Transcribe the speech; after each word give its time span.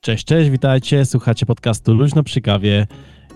Cześć, 0.00 0.24
cześć, 0.24 0.50
witajcie, 0.50 1.04
słuchacie 1.04 1.46
podcastu 1.46 1.94
Luźno 1.94 2.22
przy 2.22 2.40
kawie, 2.40 2.86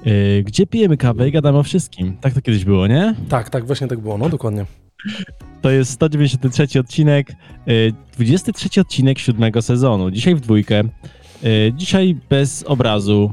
yy, 0.05 0.43
gdzie 0.43 0.67
pijemy 0.67 0.97
kawę 0.97 1.29
i 1.29 1.33
gadamy 1.33 1.59
o 1.59 1.63
wszystkim. 1.63 2.17
Tak 2.21 2.35
to 2.35 2.43
kiedyś 2.43 2.65
było, 2.65 2.87
nie? 2.87 3.15
Tak, 3.29 3.51
tak, 3.51 3.67
właśnie 3.67 3.89
tak 3.89 4.01
było, 4.01 4.19
no 4.19 4.29
dokładnie. 4.29 4.67
To 5.63 5.71
jest 5.71 5.91
193 5.93 6.81
odcinek, 6.81 7.33
yy, 7.67 7.93
23 8.13 8.81
odcinek 8.81 9.19
siódmego 9.19 9.63
sezonu. 9.63 10.11
Dzisiaj 10.11 10.35
w 10.35 10.41
dwójkę, 10.41 10.83
yy, 11.43 11.73
dzisiaj 11.77 12.17
bez 12.31 12.63
obrazu, 12.63 13.31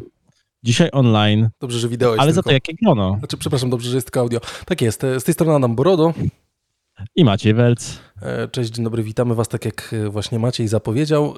dzisiaj 0.63 0.89
online, 0.91 1.49
Dobrze, 1.59 1.79
że 1.79 1.89
wideo 1.89 2.09
jest 2.09 2.21
ale 2.21 2.31
za 2.33 2.35
tylko. 2.35 2.49
to 2.49 2.53
jakie 2.53 2.73
grono. 2.81 3.15
Znaczy, 3.19 3.37
przepraszam, 3.37 3.69
dobrze, 3.69 3.89
że 3.89 3.97
jest 3.97 4.07
tylko 4.07 4.19
audio. 4.19 4.39
Tak 4.65 4.81
jest, 4.81 5.01
z 5.19 5.23
tej 5.23 5.33
strony 5.33 5.53
Adam 5.55 5.75
Borodo. 5.75 6.13
I 7.15 7.25
Maciej 7.25 7.53
Welc. 7.53 7.99
E, 8.21 8.47
Cześć, 8.47 8.71
dzień 8.71 8.83
dobry, 8.85 9.03
witamy 9.03 9.35
was 9.35 9.47
tak 9.47 9.65
jak 9.65 9.95
właśnie 10.09 10.39
Maciej 10.39 10.67
zapowiedział. 10.67 11.33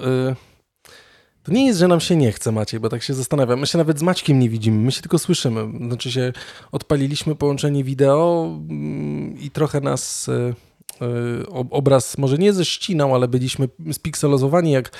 To 1.44 1.52
nie 1.52 1.66
jest, 1.66 1.78
że 1.78 1.88
nam 1.88 2.00
się 2.00 2.16
nie 2.16 2.32
chce, 2.32 2.52
Maciej, 2.52 2.80
bo 2.80 2.88
tak 2.88 3.02
się 3.02 3.14
zastanawiam. 3.14 3.60
My 3.60 3.66
się 3.66 3.78
nawet 3.78 3.98
z 3.98 4.02
Maćkiem 4.02 4.38
nie 4.38 4.48
widzimy, 4.48 4.84
my 4.84 4.92
się 4.92 5.00
tylko 5.00 5.18
słyszymy. 5.18 5.88
Znaczy 5.88 6.12
się 6.12 6.32
odpaliliśmy 6.72 7.34
połączenie 7.34 7.84
wideo 7.84 8.46
mm, 8.70 9.40
i 9.40 9.50
trochę 9.50 9.80
nas 9.80 10.28
e, 10.28 10.32
e, 10.32 11.46
ob- 11.46 11.68
obraz 11.70 12.18
może 12.18 12.38
nie 12.38 12.52
ześcinał, 12.52 13.14
ale 13.14 13.28
byliśmy 13.28 13.68
spikselozowani 13.92 14.70
jak 14.70 14.90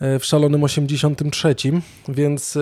e, 0.00 0.18
w 0.18 0.24
szalonym 0.24 0.64
83, 0.64 1.54
więc 2.08 2.58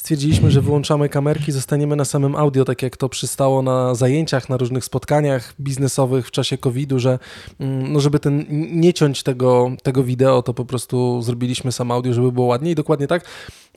stwierdziliśmy, 0.00 0.50
że 0.50 0.60
wyłączamy 0.60 1.08
kamerki, 1.08 1.52
zostaniemy 1.52 1.96
na 1.96 2.04
samym 2.04 2.36
audio, 2.36 2.64
tak 2.64 2.82
jak 2.82 2.96
to 2.96 3.08
przystało 3.08 3.62
na 3.62 3.94
zajęciach, 3.94 4.48
na 4.48 4.56
różnych 4.56 4.84
spotkaniach 4.84 5.54
biznesowych 5.60 6.26
w 6.26 6.30
czasie 6.30 6.58
COVID-u, 6.58 6.98
że 6.98 7.18
mm, 7.58 7.92
no 7.92 8.00
żeby 8.00 8.18
ten, 8.18 8.44
nie 8.80 8.92
ciąć 8.94 9.22
tego, 9.22 9.70
tego 9.82 10.04
wideo, 10.04 10.42
to 10.42 10.54
po 10.54 10.64
prostu 10.64 11.22
zrobiliśmy 11.22 11.72
sam 11.72 11.90
audio, 11.90 12.14
żeby 12.14 12.32
było 12.32 12.46
ładniej. 12.46 12.74
Dokładnie 12.74 13.06
tak. 13.06 13.24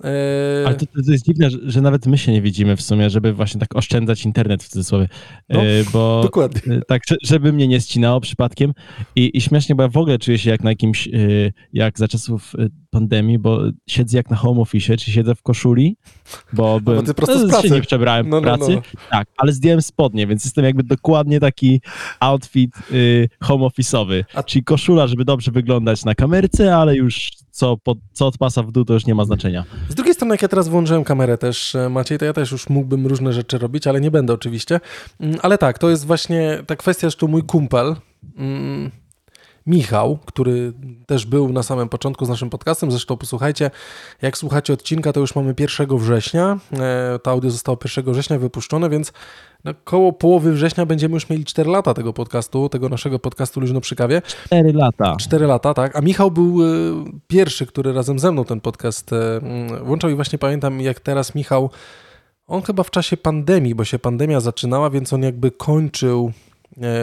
E, 0.04 0.64
Ale 0.68 0.76
to, 0.76 0.86
to 0.86 1.12
jest 1.12 1.26
dziwne, 1.26 1.50
że, 1.50 1.58
że 1.64 1.82
nawet 1.82 2.06
my 2.06 2.18
się 2.18 2.32
nie 2.32 2.42
widzimy 2.42 2.78
w 2.78 2.82
sumie, 2.82 3.10
żeby 3.10 3.34
właśnie 3.34 3.60
tak 3.60 3.76
oszczędzać 3.76 4.26
internet 4.26 4.64
w 4.64 4.68
cudzysłowie, 4.68 5.08
No, 5.50 5.64
Yy, 5.64 5.86
bo 5.94 6.22
Dokładnie. 6.24 6.74
Y, 6.76 6.82
Tak, 6.88 7.02
że- 7.08 7.16
żeby 7.24 7.54
mnie 7.54 7.68
nie 7.68 7.82
ccinało 7.82 8.22
przypadkiem. 8.22 8.74
I, 9.16 9.38
I 9.38 9.42
śmiesznie, 9.42 9.76
bo 9.76 9.84
ja 9.84 9.90
w 9.90 9.98
ogóle 9.98 10.20
czuję 10.20 10.38
się 10.38 10.50
jak 10.50 10.64
na 10.64 10.70
jakimś, 10.70 11.10
jak 11.74 12.00
za 12.00 12.08
czasów 12.08 12.54
pandemii, 12.94 13.40
bo 13.40 13.60
siedzę 13.88 14.18
jak 14.18 14.30
na 14.30 14.36
home 14.36 14.62
office, 14.62 14.98
czy 14.98 15.12
siedzę 15.12 15.36
w 15.36 15.42
koszuli, 15.42 15.98
bo 16.54 16.80
byłem, 16.82 17.06
ty 17.06 17.14
prosto 17.14 17.40
z 17.40 17.42
no, 17.42 17.48
pracy. 17.50 17.68
się 17.68 17.74
nie 17.74 17.82
przebrałem 17.82 18.30
No, 18.30 18.42
w 18.42 18.44
no, 18.44 18.58
pracy, 18.58 18.72
no. 18.76 18.82
tak, 19.12 19.28
ale 19.38 19.52
zdjąłem 19.54 19.82
spodnie, 19.82 20.28
więc 20.28 20.44
jestem 20.46 20.66
jakby 20.66 20.84
dokładnie 20.84 21.40
taki 21.40 21.82
outfit 22.20 22.72
y, 22.92 23.30
home 23.42 23.66
office'owy, 23.66 24.24
A- 24.34 24.44
czyli 24.44 24.64
koszula, 24.64 25.08
żeby 25.08 25.26
dobrze 25.26 25.52
wyglądać 25.52 26.06
na 26.06 26.16
kamerce, 26.16 26.76
ale 26.78 26.96
już 26.96 27.30
co, 27.52 27.78
pod, 27.78 27.98
co 28.14 28.28
od 28.28 28.38
pasa 28.38 28.64
w 28.64 28.72
dół, 28.72 28.86
to 28.86 28.94
już 28.94 29.06
nie 29.06 29.16
ma 29.16 29.26
znaczenia. 29.26 29.64
Z 29.90 29.96
drugiej 29.96 30.14
strony, 30.14 30.34
jak 30.34 30.42
ja 30.42 30.48
teraz 30.48 30.68
włączyłem 30.68 31.04
kamerę 31.04 31.38
też, 31.38 31.76
e, 31.76 31.90
Maciej, 31.90 32.18
to 32.18 32.26
ja 32.26 32.34
też 32.34 32.52
już 32.52 32.70
mógłbym 32.70 33.08
różne 33.08 33.34
rzeczy 33.34 33.58
robić, 33.58 33.88
ale 33.88 34.02
nie 34.02 34.12
będę 34.12 34.34
oczywiście. 34.34 34.80
Mm, 35.20 35.38
Ale 35.42 35.58
tak, 35.58 35.80
to 35.80 35.90
jest 35.90 36.06
właśnie 36.06 36.64
ta 36.68 36.76
kwestia, 36.76 37.10
że 37.10 37.16
tu 37.16 37.28
mój 37.28 37.44
kumpel, 37.44 37.96
mm, 38.38 38.92
Michał, 39.68 40.20
który 40.26 40.74
też 41.06 41.26
był 41.26 41.54
na 41.54 41.64
samym 41.64 41.90
początku 41.90 42.26
z 42.26 42.30
naszym 42.30 42.50
podcastem, 42.50 42.92
zresztą 42.92 43.18
posłuchajcie, 43.18 43.72
jak 44.22 44.38
słuchacie 44.38 44.74
odcinka, 44.74 45.14
to 45.14 45.20
już 45.20 45.36
mamy 45.36 45.54
1 45.60 45.98
września, 45.98 46.58
e, 46.74 47.20
to 47.20 47.32
audio 47.32 47.52
zostało 47.52 47.78
1 47.98 48.14
września 48.14 48.40
wypuszczone, 48.40 48.90
więc 48.90 49.14
no, 49.64 49.74
koło 49.84 50.14
połowy 50.14 50.54
września 50.54 50.86
będziemy 50.86 51.14
już 51.14 51.30
mieli 51.30 51.46
4 51.46 51.70
lata 51.70 51.94
tego 51.94 52.14
podcastu, 52.14 52.70
tego 52.70 52.90
naszego 52.90 53.20
podcastu 53.20 53.60
Luźno 53.60 53.82
przy 53.82 53.96
kawie. 53.96 54.22
Cztery 54.22 54.74
lata. 54.74 55.16
4 55.16 55.48
lata, 55.48 55.74
tak. 55.74 55.96
A 55.96 56.02
Michał 56.02 56.32
był 56.32 56.64
y, 56.64 56.94
pierwszy, 57.28 57.66
który 57.66 57.94
razem 57.94 58.20
ze 58.20 58.32
mną 58.32 58.46
ten 58.46 58.62
podcast 58.62 59.14
y, 59.14 59.16
mm, 59.16 59.86
włączał 59.86 60.10
i 60.10 60.16
właśnie 60.16 60.40
pamiętam, 60.40 60.82
jak 60.82 61.00
teraz 61.00 61.36
Michał, 61.36 61.70
on 62.48 62.62
chyba 62.62 62.84
w 62.84 62.92
czasie 62.92 63.18
pandemii, 63.18 63.76
bo 63.76 63.86
się 63.86 64.00
pandemia 64.00 64.40
zaczynała, 64.40 64.90
więc 64.90 65.14
on 65.14 65.24
jakby 65.24 65.52
kończył 65.52 66.32
e, 66.32 66.53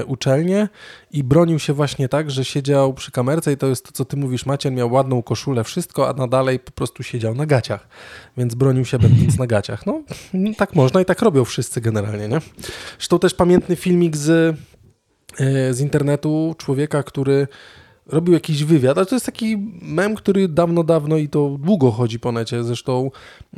uczelnię 0.06 0.68
i 1.10 1.24
bronił 1.24 1.58
się 1.58 1.72
właśnie 1.72 2.08
tak, 2.08 2.30
że 2.30 2.44
siedział 2.44 2.94
przy 2.94 3.10
kamerce 3.10 3.52
i 3.52 3.56
to 3.56 3.66
jest 3.66 3.84
to, 3.84 3.92
co 3.92 4.04
ty 4.04 4.16
mówisz, 4.16 4.46
Maciej 4.46 4.72
miał 4.72 4.92
ładną 4.92 5.22
koszulę, 5.22 5.64
wszystko, 5.64 6.08
a 6.08 6.12
na 6.12 6.28
dalej 6.28 6.58
po 6.58 6.70
prostu 6.70 7.02
siedział 7.02 7.34
na 7.34 7.46
gaciach, 7.46 7.88
więc 8.36 8.54
bronił 8.54 8.84
się 8.84 8.98
będąc 8.98 9.38
na 9.38 9.46
gaciach. 9.46 9.86
No, 9.86 10.02
tak 10.56 10.74
można 10.74 11.00
i 11.00 11.04
tak 11.04 11.22
robią 11.22 11.44
wszyscy 11.44 11.80
generalnie, 11.80 12.28
nie? 12.28 12.38
Zresztą 12.98 13.18
też 13.18 13.34
pamiętny 13.34 13.76
filmik 13.76 14.16
z 14.16 14.56
e, 15.40 15.74
z 15.74 15.80
internetu 15.80 16.54
człowieka, 16.58 17.02
który 17.02 17.48
robił 18.12 18.34
jakiś 18.34 18.64
wywiad, 18.64 18.98
ale 18.98 19.06
to 19.06 19.16
jest 19.16 19.26
taki 19.26 19.56
mem, 19.82 20.14
który 20.14 20.48
dawno, 20.48 20.84
dawno 20.84 21.16
i 21.16 21.28
to 21.28 21.56
długo 21.60 21.90
chodzi 21.90 22.20
po 22.20 22.32
necie. 22.32 22.64
Zresztą 22.64 23.10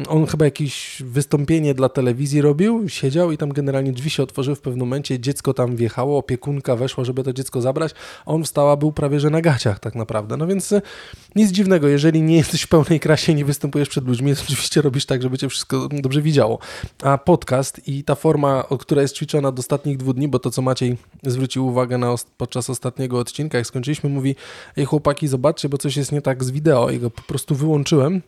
on 0.08 0.26
chyba 0.26 0.44
jakieś 0.44 1.02
wystąpienie 1.06 1.74
dla 1.74 1.88
telewizji 1.88 2.40
robił, 2.40 2.88
siedział 2.88 3.32
i 3.32 3.38
tam 3.38 3.52
generalnie 3.52 3.92
drzwi 3.92 4.10
się 4.10 4.22
otworzyły 4.22 4.56
w 4.56 4.60
pewnym 4.60 4.80
momencie, 4.80 5.20
dziecko 5.20 5.54
tam 5.54 5.76
wjechało, 5.76 6.18
opiekunka 6.18 6.76
weszła, 6.76 7.04
żeby 7.04 7.22
to 7.22 7.32
dziecko 7.32 7.60
zabrać, 7.60 7.94
on 8.26 8.44
wstała, 8.44 8.76
był 8.76 8.92
prawie 8.92 9.20
że 9.20 9.30
na 9.30 9.40
gaciach 9.40 9.80
tak 9.80 9.94
naprawdę. 9.94 10.36
No 10.36 10.46
więc 10.46 10.72
e, 10.72 10.82
nic 11.36 11.50
dziwnego, 11.50 11.88
jeżeli 11.88 12.22
nie 12.22 12.36
jesteś 12.36 12.62
w 12.62 12.68
pełnej 12.68 13.00
krasie 13.00 13.32
i 13.32 13.34
nie 13.34 13.44
występujesz 13.44 13.88
przed 13.88 14.06
ludźmi, 14.06 14.36
to 14.36 14.42
oczywiście 14.42 14.82
robisz 14.82 15.06
tak, 15.06 15.22
żeby 15.22 15.38
cię 15.38 15.48
wszystko 15.48 15.88
dobrze 15.88 16.22
widziało. 16.22 16.58
A 17.02 17.18
podcast 17.18 17.88
i 17.88 18.04
ta 18.04 18.14
forma, 18.14 18.64
która 18.80 19.02
jest 19.02 19.16
ćwiczona 19.16 19.48
od 19.48 19.58
ostatnich 19.58 19.96
dwóch 19.96 20.14
dni, 20.14 20.28
bo 20.28 20.38
to, 20.38 20.50
co 20.50 20.62
Maciej 20.62 20.96
zwrócił 21.22 21.66
uwagę 21.66 21.98
na 21.98 22.14
podczas 22.36 22.70
ostatniego 22.70 23.18
odcinka, 23.18 23.58
jak 23.58 23.66
skończyliśmy, 23.66 24.10
mówi, 24.10 24.36
ej 24.76 24.84
chłopaki, 24.84 25.28
zobaczcie, 25.28 25.68
bo 25.68 25.78
coś 25.78 25.96
jest 25.96 26.12
nie 26.12 26.22
tak 26.22 26.44
z 26.44 26.50
wideo 26.50 26.90
i 26.90 26.98
go 26.98 27.10
po 27.10 27.22
prostu 27.22 27.54
wyłączyłem. 27.54 28.22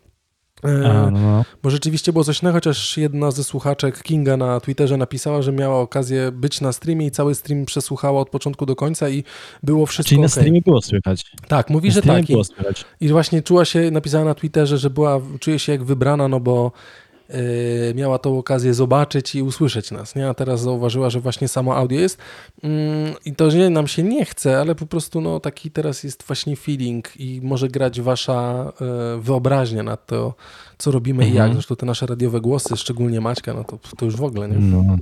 E, 0.64 0.90
A, 0.90 1.10
no, 1.10 1.20
no. 1.20 1.44
bo 1.62 1.70
rzeczywiście 1.70 2.12
było 2.12 2.24
coś 2.24 2.42
innego, 2.42 2.56
chociaż 2.56 2.96
jedna 2.96 3.30
ze 3.30 3.44
słuchaczek 3.44 4.02
Kinga 4.02 4.36
na 4.36 4.60
Twitterze 4.60 4.96
napisała, 4.96 5.42
że 5.42 5.52
miała 5.52 5.80
okazję 5.80 6.32
być 6.32 6.60
na 6.60 6.72
streamie 6.72 7.06
i 7.06 7.10
cały 7.10 7.34
stream 7.34 7.64
przesłuchała 7.64 8.20
od 8.20 8.30
początku 8.30 8.66
do 8.66 8.76
końca 8.76 9.08
i 9.08 9.24
było 9.62 9.86
wszystko 9.86 10.08
Czyli 10.08 10.20
na 10.20 10.26
okej. 10.26 10.30
streamie 10.42 10.62
było 10.62 10.82
słychać. 10.82 11.24
Tak, 11.48 11.70
mówi, 11.70 11.88
Na 11.88 11.94
że 11.94 12.02
tak. 12.02 12.30
I, 12.30 12.32
było 12.32 12.44
słychać. 12.44 12.84
I 13.00 13.08
właśnie 13.08 13.42
czuła 13.42 13.64
się, 13.64 13.90
napisała 13.90 14.24
na 14.24 14.34
Twitterze, 14.34 14.78
że 14.78 14.90
była, 14.90 15.20
czuje 15.40 15.58
się 15.58 15.72
jak 15.72 15.84
wybrana, 15.84 16.28
no 16.28 16.40
bo 16.40 16.72
miała 17.94 18.18
tą 18.18 18.38
okazję 18.38 18.74
zobaczyć 18.74 19.34
i 19.34 19.42
usłyszeć 19.42 19.90
nas, 19.90 20.16
nie? 20.16 20.28
A 20.28 20.34
teraz 20.34 20.60
zauważyła, 20.60 21.10
że 21.10 21.20
właśnie 21.20 21.48
samo 21.48 21.76
audio 21.76 21.98
jest 22.00 22.18
Mm, 22.62 23.14
i 23.24 23.32
to, 23.32 23.50
że 23.50 23.70
nam 23.70 23.86
się 23.86 24.02
nie 24.02 24.24
chce, 24.24 24.60
ale 24.60 24.74
po 24.74 24.86
prostu 24.86 25.20
no 25.20 25.40
taki 25.40 25.70
teraz 25.70 26.04
jest 26.04 26.22
właśnie 26.26 26.56
feeling 26.56 27.08
i 27.20 27.40
może 27.42 27.68
grać 27.68 28.00
wasza 28.00 28.72
yy, 29.16 29.22
wyobraźnia 29.22 29.82
na 29.82 29.96
to, 29.96 30.34
co 30.78 30.90
robimy 30.90 31.24
i 31.24 31.28
Mhm. 31.28 31.46
jak. 31.46 31.54
Zresztą 31.54 31.76
te 31.76 31.86
nasze 31.86 32.06
radiowe 32.06 32.40
głosy, 32.40 32.76
szczególnie 32.76 33.20
Maćka, 33.20 33.54
no 33.54 33.64
to, 33.64 33.78
to 33.98 34.04
już 34.04 34.16
w 34.16 34.22
ogóle, 34.24 34.48
nie? 34.48 34.56
No, 34.58 34.96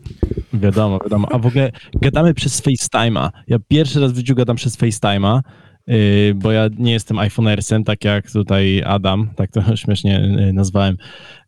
wiadomo, 0.52 0.98
wiadomo. 1.04 1.28
A 1.30 1.38
w 1.38 1.46
ogóle 1.46 1.72
gadamy 2.00 2.34
przez 2.34 2.62
FaceTime'a. 2.62 3.30
Ja 3.48 3.58
pierwszy 3.68 4.00
raz 4.00 4.12
w 4.12 4.16
życiu 4.16 4.34
gadam 4.34 4.56
przez 4.56 4.78
FaceTime'a, 4.78 5.40
yy, 5.86 6.34
bo 6.34 6.52
ja 6.52 6.68
nie 6.78 6.92
jestem 6.92 7.18
iPhoneersem, 7.18 7.84
tak 7.84 8.04
jak 8.04 8.30
tutaj 8.30 8.82
Adam, 8.86 9.30
tak 9.36 9.50
to 9.50 9.62
śmiesznie 9.76 10.28
nazwałem, 10.52 10.96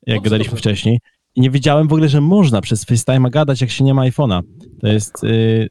jak 0.07 0.17
No, 0.17 0.23
gadaliśmy 0.23 0.59
wcześniej. 0.59 0.99
I 1.37 1.41
nie 1.41 1.51
wiedziałem 1.51 1.89
w 1.89 1.93
ogóle, 1.93 2.09
że 2.09 2.21
można 2.21 2.61
przez 2.61 2.87
FaceTime'a 2.87 3.31
gadać, 3.31 3.61
jak 3.61 3.71
się 3.71 3.85
nie 3.85 3.95
ma 3.95 4.03
iPhone'a. 4.03 4.43
To 4.81 4.87
jest 4.87 5.23
yy, 5.23 5.69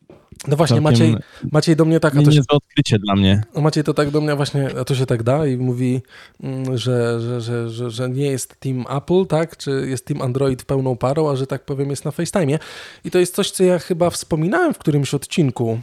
No 0.47 0.57
właśnie, 0.57 0.81
całkiem 0.81 0.83
Maciej, 0.83 1.15
Maciej 1.51 1.75
do 1.75 1.85
mnie 1.85 1.99
tak, 1.99 2.13
a 2.13 2.17
to 2.17 2.23
się, 2.23 2.37
niezłe 2.37 2.57
odkrycie 2.57 2.99
dla 2.99 3.15
mnie. 3.15 3.43
No 3.55 3.61
Maciej 3.61 3.83
to 3.83 3.93
tak 3.93 4.11
do 4.11 4.21
mnie 4.21 4.35
właśnie, 4.35 4.69
a 4.79 4.83
to 4.83 4.95
się 4.95 5.05
tak 5.05 5.23
da 5.23 5.47
i 5.47 5.57
mówi, 5.57 6.01
mm, 6.43 6.77
że, 6.77 7.21
że, 7.21 7.41
że, 7.41 7.69
że, 7.69 7.91
że 7.91 8.09
nie 8.09 8.25
jest 8.25 8.59
team 8.59 8.85
Apple, 8.97 9.25
tak, 9.25 9.57
czy 9.57 9.85
jest 9.89 10.05
team 10.05 10.21
Android 10.21 10.63
pełną 10.63 10.97
parą, 10.97 11.29
a 11.29 11.35
że 11.35 11.47
tak 11.47 11.65
powiem 11.65 11.89
jest 11.89 12.05
na 12.05 12.11
FaceTime. 12.11 12.59
I 13.05 13.11
to 13.11 13.19
jest 13.19 13.35
coś, 13.35 13.51
co 13.51 13.63
ja 13.63 13.79
chyba 13.79 14.09
wspominałem 14.09 14.73
w 14.73 14.77
którymś 14.77 15.13
odcinku. 15.13 15.79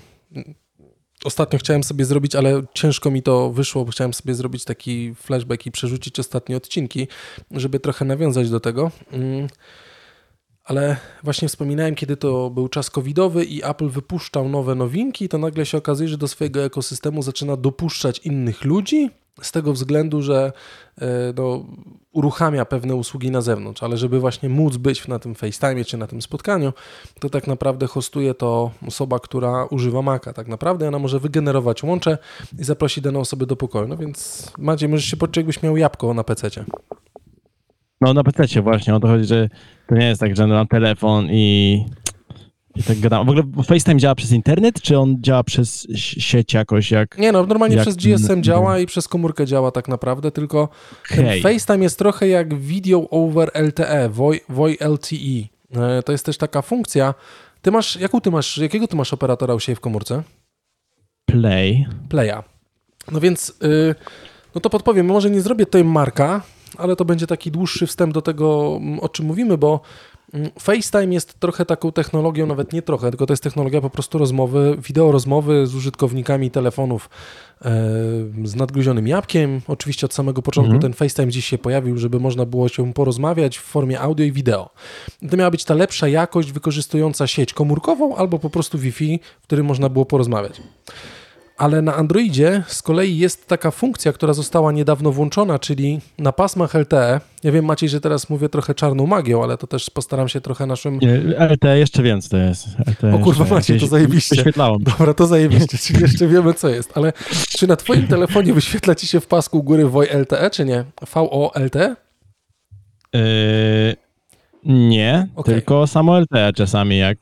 Ostatnio 1.24 1.58
chciałem 1.58 1.84
sobie 1.84 2.04
zrobić, 2.04 2.34
ale 2.34 2.62
ciężko 2.74 3.10
mi 3.10 3.22
to 3.22 3.50
wyszło, 3.50 3.84
bo 3.84 3.92
chciałem 3.92 4.14
sobie 4.14 4.34
zrobić 4.34 4.64
taki 4.64 5.14
flashback 5.14 5.66
i 5.66 5.70
przerzucić 5.70 6.18
ostatnie 6.18 6.56
odcinki, 6.56 7.08
żeby 7.50 7.80
trochę 7.80 8.04
nawiązać 8.04 8.50
do 8.50 8.60
tego. 8.60 8.90
Mm. 9.12 9.48
Ale 10.64 10.96
właśnie 11.22 11.48
wspominałem, 11.48 11.94
kiedy 11.94 12.16
to 12.16 12.50
był 12.50 12.68
czas 12.68 12.90
covidowy 12.90 13.44
i 13.44 13.64
Apple 13.64 13.88
wypuszczał 13.88 14.48
nowe 14.48 14.74
nowinki, 14.74 15.28
to 15.28 15.38
nagle 15.38 15.66
się 15.66 15.78
okazuje, 15.78 16.08
że 16.08 16.18
do 16.18 16.28
swojego 16.28 16.64
ekosystemu 16.64 17.22
zaczyna 17.22 17.56
dopuszczać 17.56 18.18
innych 18.18 18.64
ludzi, 18.64 19.10
z 19.42 19.52
tego 19.52 19.72
względu, 19.72 20.22
że 20.22 20.52
e, 21.00 21.06
no, 21.36 21.64
uruchamia 22.12 22.64
pewne 22.64 22.94
usługi 22.94 23.30
na 23.30 23.40
zewnątrz, 23.40 23.82
ale 23.82 23.96
żeby 23.96 24.20
właśnie 24.20 24.48
móc 24.48 24.76
być 24.76 25.08
na 25.08 25.18
tym 25.18 25.34
FaceTime 25.34 25.84
czy 25.84 25.96
na 25.96 26.06
tym 26.06 26.22
spotkaniu, 26.22 26.72
to 27.20 27.30
tak 27.30 27.46
naprawdę 27.46 27.86
hostuje 27.86 28.34
to 28.34 28.70
osoba, 28.86 29.18
która 29.18 29.64
używa 29.64 30.02
Maca. 30.02 30.32
Tak 30.32 30.48
naprawdę 30.48 30.88
ona 30.88 30.98
może 30.98 31.20
wygenerować 31.20 31.82
łącze 31.82 32.18
i 32.58 32.64
zaprosić 32.64 33.04
daną 33.04 33.20
osobę 33.20 33.46
do 33.46 33.56
pokoju. 33.56 33.88
No 33.88 33.96
więc 33.96 34.50
Maciej, 34.58 34.88
możesz 34.88 35.06
się 35.06 35.16
poczuć, 35.16 35.36
jakbyś 35.36 35.62
miał 35.62 35.76
jabłko 35.76 36.14
na 36.14 36.24
PC. 36.24 36.50
No 38.00 38.14
na 38.14 38.24
PC 38.24 38.62
właśnie, 38.62 38.94
o 38.94 39.00
to 39.00 39.08
chodzi, 39.08 39.24
że 39.24 39.48
to 39.86 39.94
nie 39.94 40.06
jest 40.06 40.20
tak, 40.20 40.36
że 40.36 40.46
mam 40.46 40.66
telefon 40.66 41.26
i 41.30 41.84
i 42.76 42.82
tak 42.82 42.98
gadam. 42.98 43.26
W 43.26 43.30
ogóle 43.30 43.42
FaceTime 43.64 43.96
działa 43.96 44.14
przez 44.14 44.32
internet, 44.32 44.82
czy 44.82 44.98
on 44.98 45.16
działa 45.20 45.44
przez 45.44 45.86
sieć 45.94 46.54
jakoś 46.54 46.90
jak... 46.90 47.18
Nie 47.18 47.32
no, 47.32 47.46
normalnie 47.46 47.76
jak... 47.76 47.84
przez 47.84 47.96
GSM 47.96 48.42
działa 48.42 48.78
i 48.78 48.86
przez 48.86 49.08
komórkę 49.08 49.46
działa 49.46 49.70
tak 49.70 49.88
naprawdę, 49.88 50.30
tylko 50.30 50.68
okay. 51.12 51.40
FaceTime 51.40 51.84
jest 51.84 51.98
trochę 51.98 52.28
jak 52.28 52.54
Video 52.54 53.08
over 53.10 53.50
LTE, 53.54 54.08
VoI 54.48 54.76
LTE. 54.80 55.48
E, 55.76 56.02
to 56.02 56.12
jest 56.12 56.26
też 56.26 56.38
taka 56.38 56.62
funkcja. 56.62 57.14
Ty 57.62 57.70
masz, 57.70 57.96
jaką 57.96 58.20
ty 58.20 58.30
masz, 58.30 58.58
jakiego 58.58 58.88
ty 58.88 58.96
masz 58.96 59.12
operatora 59.12 59.54
u 59.54 59.60
siebie 59.60 59.76
w 59.76 59.80
komórce? 59.80 60.22
Play. 61.24 61.86
Playa. 62.08 62.42
No 63.12 63.20
więc, 63.20 63.52
yy, 63.62 63.94
no 64.54 64.60
to 64.60 64.70
podpowiem, 64.70 65.06
może 65.06 65.30
nie 65.30 65.40
zrobię 65.40 65.66
tutaj 65.66 65.84
marka, 65.84 66.42
ale 66.78 66.96
to 66.96 67.04
będzie 67.04 67.26
taki 67.26 67.50
dłuższy 67.50 67.86
wstęp 67.86 68.14
do 68.14 68.22
tego, 68.22 68.80
o 69.00 69.08
czym 69.08 69.26
mówimy, 69.26 69.58
bo 69.58 69.80
Mm, 69.80 70.09
FaceTime 70.58 71.14
jest 71.14 71.40
trochę 71.40 71.66
taką 71.66 71.92
technologią, 71.92 72.46
nawet 72.46 72.72
nie 72.72 72.82
trochę, 72.82 73.10
tylko 73.10 73.26
to 73.26 73.32
jest 73.32 73.42
technologia 73.42 73.80
po 73.80 73.90
prostu 73.90 74.18
rozmowy, 74.18 74.76
wideo 74.86 75.12
rozmowy 75.12 75.66
z 75.66 75.74
użytkownikami 75.74 76.50
telefonów 76.50 77.10
e, 77.62 77.70
z 78.44 78.54
nadgryzionym 78.54 79.08
jabłkiem. 79.08 79.60
Oczywiście 79.68 80.06
od 80.06 80.14
samego 80.14 80.42
początku 80.42 80.74
mhm. 80.74 80.82
ten 80.82 80.92
FaceTime 80.92 81.28
dziś 81.28 81.46
się 81.46 81.58
pojawił, 81.58 81.98
żeby 81.98 82.20
można 82.20 82.46
było 82.46 82.68
się 82.68 82.92
porozmawiać 82.92 83.58
w 83.58 83.62
formie 83.62 84.00
audio 84.00 84.26
i 84.26 84.32
wideo. 84.32 84.70
To 85.30 85.36
miała 85.36 85.50
być 85.50 85.64
ta 85.64 85.74
lepsza 85.74 86.08
jakość 86.08 86.52
wykorzystująca 86.52 87.26
sieć 87.26 87.54
komórkową 87.54 88.16
albo 88.16 88.38
po 88.38 88.50
prostu 88.50 88.78
Wi-Fi, 88.78 89.20
w 89.40 89.42
którym 89.42 89.66
można 89.66 89.88
było 89.88 90.06
porozmawiać 90.06 90.60
ale 91.60 91.82
na 91.82 91.94
Androidzie 91.94 92.62
z 92.66 92.82
kolei 92.82 93.18
jest 93.18 93.46
taka 93.46 93.70
funkcja, 93.70 94.12
która 94.12 94.32
została 94.32 94.72
niedawno 94.72 95.12
włączona, 95.12 95.58
czyli 95.58 96.00
na 96.18 96.32
pasmach 96.32 96.74
LTE. 96.74 97.20
Ja 97.44 97.52
wiem, 97.52 97.64
Maciej, 97.64 97.88
że 97.88 98.00
teraz 98.00 98.30
mówię 98.30 98.48
trochę 98.48 98.74
czarną 98.74 99.06
magią, 99.06 99.42
ale 99.42 99.58
to 99.58 99.66
też 99.66 99.90
postaram 99.90 100.28
się 100.28 100.40
trochę 100.40 100.66
naszym... 100.66 100.98
Nie, 100.98 101.46
LTE 101.48 101.78
jeszcze 101.78 102.02
więcej 102.02 102.30
to 102.30 102.36
jest. 102.36 102.66
LTE 102.86 103.14
o 103.14 103.18
kurwa, 103.18 103.44
Maciej, 103.44 103.80
to 103.80 103.86
zajebiście. 103.86 104.36
Wyświetlałem. 104.36 104.82
Dobra, 104.82 105.14
to 105.14 105.26
zajebiście, 105.26 105.78
czyli 105.84 106.00
jeszcze 106.00 106.26
wiemy, 106.26 106.54
co 106.54 106.68
jest. 106.68 106.92
Ale 106.94 107.12
czy 107.48 107.66
na 107.66 107.76
twoim 107.76 108.06
telefonie 108.06 108.54
wyświetla 108.54 108.94
ci 108.94 109.06
się 109.06 109.20
w 109.20 109.26
pasku 109.26 109.62
góry 109.62 109.88
VoI 109.88 110.08
LTE, 110.08 110.50
czy 110.50 110.64
nie? 110.64 110.84
VO 111.14 111.52
LTE? 111.54 111.96
Yy, 113.14 113.96
nie, 114.64 115.28
okay. 115.36 115.54
tylko 115.54 115.86
samo 115.86 116.20
LTE 116.20 116.52
czasami, 116.52 116.98
jak 116.98 117.18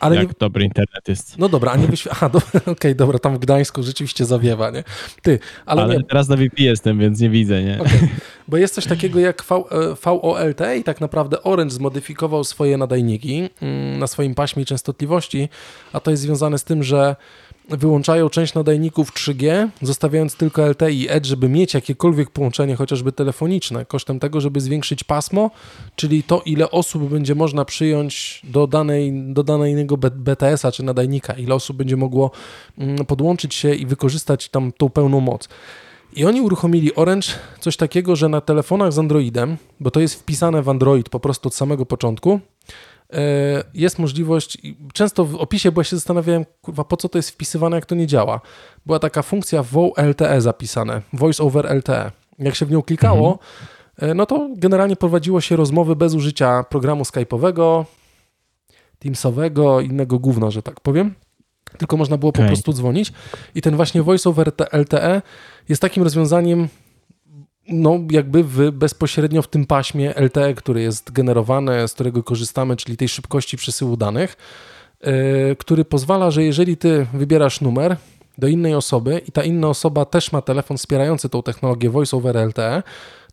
ale 0.00 0.16
jak 0.16 0.28
nie... 0.28 0.34
dobry 0.38 0.64
internet 0.64 1.08
jest. 1.08 1.38
No 1.38 1.48
dobra, 1.48 1.72
a 1.72 1.76
nie 1.76 1.86
wyświetla. 1.86 2.16
Aha, 2.16 2.30
okej, 2.54 2.72
okay, 2.72 2.94
dobra, 2.94 3.18
tam 3.18 3.36
w 3.36 3.38
Gdańsku 3.38 3.82
rzeczywiście 3.82 4.24
zawiewa, 4.24 4.70
nie? 4.70 4.84
Ty, 5.22 5.38
ale. 5.66 5.82
Ale 5.82 5.96
nie... 5.96 6.04
teraz 6.04 6.28
na 6.28 6.36
VP 6.36 6.62
jestem, 6.62 6.98
więc 6.98 7.20
nie 7.20 7.30
widzę, 7.30 7.62
nie? 7.62 7.80
Okay. 7.80 8.08
Bo 8.48 8.56
jest 8.56 8.74
coś 8.74 8.86
takiego 8.86 9.20
jak 9.20 9.42
v, 9.42 9.52
e, 9.52 9.60
VOLT 10.04 10.60
i 10.78 10.84
tak 10.84 11.00
naprawdę 11.00 11.42
Orange 11.42 11.74
zmodyfikował 11.74 12.44
swoje 12.44 12.76
nadajniki 12.76 13.48
mm, 13.62 13.98
na 13.98 14.06
swoim 14.06 14.34
paśmie 14.34 14.64
częstotliwości, 14.64 15.48
a 15.92 16.00
to 16.00 16.10
jest 16.10 16.22
związane 16.22 16.58
z 16.58 16.64
tym, 16.64 16.82
że 16.82 17.16
wyłączają 17.70 18.28
część 18.28 18.54
nadajników 18.54 19.12
3G, 19.12 19.68
zostawiając 19.82 20.36
tylko 20.36 20.66
LTE 20.66 20.92
i 20.92 21.06
Edge, 21.08 21.26
żeby 21.26 21.48
mieć 21.48 21.74
jakiekolwiek 21.74 22.30
połączenie, 22.30 22.76
chociażby 22.76 23.12
telefoniczne, 23.12 23.84
kosztem 23.84 24.20
tego, 24.20 24.40
żeby 24.40 24.60
zwiększyć 24.60 25.04
pasmo, 25.04 25.50
czyli 25.96 26.22
to, 26.22 26.42
ile 26.44 26.70
osób 26.70 27.02
będzie 27.02 27.34
można 27.34 27.64
przyjąć 27.64 28.42
do, 28.44 28.66
danej, 28.66 29.12
do 29.12 29.42
danego 29.42 29.96
BTS-a 29.96 30.72
czy 30.72 30.82
nadajnika, 30.82 31.32
ile 31.32 31.54
osób 31.54 31.76
będzie 31.76 31.96
mogło 31.96 32.30
mm, 32.78 33.06
podłączyć 33.06 33.54
się 33.54 33.74
i 33.74 33.86
wykorzystać 33.86 34.48
tam 34.48 34.72
tą 34.72 34.90
pełną 34.90 35.20
moc. 35.20 35.48
I 36.16 36.24
oni 36.24 36.40
uruchomili 36.40 36.94
Orange 36.94 37.28
coś 37.60 37.76
takiego, 37.76 38.16
że 38.16 38.28
na 38.28 38.40
telefonach 38.40 38.92
z 38.92 38.98
Androidem, 38.98 39.56
bo 39.80 39.90
to 39.90 40.00
jest 40.00 40.14
wpisane 40.14 40.62
w 40.62 40.68
Android 40.68 41.08
po 41.08 41.20
prostu 41.20 41.48
od 41.48 41.54
samego 41.54 41.86
początku, 41.86 42.40
jest 43.74 43.98
możliwość, 43.98 44.58
często 44.92 45.24
w 45.24 45.34
opisie, 45.34 45.72
bo 45.72 45.80
ja 45.80 45.84
się 45.84 45.96
zastanawiałem, 45.96 46.44
kurwa, 46.62 46.84
po 46.84 46.96
co 46.96 47.08
to 47.08 47.18
jest 47.18 47.30
wpisywane, 47.30 47.76
jak 47.76 47.86
to 47.86 47.94
nie 47.94 48.06
działa. 48.06 48.40
Była 48.86 48.98
taka 48.98 49.22
funkcja 49.22 49.62
VO 49.62 49.92
LTE 49.96 50.40
zapisane, 50.40 51.02
Voice 51.12 51.42
over 51.42 51.76
LTE. 51.76 52.10
Jak 52.38 52.54
się 52.54 52.66
w 52.66 52.70
nią 52.70 52.82
klikało, 52.82 53.32
mhm. 53.32 53.80
E, 54.00 54.14
no 54.14 54.26
to 54.26 54.50
generalnie 54.56 54.96
prowadziło 54.96 55.40
się 55.40 55.56
rozmowy 55.56 55.96
bez 55.96 56.14
użycia 56.14 56.64
programu 56.64 57.02
Skype'owego, 57.02 57.84
Teamsowego, 58.98 59.80
innego 59.80 60.18
gówna, 60.18 60.50
że 60.50 60.62
tak 60.62 60.80
powiem. 60.80 61.14
Tylko 61.78 61.96
można 61.96 62.16
było 62.18 62.30
okay. 62.30 62.42
po 62.42 62.48
prostu 62.48 62.72
dzwonić. 62.72 63.12
I 63.54 63.62
ten 63.62 63.76
właśnie 63.76 64.02
Voice 64.02 64.30
over 64.30 64.52
LTE 64.72 65.22
jest 65.68 65.82
takim 65.82 66.02
rozwiązaniem, 66.02 66.68
no 67.70 68.00
jakby 68.10 68.44
w, 68.44 68.70
bezpośrednio 68.70 69.42
w 69.42 69.48
tym 69.48 69.66
paśmie 69.66 70.14
LTE, 70.16 70.54
który 70.54 70.82
jest 70.82 71.12
generowane, 71.12 71.88
z 71.88 71.94
którego 71.94 72.22
korzystamy, 72.22 72.76
czyli 72.76 72.96
tej 72.96 73.08
szybkości 73.08 73.56
przesyłu 73.56 73.96
danych, 73.96 74.36
yy, 75.02 75.12
który 75.58 75.84
pozwala, 75.84 76.30
że 76.30 76.44
jeżeli 76.44 76.76
ty 76.76 77.06
wybierasz 77.14 77.60
numer 77.60 77.96
do 78.38 78.48
innej 78.48 78.74
osoby 78.74 79.20
i 79.28 79.32
ta 79.32 79.42
inna 79.42 79.68
osoba 79.68 80.04
też 80.04 80.32
ma 80.32 80.42
telefon 80.42 80.76
wspierający 80.76 81.28
tą 81.28 81.42
technologię 81.42 81.90
Voice 81.90 82.16
over 82.16 82.36
LTE, 82.36 82.82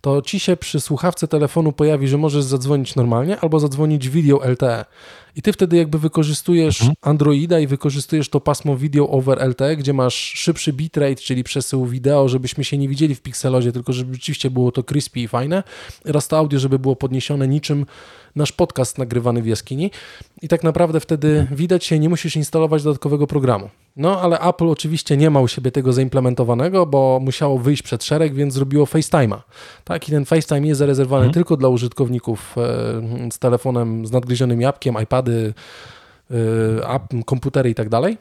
to 0.02 0.22
ci 0.22 0.40
się 0.40 0.58
przy 0.58 0.82
słuchawce 0.82 1.28
telefonu 1.28 1.72
pojawi, 1.72 2.08
że 2.08 2.18
możesz 2.18 2.44
zadzwonić 2.44 2.96
normalnie 2.96 3.40
albo 3.40 3.60
zadzwonić 3.60 4.10
video 4.10 4.42
LTE. 4.52 4.86
I 5.36 5.42
ty 5.42 5.54
wtedy 5.54 5.78
jakby 5.78 6.00
wykorzystujesz 6.00 6.82
mhm. 6.82 6.96
Androida 7.02 7.60
i 7.60 7.68
wykorzystujesz 7.68 8.30
to 8.30 8.40
pasmo 8.40 8.78
video 8.78 9.10
over 9.10 9.48
LTE, 9.50 9.76
gdzie 9.76 9.94
masz 9.94 10.16
szybszy 10.16 10.74
bitrate, 10.74 11.16
czyli 11.16 11.44
przesył 11.44 11.86
wideo, 11.86 12.30
żebyśmy 12.30 12.64
się 12.64 12.78
nie 12.78 12.90
widzieli 12.90 13.16
w 13.16 13.22
pikselozie, 13.22 13.72
tylko 13.72 13.94
żeby 13.94 14.14
rzeczywiście 14.14 14.50
było 14.50 14.72
to 14.72 14.84
crispy 14.84 15.20
i 15.20 15.28
fajne. 15.28 15.64
Oraz 16.10 16.28
to 16.28 16.38
audio, 16.38 16.60
żeby 16.60 16.80
było 16.80 16.96
podniesione 16.96 17.48
niczym 17.48 17.86
nasz 18.38 18.52
podcast 18.52 18.98
nagrywany 18.98 19.42
w 19.42 19.48
jaskini. 19.48 19.92
I 20.42 20.48
tak 20.48 20.64
naprawdę 20.64 21.00
wtedy 21.00 21.48
widać 21.52 21.86
się, 21.86 22.00
nie 22.00 22.10
musisz 22.10 22.36
instalować 22.36 22.84
dodatkowego 22.84 23.28
programu. 23.28 23.70
No, 23.96 24.22
ale 24.22 24.40
Apple 24.40 24.70
oczywiście 24.70 25.18
nie 25.18 25.30
ma 25.30 25.40
u 25.42 25.48
siebie 25.48 25.72
tego 25.72 25.94
zaimplementowanego, 25.94 26.86
bo 26.86 27.20
musiało 27.22 27.60
wyjść 27.60 27.82
przed 27.84 28.04
szereg, 28.04 28.34
więc 28.34 28.54
zrobiło 28.54 28.86
FaceTime'a. 28.86 29.38
Tak, 29.84 30.10
i 30.10 30.12
ten 30.12 30.26
FaceTime 30.26 30.68
jest 30.68 30.80
zarezerwowany 30.80 31.26
mhm. 31.26 31.34
tylko 31.34 31.58
dla 31.58 31.70
użytkowników 31.70 32.56
e, 32.58 33.32
z 33.32 33.40
telefonem 33.40 34.06
z 34.06 34.12
nadgryzionym 34.12 34.62
jabłkiem, 34.62 34.96
iPady, 35.04 35.54
e, 36.32 37.24
komputery 37.26 37.70
i 37.70 37.76
tak 37.76 37.90
dalej. 37.90 38.18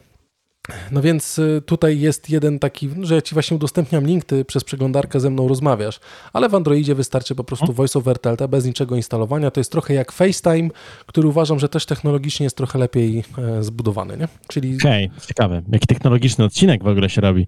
No 0.90 1.02
więc 1.02 1.38
y, 1.38 1.62
tutaj 1.66 2.00
jest 2.00 2.30
jeden 2.30 2.58
taki, 2.58 2.90
że 3.02 3.14
ja 3.14 3.22
ci 3.22 3.34
właśnie 3.34 3.54
udostępniam 3.54 4.06
link, 4.06 4.24
ty 4.24 4.44
przez 4.44 4.64
przeglądarkę 4.64 5.20
ze 5.20 5.30
mną 5.30 5.48
rozmawiasz, 5.48 6.00
ale 6.32 6.48
w 6.48 6.54
Androidzie 6.54 6.94
wystarczy 6.94 7.34
po 7.34 7.44
prostu 7.44 7.64
mhm. 7.64 7.76
Voice 7.76 7.98
over 7.98 8.18
TLT 8.18 8.46
bez 8.48 8.64
niczego 8.64 8.96
instalowania. 8.96 9.50
To 9.50 9.60
jest 9.60 9.72
trochę 9.72 9.94
jak 9.94 10.12
FaceTime, 10.12 10.68
który 11.06 11.28
uważam, 11.28 11.58
że 11.58 11.68
też 11.68 11.86
technologicznie 11.86 12.44
jest 12.44 12.56
trochę 12.56 12.78
lepiej 12.78 13.24
e, 13.38 13.62
zbudowany, 13.62 14.16
nie? 14.16 14.28
Czyli... 14.48 14.76
Okej, 14.76 15.06
okay, 15.06 15.26
ciekawe. 15.26 15.62
Jaki 15.72 15.86
technologiczny 15.86 16.44
odcinek 16.44 16.84
w 16.84 16.86
ogóle 16.86 17.10
się 17.10 17.20
robi. 17.20 17.46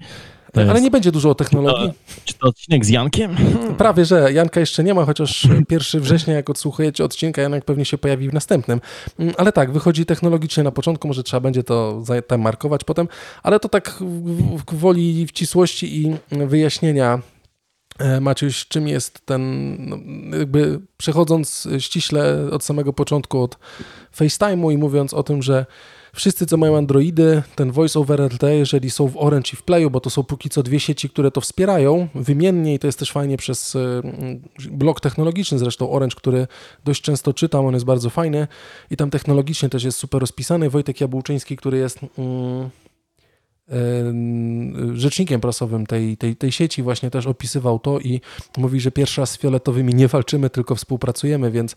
Ale 0.54 0.80
nie 0.80 0.90
będzie 0.90 1.12
dużo 1.12 1.30
o 1.30 1.34
technologii. 1.34 1.92
Czy 2.24 2.34
to, 2.34 2.48
odcinek 2.48 2.84
z 2.84 2.88
Jankiem? 2.88 3.36
Prawie, 3.78 4.04
że 4.04 4.32
Janka 4.32 4.60
jeszcze 4.60 4.84
nie 4.84 4.94
ma, 4.94 5.04
chociaż 5.04 5.48
1 5.70 6.00
września, 6.00 6.34
jak 6.34 6.50
odsłuchujecie 6.50 7.04
odcinka, 7.04 7.42
Janek 7.42 7.64
pewnie 7.64 7.84
się 7.84 7.98
pojawi 7.98 8.28
w 8.28 8.34
następnym. 8.34 8.80
Mm, 9.18 9.34
ale 9.38 9.52
tak, 9.52 9.72
wychodzi 9.72 10.06
technologicznie 10.06 10.62
na 10.62 10.70
początku, 10.70 11.08
może 11.08 11.22
trzeba 11.22 11.40
będzie 11.40 11.62
to 11.62 12.02
tam 12.26 12.40
markować 12.40 12.84
potem, 12.84 13.08
ale 13.42 13.60
to 13.60 13.68
tak 13.68 13.94
w 14.68 14.74
woli 14.74 15.26
wcisłości 15.26 16.02
i 16.02 16.16
wyjaśnienia 16.30 17.18
e, 17.98 18.20
Maciuś, 18.20 18.66
czym 18.66 18.88
jest 18.88 19.26
ten, 19.26 19.76
no, 19.88 19.96
jakby 20.38 20.80
przechodząc 20.96 21.68
ściśle 21.78 22.48
od 22.52 22.64
samego 22.64 22.92
początku 22.92 23.42
od 23.42 23.58
FaceTime'u 24.16 24.72
i 24.72 24.78
mówiąc 24.78 25.14
o 25.14 25.22
tym, 25.22 25.42
że 25.42 25.66
Wszyscy, 26.18 26.46
co 26.46 26.56
mają 26.56 26.76
Androidy, 26.76 27.42
ten 27.54 27.72
Voice 27.72 27.98
over 27.98 28.20
LTE, 28.20 28.56
jeżeli 28.56 28.90
są 28.90 29.08
w 29.08 29.16
Orange 29.16 29.50
i 29.52 29.56
w 29.56 29.62
Playu, 29.62 29.90
bo 29.90 30.00
to 30.00 30.10
są 30.10 30.22
póki 30.22 30.48
co 30.48 30.62
dwie 30.62 30.80
sieci, 30.80 31.10
które 31.10 31.30
to 31.30 31.40
wspierają 31.40 32.08
wymiennie 32.14 32.74
i 32.74 32.78
to 32.78 32.86
jest 32.86 32.98
też 32.98 33.12
fajnie 33.12 33.36
przez 33.36 33.74
y, 33.74 34.02
blok 34.70 35.00
technologiczny, 35.00 35.58
zresztą 35.58 35.90
Orange, 35.90 36.16
który 36.16 36.46
dość 36.84 37.02
często 37.02 37.32
czytam, 37.32 37.66
on 37.66 37.74
jest 37.74 37.86
bardzo 37.86 38.10
fajny 38.10 38.48
i 38.90 38.96
tam 38.96 39.10
technologicznie 39.10 39.68
też 39.68 39.84
jest 39.84 39.98
super 39.98 40.20
rozpisany. 40.20 40.70
Wojtek 40.70 41.00
Jabłczyński, 41.00 41.56
który 41.56 41.78
jest 41.78 41.98
mm, 42.18 42.70
rzecznikiem 44.96 45.40
prasowym 45.40 45.86
tej, 45.86 46.16
tej, 46.16 46.36
tej 46.36 46.52
sieci 46.52 46.82
właśnie 46.82 47.10
też 47.10 47.26
opisywał 47.26 47.78
to 47.78 47.98
i 47.98 48.20
mówi, 48.56 48.80
że 48.80 48.90
pierwszy 48.90 49.20
raz 49.20 49.30
z 49.30 49.38
fioletowymi 49.38 49.94
nie 49.94 50.08
walczymy, 50.08 50.50
tylko 50.50 50.74
współpracujemy, 50.74 51.50
więc 51.50 51.76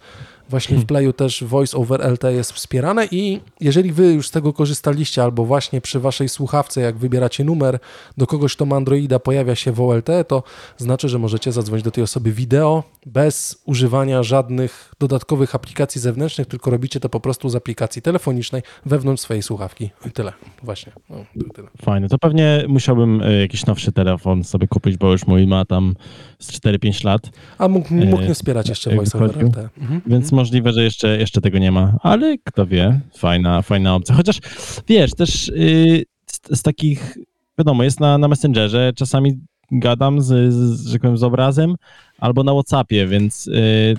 właśnie 0.52 0.76
w 0.76 0.80
hmm. 0.80 0.88
Playu 0.88 1.14
też 1.14 1.44
Voice 1.44 1.78
over 1.78 2.12
LT 2.12 2.24
jest 2.24 2.52
wspierane 2.52 3.08
i 3.12 3.40
jeżeli 3.60 3.92
wy 3.92 4.14
już 4.14 4.28
z 4.28 4.32
tego 4.32 4.54
korzystaliście 4.54 5.24
albo 5.24 5.46
właśnie 5.46 5.82
przy 5.82 6.00
waszej 6.00 6.30
słuchawce, 6.30 6.82
jak 6.82 6.98
wybieracie 6.98 7.44
numer 7.44 7.80
do 8.18 8.28
kogoś, 8.28 8.56
kto 8.56 8.66
ma 8.66 8.76
Androida, 8.76 9.20
pojawia 9.20 9.56
się 9.56 9.72
w 9.72 9.82
OLT, 9.82 10.08
to 10.28 10.44
znaczy, 10.78 11.10
że 11.10 11.20
możecie 11.20 11.52
zadzwonić 11.52 11.84
do 11.84 11.92
tej 11.92 12.04
osoby 12.04 12.32
wideo 12.32 12.84
bez 13.06 13.62
używania 13.66 14.24
żadnych 14.24 14.94
dodatkowych 15.00 15.56
aplikacji 15.56 16.02
zewnętrznych, 16.02 16.48
tylko 16.48 16.72
robicie 16.72 17.00
to 17.00 17.10
po 17.10 17.20
prostu 17.20 17.50
z 17.50 17.56
aplikacji 17.56 18.02
telefonicznej 18.02 18.62
wewnątrz 18.86 19.24
swojej 19.24 19.44
słuchawki. 19.44 19.90
I 20.06 20.12
tyle. 20.12 20.34
Właśnie. 20.64 20.92
No, 21.10 21.16
tyle. 21.54 21.68
Fajne. 21.82 22.10
To 22.10 22.18
pewnie 22.18 22.66
musiałbym 22.68 23.22
e, 23.22 23.34
jakiś 23.34 23.66
nowszy 23.66 23.92
telefon 23.92 24.44
sobie 24.44 24.68
kupić, 24.68 24.98
bo 24.98 25.12
już 25.12 25.28
mój 25.28 25.48
ma 25.48 25.66
tam 25.66 25.96
z 26.40 26.52
4-5 26.52 27.06
lat. 27.06 27.22
A 27.58 27.68
mógł, 27.68 27.94
mógł 27.94 28.22
nie 28.22 28.34
wspierać 28.34 28.70
jeszcze 28.70 28.96
Voice 28.96 29.18
over 29.18 29.30
LT. 29.30 29.58
Mhm. 29.58 30.02
Więc 30.08 30.26
mhm. 30.26 30.36
Możliwe, 30.42 30.74
że 30.74 30.84
jeszcze, 30.84 31.18
jeszcze 31.18 31.42
tego 31.42 31.58
nie 31.58 31.72
ma. 31.72 31.98
Ale 32.02 32.38
kto 32.44 32.66
wie, 32.66 33.00
fajna, 33.18 33.62
fajna 33.62 33.96
opcja. 33.96 34.16
Chociaż 34.16 34.40
wiesz, 34.88 35.12
też 35.12 35.48
yy, 35.56 36.04
z, 36.26 36.60
z, 36.60 36.62
takich, 36.62 37.18
wiadomo, 37.58 37.84
jest 37.84 38.00
na, 38.00 38.18
na 38.18 38.28
Messengerze, 38.28 38.92
czasami 38.96 39.40
gadam 39.72 40.22
z, 40.22 40.54
z, 40.54 41.02
powiem, 41.02 41.18
z 41.18 41.24
obrazem 41.24 41.76
albo 42.18 42.44
na 42.44 42.54
Whatsappie, 42.54 43.08
więc 43.08 43.46
yy, 43.46 43.96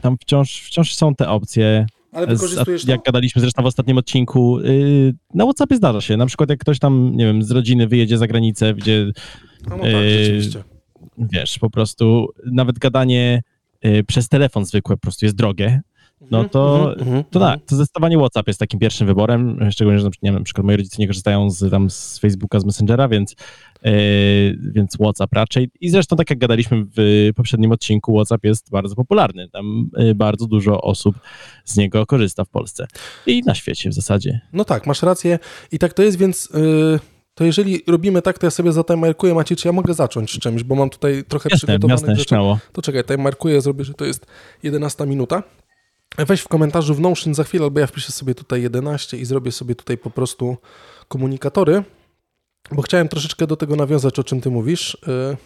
tam 0.00 0.16
wciąż, 0.20 0.60
wciąż 0.60 0.94
są 0.94 1.14
te 1.14 1.28
opcje. 1.28 1.86
Ale 2.12 2.26
wykorzystujesz 2.26 2.82
z, 2.82 2.88
Jak 2.88 3.02
gadaliśmy 3.02 3.40
zresztą 3.40 3.62
w 3.62 3.66
ostatnim 3.66 3.98
odcinku, 3.98 4.60
yy, 4.60 5.14
na 5.34 5.44
Whatsappie 5.44 5.76
zdarza 5.76 6.00
się. 6.00 6.16
Na 6.16 6.26
przykład 6.26 6.50
jak 6.50 6.58
ktoś 6.58 6.78
tam, 6.78 7.16
nie 7.16 7.26
wiem, 7.26 7.42
z 7.42 7.50
rodziny 7.50 7.88
wyjedzie 7.88 8.18
za 8.18 8.26
granicę, 8.26 8.74
gdzie... 8.74 9.12
No, 9.70 9.76
no 9.76 9.82
tak, 9.82 9.92
rzeczywiście. 9.92 10.64
Wiesz, 11.18 11.58
po 11.58 11.70
prostu 11.70 12.26
nawet 12.52 12.78
gadanie 12.78 13.42
y, 13.48 13.53
przez 14.06 14.28
telefon 14.28 14.64
zwykłe 14.64 14.96
po 14.96 15.00
prostu 15.00 15.26
jest 15.26 15.36
drogie, 15.36 15.82
no 16.30 16.38
mhm, 16.38 16.48
to, 16.48 16.94
mhm, 16.98 17.24
to 17.30 17.40
tak, 17.40 17.60
to 17.66 17.76
zdecydowanie 17.76 18.18
WhatsApp 18.18 18.48
jest 18.48 18.60
takim 18.60 18.80
pierwszym 18.80 19.06
wyborem, 19.06 19.58
szczególnie, 19.70 19.98
że 19.98 20.06
nie 20.06 20.12
wiem, 20.22 20.34
na 20.34 20.44
przykład 20.44 20.66
moi 20.66 20.76
rodzice 20.76 20.96
nie 20.98 21.06
korzystają 21.06 21.50
z, 21.50 21.70
tam 21.70 21.90
z 21.90 22.18
Facebooka, 22.18 22.60
z 22.60 22.64
Messengera, 22.64 23.08
więc, 23.08 23.36
yy, 23.82 23.92
więc 24.74 24.96
WhatsApp 24.96 25.32
raczej. 25.32 25.70
I 25.80 25.90
zresztą 25.90 26.16
tak 26.16 26.30
jak 26.30 26.38
gadaliśmy 26.38 26.84
w 26.96 27.30
poprzednim 27.36 27.72
odcinku, 27.72 28.14
WhatsApp 28.14 28.44
jest 28.44 28.70
bardzo 28.70 28.94
popularny. 28.94 29.48
Tam 29.48 29.90
yy, 29.96 30.14
bardzo 30.14 30.46
dużo 30.46 30.80
osób 30.80 31.16
z 31.64 31.76
niego 31.76 32.06
korzysta 32.06 32.44
w 32.44 32.48
Polsce 32.48 32.86
i 33.26 33.42
na 33.46 33.54
świecie 33.54 33.90
w 33.90 33.94
zasadzie. 33.94 34.40
No 34.52 34.64
tak, 34.64 34.86
masz 34.86 35.02
rację 35.02 35.38
i 35.72 35.78
tak 35.78 35.92
to 35.92 36.02
jest, 36.02 36.18
więc... 36.18 36.48
Yy 36.54 37.13
to 37.34 37.44
jeżeli 37.44 37.82
robimy 37.86 38.22
tak, 38.22 38.38
to 38.38 38.46
ja 38.46 38.50
sobie 38.50 38.72
zatimerkuję, 38.72 39.34
Macie, 39.34 39.56
czy 39.56 39.68
ja 39.68 39.72
mogę 39.72 39.94
zacząć 39.94 40.32
z 40.32 40.38
czymś, 40.38 40.62
bo 40.62 40.74
mam 40.74 40.90
tutaj 40.90 41.24
trochę 41.28 41.48
jasne, 41.52 41.66
przygotowanych 41.66 42.00
jasne, 42.00 42.16
rzeczy. 42.16 42.28
Śmiało. 42.28 42.58
To 42.72 42.82
czekaj, 42.82 43.04
timerkuję, 43.04 43.60
zrobię, 43.60 43.84
że 43.84 43.94
to 43.94 44.04
jest 44.04 44.26
11 44.62 45.06
minuta. 45.06 45.42
Weź 46.18 46.40
w 46.40 46.48
komentarzu 46.48 46.94
w 46.94 47.00
Notion 47.00 47.34
za 47.34 47.44
chwilę, 47.44 47.64
albo 47.64 47.80
ja 47.80 47.86
wpiszę 47.86 48.12
sobie 48.12 48.34
tutaj 48.34 48.62
11 48.62 49.16
i 49.16 49.24
zrobię 49.24 49.52
sobie 49.52 49.74
tutaj 49.74 49.98
po 49.98 50.10
prostu 50.10 50.56
komunikatory, 51.08 51.82
bo 52.72 52.82
chciałem 52.82 53.08
troszeczkę 53.08 53.46
do 53.46 53.56
tego 53.56 53.76
nawiązać, 53.76 54.18
o 54.18 54.24
czym 54.24 54.40
ty 54.40 54.50
mówisz. 54.50 54.94
Y, 54.94 55.36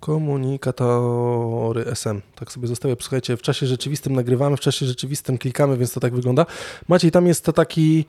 komunikatory 0.00 1.86
SM. 1.86 2.22
Tak 2.34 2.52
sobie 2.52 2.68
zostawię. 2.68 2.96
Słuchajcie, 3.00 3.36
w 3.36 3.42
czasie 3.42 3.66
rzeczywistym 3.66 4.14
nagrywamy, 4.14 4.56
w 4.56 4.60
czasie 4.60 4.86
rzeczywistym 4.86 5.38
klikamy, 5.38 5.76
więc 5.76 5.92
to 5.92 6.00
tak 6.00 6.14
wygląda. 6.14 6.46
Maciej, 6.88 7.10
tam 7.10 7.26
jest 7.26 7.44
to 7.44 7.52
taki 7.52 8.04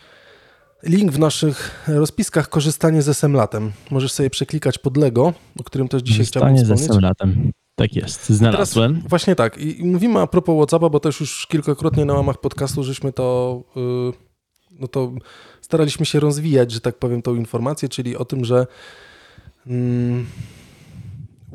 link 0.83 1.11
w 1.11 1.19
naszych 1.19 1.85
rozpiskach 1.87 2.49
korzystanie 2.49 3.01
z 3.01 3.09
SM 3.09 3.33
latem. 3.33 3.71
Możesz 3.91 4.11
sobie 4.11 4.29
przeklikać 4.29 4.77
pod 4.77 4.97
Lego, 4.97 5.33
o 5.59 5.63
którym 5.63 5.87
też 5.87 6.01
dzisiaj 6.01 6.25
chciałbym 6.25 6.55
wspomnieć. 6.57 6.79
z 6.79 6.83
SM 6.83 6.99
latem. 6.99 7.51
Tak 7.75 7.95
jest, 7.95 8.29
znalazłem. 8.29 8.95
Teraz 8.95 9.09
właśnie 9.09 9.35
tak. 9.35 9.57
I 9.57 9.83
mówimy 9.83 10.19
a 10.19 10.27
propos 10.27 10.55
WhatsAppa, 10.57 10.89
bo 10.89 10.99
też 10.99 11.19
już 11.19 11.47
kilkakrotnie 11.47 12.05
na 12.05 12.13
łamach 12.13 12.37
podcastu 12.37 12.83
żeśmy 12.83 13.13
to, 13.13 13.61
yy, 13.75 14.13
no 14.79 14.87
to 14.87 15.11
staraliśmy 15.61 16.05
się 16.05 16.19
rozwijać, 16.19 16.71
że 16.71 16.81
tak 16.81 16.99
powiem, 16.99 17.21
tą 17.21 17.35
informację, 17.35 17.89
czyli 17.89 18.15
o 18.15 18.25
tym, 18.25 18.45
że 18.45 18.67
yy, 19.65 20.25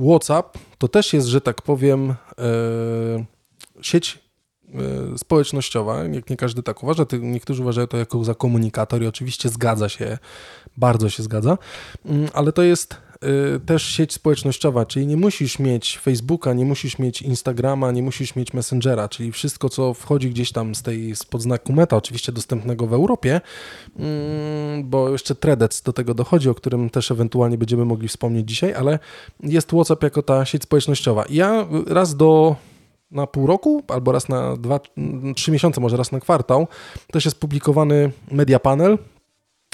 WhatsApp 0.08 0.58
to 0.78 0.88
też 0.88 1.12
jest, 1.12 1.26
że 1.26 1.40
tak 1.40 1.62
powiem, 1.62 2.14
yy, 2.38 3.24
sieć 3.82 4.14
y, 4.16 4.31
społecznościowa, 5.16 6.04
jak 6.04 6.30
nie 6.30 6.36
każdy 6.36 6.62
tak 6.62 6.82
uważa, 6.82 7.06
niektórzy 7.20 7.62
uważają 7.62 7.86
to 7.86 7.96
jako 7.96 8.24
za 8.24 8.34
komunikator 8.34 9.02
i 9.02 9.06
oczywiście 9.06 9.48
zgadza 9.48 9.88
się, 9.88 10.18
bardzo 10.76 11.10
się 11.10 11.22
zgadza, 11.22 11.58
mm, 12.04 12.28
ale 12.32 12.52
to 12.52 12.62
jest 12.62 12.96
Y, 13.56 13.60
też 13.60 13.82
sieć 13.82 14.12
społecznościowa, 14.12 14.86
czyli 14.86 15.06
nie 15.06 15.16
musisz 15.16 15.58
mieć 15.58 15.98
Facebooka, 15.98 16.52
nie 16.52 16.64
musisz 16.64 16.98
mieć 16.98 17.22
Instagrama, 17.22 17.90
nie 17.90 18.02
musisz 18.02 18.36
mieć 18.36 18.52
Messengera, 18.52 19.08
czyli 19.08 19.32
wszystko, 19.32 19.68
co 19.68 19.94
wchodzi 19.94 20.30
gdzieś 20.30 20.52
tam 20.52 20.74
z 20.74 20.82
tej 20.82 21.16
spod 21.16 21.42
znaku 21.42 21.72
meta, 21.72 21.96
oczywiście 21.96 22.32
dostępnego 22.32 22.86
w 22.86 22.92
Europie, 22.92 23.40
mm, 23.98 24.90
bo 24.90 25.08
jeszcze 25.08 25.34
Threads 25.34 25.82
do 25.82 25.92
tego 25.92 26.14
dochodzi, 26.14 26.48
o 26.48 26.54
którym 26.54 26.90
też 26.90 27.10
ewentualnie 27.10 27.58
będziemy 27.58 27.84
mogli 27.84 28.08
wspomnieć 28.08 28.48
dzisiaj, 28.48 28.74
ale 28.74 28.98
jest 29.42 29.68
WhatsApp 29.68 30.02
jako 30.02 30.22
ta 30.22 30.44
sieć 30.44 30.62
społecznościowa. 30.62 31.24
Ja 31.30 31.66
raz 31.86 32.16
do 32.16 32.56
na 33.12 33.26
pół 33.26 33.46
roku, 33.46 33.82
albo 33.88 34.12
raz 34.12 34.28
na 34.28 34.56
dwa, 34.56 34.80
trzy 35.36 35.50
miesiące, 35.50 35.80
może 35.80 35.96
raz 35.96 36.12
na 36.12 36.20
kwartał, 36.20 36.68
też 37.12 37.24
jest 37.24 37.40
publikowany 37.40 38.10
media 38.30 38.58
panel, 38.58 38.98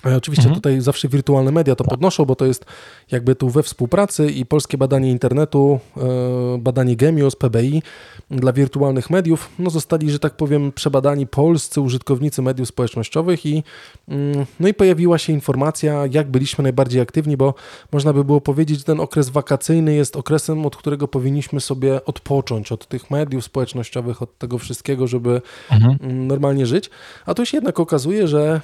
oczywiście 0.04 0.44
mhm. 0.44 0.54
tutaj 0.54 0.80
zawsze 0.80 1.08
wirtualne 1.08 1.52
media 1.52 1.74
to 1.74 1.84
podnoszą, 1.84 2.24
bo 2.24 2.36
to 2.36 2.46
jest 2.46 2.64
jakby 3.10 3.34
tu 3.34 3.50
we 3.50 3.62
współpracy 3.62 4.30
i 4.30 4.46
polskie 4.46 4.78
badanie 4.78 5.10
internetu, 5.10 5.80
e, 5.96 6.58
badanie 6.58 6.96
Gemios, 6.96 7.36
PBI 7.36 7.82
dla 8.30 8.52
wirtualnych 8.52 9.10
mediów, 9.10 9.50
no 9.58 9.70
zostali, 9.70 10.10
że 10.10 10.18
tak 10.18 10.36
powiem, 10.36 10.72
przebadani 10.72 11.26
polscy 11.26 11.80
użytkownicy 11.80 12.42
mediów 12.42 12.68
społecznościowych 12.68 13.46
i 13.46 13.62
mm, 14.08 14.46
no 14.60 14.68
i 14.68 14.74
pojawiła 14.74 15.18
się 15.18 15.32
informacja, 15.32 16.06
jak 16.10 16.30
byliśmy 16.30 16.62
najbardziej 16.62 17.00
aktywni, 17.00 17.36
bo 17.36 17.54
można 17.92 18.12
by 18.12 18.24
było 18.24 18.40
powiedzieć, 18.40 18.78
że 18.78 18.84
ten 18.84 19.00
okres 19.00 19.28
wakacyjny 19.28 19.94
jest 19.94 20.16
okresem, 20.16 20.66
od 20.66 20.76
którego 20.76 21.08
powinniśmy 21.08 21.60
sobie 21.60 22.04
odpocząć 22.04 22.72
od 22.72 22.86
tych 22.86 23.10
mediów 23.10 23.44
społecznościowych, 23.44 24.22
od 24.22 24.38
tego 24.38 24.58
wszystkiego, 24.58 25.06
żeby 25.06 25.42
mhm. 25.70 25.98
Mm, 26.02 26.26
normalnie 26.26 26.66
żyć, 26.66 26.90
a 27.26 27.34
tu 27.34 27.46
się 27.46 27.56
jednak 27.56 27.80
okazuje, 27.80 28.28
że 28.28 28.60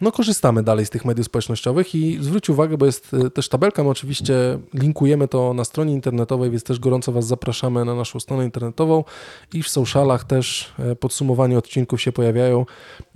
no 0.00 0.12
korzystamy 0.12 0.62
dalej 0.62 0.86
z 0.86 0.90
tych 0.90 1.04
mediów 1.04 1.26
społecznościowych 1.26 1.94
i 1.94 2.18
zwróć 2.20 2.50
uwagę, 2.50 2.78
bo 2.78 2.86
jest 2.86 3.14
e, 3.14 3.30
też 3.30 3.48
tabelka, 3.48 3.84
my 3.84 3.90
oczywiście 3.90 4.34
linkujemy 4.74 5.28
to 5.28 5.54
na 5.54 5.64
stronie 5.64 5.92
internetowej, 5.92 6.50
więc 6.50 6.62
też 6.62 6.78
gorąco 6.78 7.12
Was 7.12 7.26
zapraszamy 7.26 7.84
na 7.84 7.94
naszą 7.94 8.20
stronę 8.20 8.44
internetową 8.44 9.04
i 9.52 9.62
w 9.62 9.68
socialach 9.68 10.24
też 10.24 10.72
e, 10.78 10.96
podsumowanie 10.96 11.58
odcinków 11.58 12.02
się 12.02 12.12
pojawiają, 12.12 12.66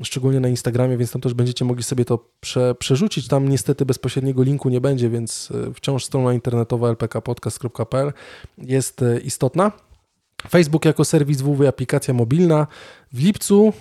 szczególnie 0.03 0.41
na 0.41 0.49
Instagramie, 0.49 0.97
więc 0.97 1.13
tam 1.13 1.23
też 1.23 1.35
będziecie 1.35 1.65
mogli 1.65 1.83
sobie 1.83 2.05
to 2.05 2.25
prze, 2.41 2.75
przerzucić. 2.75 3.29
Tam 3.29 3.49
niestety 3.49 3.87
bezpośredniego 3.87 4.43
linku 4.43 4.69
nie 4.69 4.81
będzie, 4.81 5.11
więc 5.11 5.53
e, 5.69 5.75
wciąż 5.75 6.05
strona 6.05 6.33
internetowa 6.33 6.89
lpkpodcast.pl 6.89 8.13
jest 8.59 9.05
istotna. 9.25 9.88
Facebook 10.51 10.85
jako 10.85 11.05
serwis 11.05 11.41
WW 11.41 11.69
aplikacja 11.69 12.15
mobilna 12.15 12.67
w 13.13 13.23
lipcu 13.23 13.73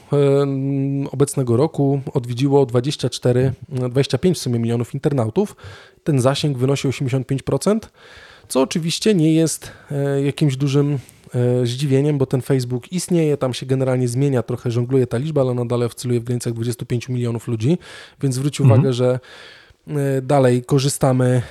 obecnego 1.12 1.58
roku 1.58 2.02
odwiedziło 2.14 2.66
24, 2.66 3.54
25 3.70 4.38
w 4.38 4.42
sumie 4.42 4.60
milionów 4.60 4.94
internautów. 4.94 5.56
Ten 6.04 6.22
zasięg 6.22 6.58
wynosi 6.58 6.88
85%, 6.88 7.80
co 8.48 8.62
oczywiście 8.62 9.14
nie 9.14 9.34
jest 9.34 9.72
e, 9.92 10.24
jakimś 10.24 10.58
dużym 10.58 11.00
e, 11.36 11.66
zdziwieniem, 11.66 12.18
bo 12.18 12.26
ten 12.26 12.42
Facebook 12.42 12.92
istnieje, 12.92 13.38
tam 13.38 13.54
się 13.54 13.66
generalnie 13.66 14.08
zmienia, 14.08 14.44
trochę 14.44 14.72
żongluje 14.72 15.08
ta 15.08 15.18
liczba, 15.18 15.42
ale 15.42 15.54
nadal 15.54 15.84
oscyluje 15.84 16.20
w 16.20 16.24
granicach 16.24 16.54
25 16.54 17.10
milionów 17.10 17.48
ludzi, 17.48 17.78
więc 18.22 18.36
zwróć 18.36 18.62
mhm. 18.62 18.80
uwagę, 18.80 18.94
że 18.94 19.20
dalej 20.22 20.64
korzystamy 20.64 21.42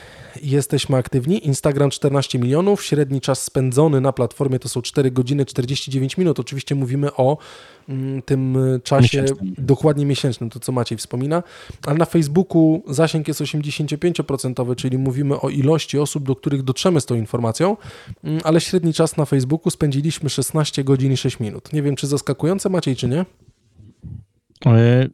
jesteśmy 0.42 0.96
aktywni. 0.96 1.46
Instagram 1.46 1.90
14 1.90 2.38
milionów, 2.38 2.84
średni 2.84 3.20
czas 3.20 3.42
spędzony 3.42 4.00
na 4.00 4.12
platformie 4.12 4.58
to 4.58 4.68
są 4.68 4.82
4 4.82 5.10
godziny 5.10 5.44
49 5.44 6.16
minut. 6.16 6.40
Oczywiście 6.40 6.74
mówimy 6.74 7.14
o 7.14 7.38
mm, 7.88 8.22
tym 8.22 8.58
czasie 8.84 9.22
miesięcznym. 9.22 9.54
dokładnie 9.58 10.06
miesięcznym, 10.06 10.50
to 10.50 10.60
co 10.60 10.72
Maciej 10.72 10.98
wspomina, 10.98 11.42
ale 11.86 11.98
na 11.98 12.04
Facebooku 12.04 12.82
zasięg 12.88 13.28
jest 13.28 13.40
85%, 13.40 14.76
czyli 14.76 14.98
mówimy 14.98 15.40
o 15.40 15.48
ilości 15.48 15.98
osób, 15.98 16.24
do 16.24 16.36
których 16.36 16.62
dotrzemy 16.62 17.00
z 17.00 17.06
tą 17.06 17.14
informacją, 17.14 17.76
mm, 18.24 18.40
ale 18.44 18.60
średni 18.60 18.94
czas 18.94 19.16
na 19.16 19.24
Facebooku 19.24 19.70
spędziliśmy 19.70 20.30
16 20.30 20.84
godzin 20.84 21.12
i 21.12 21.16
6 21.16 21.40
minut. 21.40 21.72
Nie 21.72 21.82
wiem, 21.82 21.96
czy 21.96 22.06
zaskakujące 22.06 22.68
Maciej, 22.68 22.96
czy 22.96 23.08
nie? 23.08 23.24
E, 24.66 25.08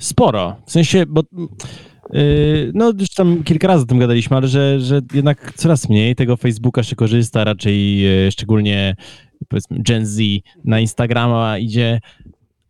sporo. 0.00 0.56
W 0.66 0.72
sensie, 0.72 1.06
bo 1.06 1.22
no, 2.74 2.92
już 3.00 3.10
tam 3.10 3.42
kilka 3.42 3.68
razy 3.68 3.82
o 3.82 3.86
tym 3.86 3.98
gadaliśmy, 3.98 4.36
ale 4.36 4.48
że, 4.48 4.80
że 4.80 5.00
jednak 5.14 5.52
coraz 5.56 5.88
mniej 5.88 6.14
tego 6.14 6.36
Facebooka 6.36 6.82
się 6.82 6.96
korzysta, 6.96 7.44
raczej 7.44 8.00
yy, 8.00 8.32
szczególnie 8.32 8.96
powiedzmy 9.48 9.78
Gen 9.80 10.06
Z 10.06 10.20
na 10.64 10.80
Instagrama 10.80 11.58
idzie, 11.58 12.00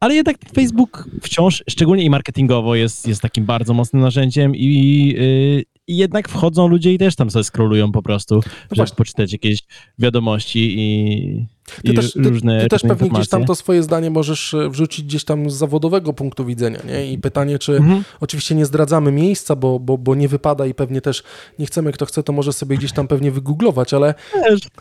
ale 0.01 0.15
jednak 0.15 0.37
Facebook 0.55 1.09
wciąż, 1.23 1.65
szczególnie 1.71 2.05
i 2.05 2.11
marketingowo, 2.11 2.75
jest, 2.75 3.09
jest 3.09 3.23
takim 3.23 3.45
bardzo 3.45 3.75
mocnym 3.75 4.03
narzędziem 4.03 4.57
i, 4.57 5.07
yy, 5.19 5.72
i 5.93 5.97
jednak 5.97 6.29
wchodzą 6.29 6.69
ludzie 6.69 6.93
i 6.93 6.99
też 6.99 7.17
tam 7.17 7.31
sobie 7.31 7.45
scrollują 7.45 7.93
po 7.93 8.03
prostu, 8.03 8.35
no 8.35 8.43
żeby 8.77 8.91
poczytać 8.97 9.33
jakieś 9.33 9.59
wiadomości 9.99 10.81
i, 10.81 11.47
ty 11.85 11.95
też, 11.95 12.13
ty, 12.13 12.23
ty 12.61 12.69
też 12.69 12.83
pewnie 12.83 13.11
gdzieś 13.11 13.29
tam 13.29 13.45
to 13.45 13.55
swoje 13.55 13.83
zdanie 13.83 14.11
możesz 14.11 14.55
e, 14.55 14.71
wrzucić 14.71 15.05
gdzieś 15.05 15.25
tam 15.25 15.51
z 15.51 15.55
zawodowego 15.55 16.13
punktu 16.13 16.45
widzenia, 16.45 16.79
nie? 16.89 17.13
I 17.13 17.19
pytanie, 17.19 17.59
czy 17.59 17.77
mhm. 17.77 18.05
oczywiście 18.21 18.55
nie 18.55 18.67
zdradzamy 18.67 19.13
miejsca, 19.13 19.57
bo, 19.57 19.81
bo, 19.81 19.99
bo 19.99 20.15
nie 20.15 20.29
wypada 20.29 20.67
i 20.67 20.75
pewnie 20.75 21.01
też 21.01 21.23
nie 21.59 21.67
chcemy, 21.67 21.93
kto 21.93 22.07
chce, 22.07 22.23
to 22.23 22.33
może 22.33 22.53
sobie 22.53 22.77
gdzieś 22.77 22.93
tam 22.93 23.09
pewnie 23.09 23.31
wygooglować, 23.31 23.95
ale... 23.95 24.15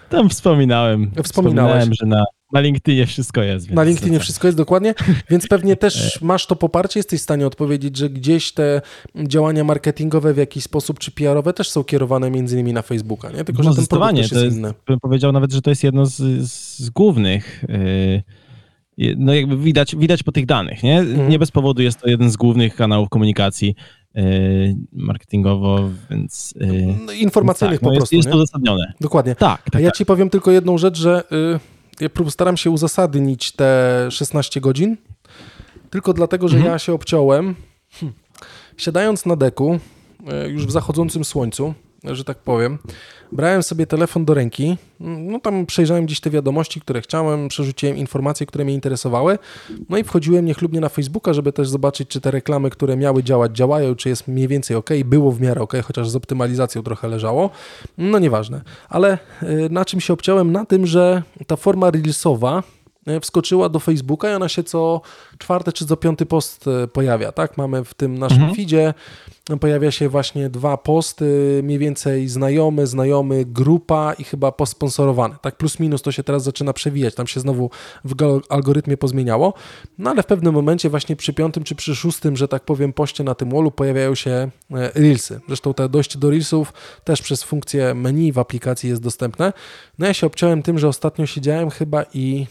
Tam 0.10 0.30
wspominałem. 0.30 1.12
Wspominałeś. 1.24 1.28
Wspominałem, 1.28 1.94
że 1.94 2.06
na, 2.06 2.24
na 2.54 2.60
LinkedInie 2.60 3.06
wszystko 3.06 3.44
jest. 3.44 3.72
Na 3.72 3.84
LinkedInie 3.84 4.20
wszystko 4.20 4.48
jest, 4.48 4.58
dokładnie, 4.58 4.94
więc 5.30 5.48
pewnie 5.48 5.76
też 5.86 6.22
masz 6.22 6.46
to 6.46 6.56
poparcie, 6.56 7.00
jesteś 7.00 7.20
w 7.20 7.24
stanie 7.24 7.48
odpowiedzieć, 7.48 7.98
że 7.98 8.10
gdzieś 8.10 8.52
te 8.52 8.82
działania 9.16 9.64
marketingowe 9.64 10.34
w 10.34 10.38
jakiś 10.38 10.64
sposób, 10.64 11.00
czy 11.00 11.12
PR-owe 11.12 11.54
też 11.54 11.70
są 11.70 11.84
kierowane 11.84 12.32
między 12.32 12.56
innymi 12.56 12.74
na 12.74 12.82
Facebooka, 12.82 13.32
nie? 13.32 13.44
Tylko, 13.44 13.64
no, 13.64 13.70
że 13.70 13.76
ten 13.76 13.88
produkt 13.88 14.16
też 14.16 14.32
jest, 14.32 14.44
jest 14.44 14.58
inny. 14.58 14.74
Bym 14.88 15.00
powiedział 15.00 15.32
nawet, 15.32 15.52
że 15.52 15.62
to 15.62 15.70
jest 15.70 15.84
jedno 15.84 16.06
z, 16.06 16.18
z 16.50 16.90
głównych 16.90 17.64
yy, 17.70 18.24
no 19.18 19.34
jakby 19.34 19.58
widać, 19.58 19.96
widać 19.96 20.24
po 20.24 20.32
tych 20.32 20.46
danych, 20.46 20.84
nie? 20.84 21.00
Mhm. 21.00 21.30
Nie 21.30 21.40
bez 21.40 21.52
powodu 21.52 21.82
jest 21.82 22.02
to 22.02 22.10
jeden 22.10 22.32
z 22.32 22.38
głównych 22.38 22.76
kanałów 22.76 23.10
komunikacji 23.10 23.76
yy, 24.16 24.24
marketingowo, 24.94 25.90
więc... 26.10 26.54
Yy, 26.60 26.96
no, 27.06 27.12
informacyjnych 27.12 27.80
tak, 27.80 27.84
po 27.84 27.92
no 27.92 27.98
prostu, 27.98 28.16
Jest, 28.16 28.28
jest 28.28 28.36
to 28.36 28.44
uzasadnione. 28.44 28.94
Dokładnie. 29.02 29.36
Tak, 29.36 29.64
tak 29.64 29.76
A 29.76 29.80
ja 29.80 29.88
tak. 29.88 29.98
ci 29.98 30.06
powiem 30.06 30.30
tylko 30.30 30.52
jedną 30.52 30.78
rzecz, 30.78 30.98
że... 30.98 31.24
Yy 31.32 31.60
ja 32.00 32.10
staram 32.30 32.58
się 32.58 32.70
uzasadnić 32.70 33.52
te 33.52 34.08
16 34.12 34.62
godzin, 34.62 34.98
tylko 35.90 36.14
dlatego, 36.14 36.48
że 36.48 36.58
mhm. 36.58 36.74
ja 36.74 36.80
się 36.80 36.94
obciąłem, 36.94 37.56
siadając 38.78 39.26
na 39.26 39.36
deku, 39.36 39.80
e, 40.28 40.50
już 40.50 40.66
w 40.66 40.72
zachodzącym 40.72 41.26
słońcu, 41.26 41.74
że 42.04 42.24
tak 42.24 42.38
powiem, 42.38 42.78
brałem 43.32 43.64
sobie 43.64 43.88
telefon 43.88 44.26
do 44.26 44.34
ręki, 44.34 44.78
no 45.00 45.40
tam 45.40 45.66
przejrzałem 45.66 46.06
gdzieś 46.06 46.20
te 46.20 46.30
wiadomości, 46.30 46.82
które 46.82 47.02
chciałem, 47.02 47.48
przerzuciłem 47.48 47.98
informacje, 47.98 48.46
które 48.46 48.66
mnie 48.66 48.74
interesowały, 48.74 49.38
no 49.90 49.98
i 49.98 50.04
wchodziłem 50.04 50.46
niechlubnie 50.46 50.80
na 50.80 50.90
Facebooka, 50.90 51.34
żeby 51.34 51.54
też 51.54 51.70
zobaczyć, 51.70 52.08
czy 52.08 52.22
te 52.22 52.32
reklamy, 52.32 52.70
które 52.70 52.98
miały 52.98 53.24
działać, 53.24 53.58
działają, 53.58 53.96
czy 53.96 54.10
jest 54.10 54.28
mniej 54.28 54.48
więcej 54.48 54.78
ok, 54.78 54.90
było 55.06 55.32
w 55.32 55.42
miarę 55.42 55.62
ok, 55.62 55.74
chociaż 55.84 56.10
z 56.10 56.16
optymalizacją 56.16 56.84
trochę 56.84 57.08
leżało, 57.08 57.50
no 57.98 58.20
nieważne. 58.20 58.62
Ale 58.90 59.18
y, 59.44 59.70
na 59.72 59.86
czym 59.86 60.00
się 60.00 60.14
obciąłem? 60.14 60.52
Na 60.52 60.66
tym, 60.66 60.86
że 60.86 61.24
ta 61.48 61.56
forma 61.56 61.92
reelsowa, 61.92 62.64
wskoczyła 63.22 63.70
do 63.70 63.80
Facebooka 63.80 64.32
i 64.32 64.34
ona 64.34 64.50
się 64.50 64.64
co 64.64 65.02
czwarty 65.38 65.74
czy 65.74 65.86
co 65.86 65.98
piąty 65.98 66.26
post 66.26 66.66
y, 66.68 66.88
pojawia, 66.88 67.32
tak? 67.32 67.58
Mamy 67.58 67.84
w 67.84 67.94
tym 67.94 68.18
naszym 68.18 68.38
mhm. 68.38 68.56
feedzie 68.56 68.94
pojawia 69.60 69.92
się 69.92 70.10
właśnie 70.10 70.50
dwa 70.50 70.78
posty, 70.78 71.60
mniej 71.64 71.80
więcej 71.80 72.28
znajomy, 72.28 72.88
znajomy, 72.88 73.46
grupa 73.46 74.14
i 74.14 74.24
chyba 74.24 74.52
posponsorowany. 74.52 75.36
Tak 75.42 75.58
plus 75.58 75.80
minus 75.80 76.02
to 76.02 76.12
się 76.12 76.24
teraz 76.24 76.44
zaczyna 76.44 76.74
przewijać, 76.74 77.16
tam 77.16 77.28
się 77.28 77.40
znowu 77.40 77.70
w 78.06 78.42
algorytmie 78.50 78.98
pozmieniało, 78.98 79.54
no 79.98 80.10
ale 80.10 80.24
w 80.24 80.26
pewnym 80.26 80.54
momencie 80.54 80.90
właśnie 80.90 81.16
przy 81.16 81.34
piątym 81.34 81.64
czy 81.64 81.76
przy 81.76 81.96
szóstym, 81.96 82.38
że 82.38 82.48
tak 82.48 82.64
powiem, 82.64 82.94
poście 82.94 83.24
na 83.24 83.36
tym 83.36 83.50
wallu 83.50 83.72
pojawiają 83.72 84.16
się 84.16 84.32
e, 84.32 84.52
Reelsy. 84.96 85.40
Zresztą 85.48 85.74
te 85.74 85.90
dojście 85.90 86.20
do 86.20 86.30
Reelsów 86.30 86.74
też 87.04 87.22
przez 87.22 87.44
funkcję 87.44 87.94
menu 87.94 88.32
w 88.32 88.40
aplikacji 88.40 88.90
jest 88.90 89.02
dostępne. 89.02 89.54
No 90.00 90.08
ja 90.08 90.14
się 90.14 90.28
obciąłem 90.28 90.64
tym, 90.64 90.80
że 90.80 90.88
ostatnio 90.88 91.26
siedziałem 91.26 91.70
chyba 91.70 92.06
i 92.14 92.48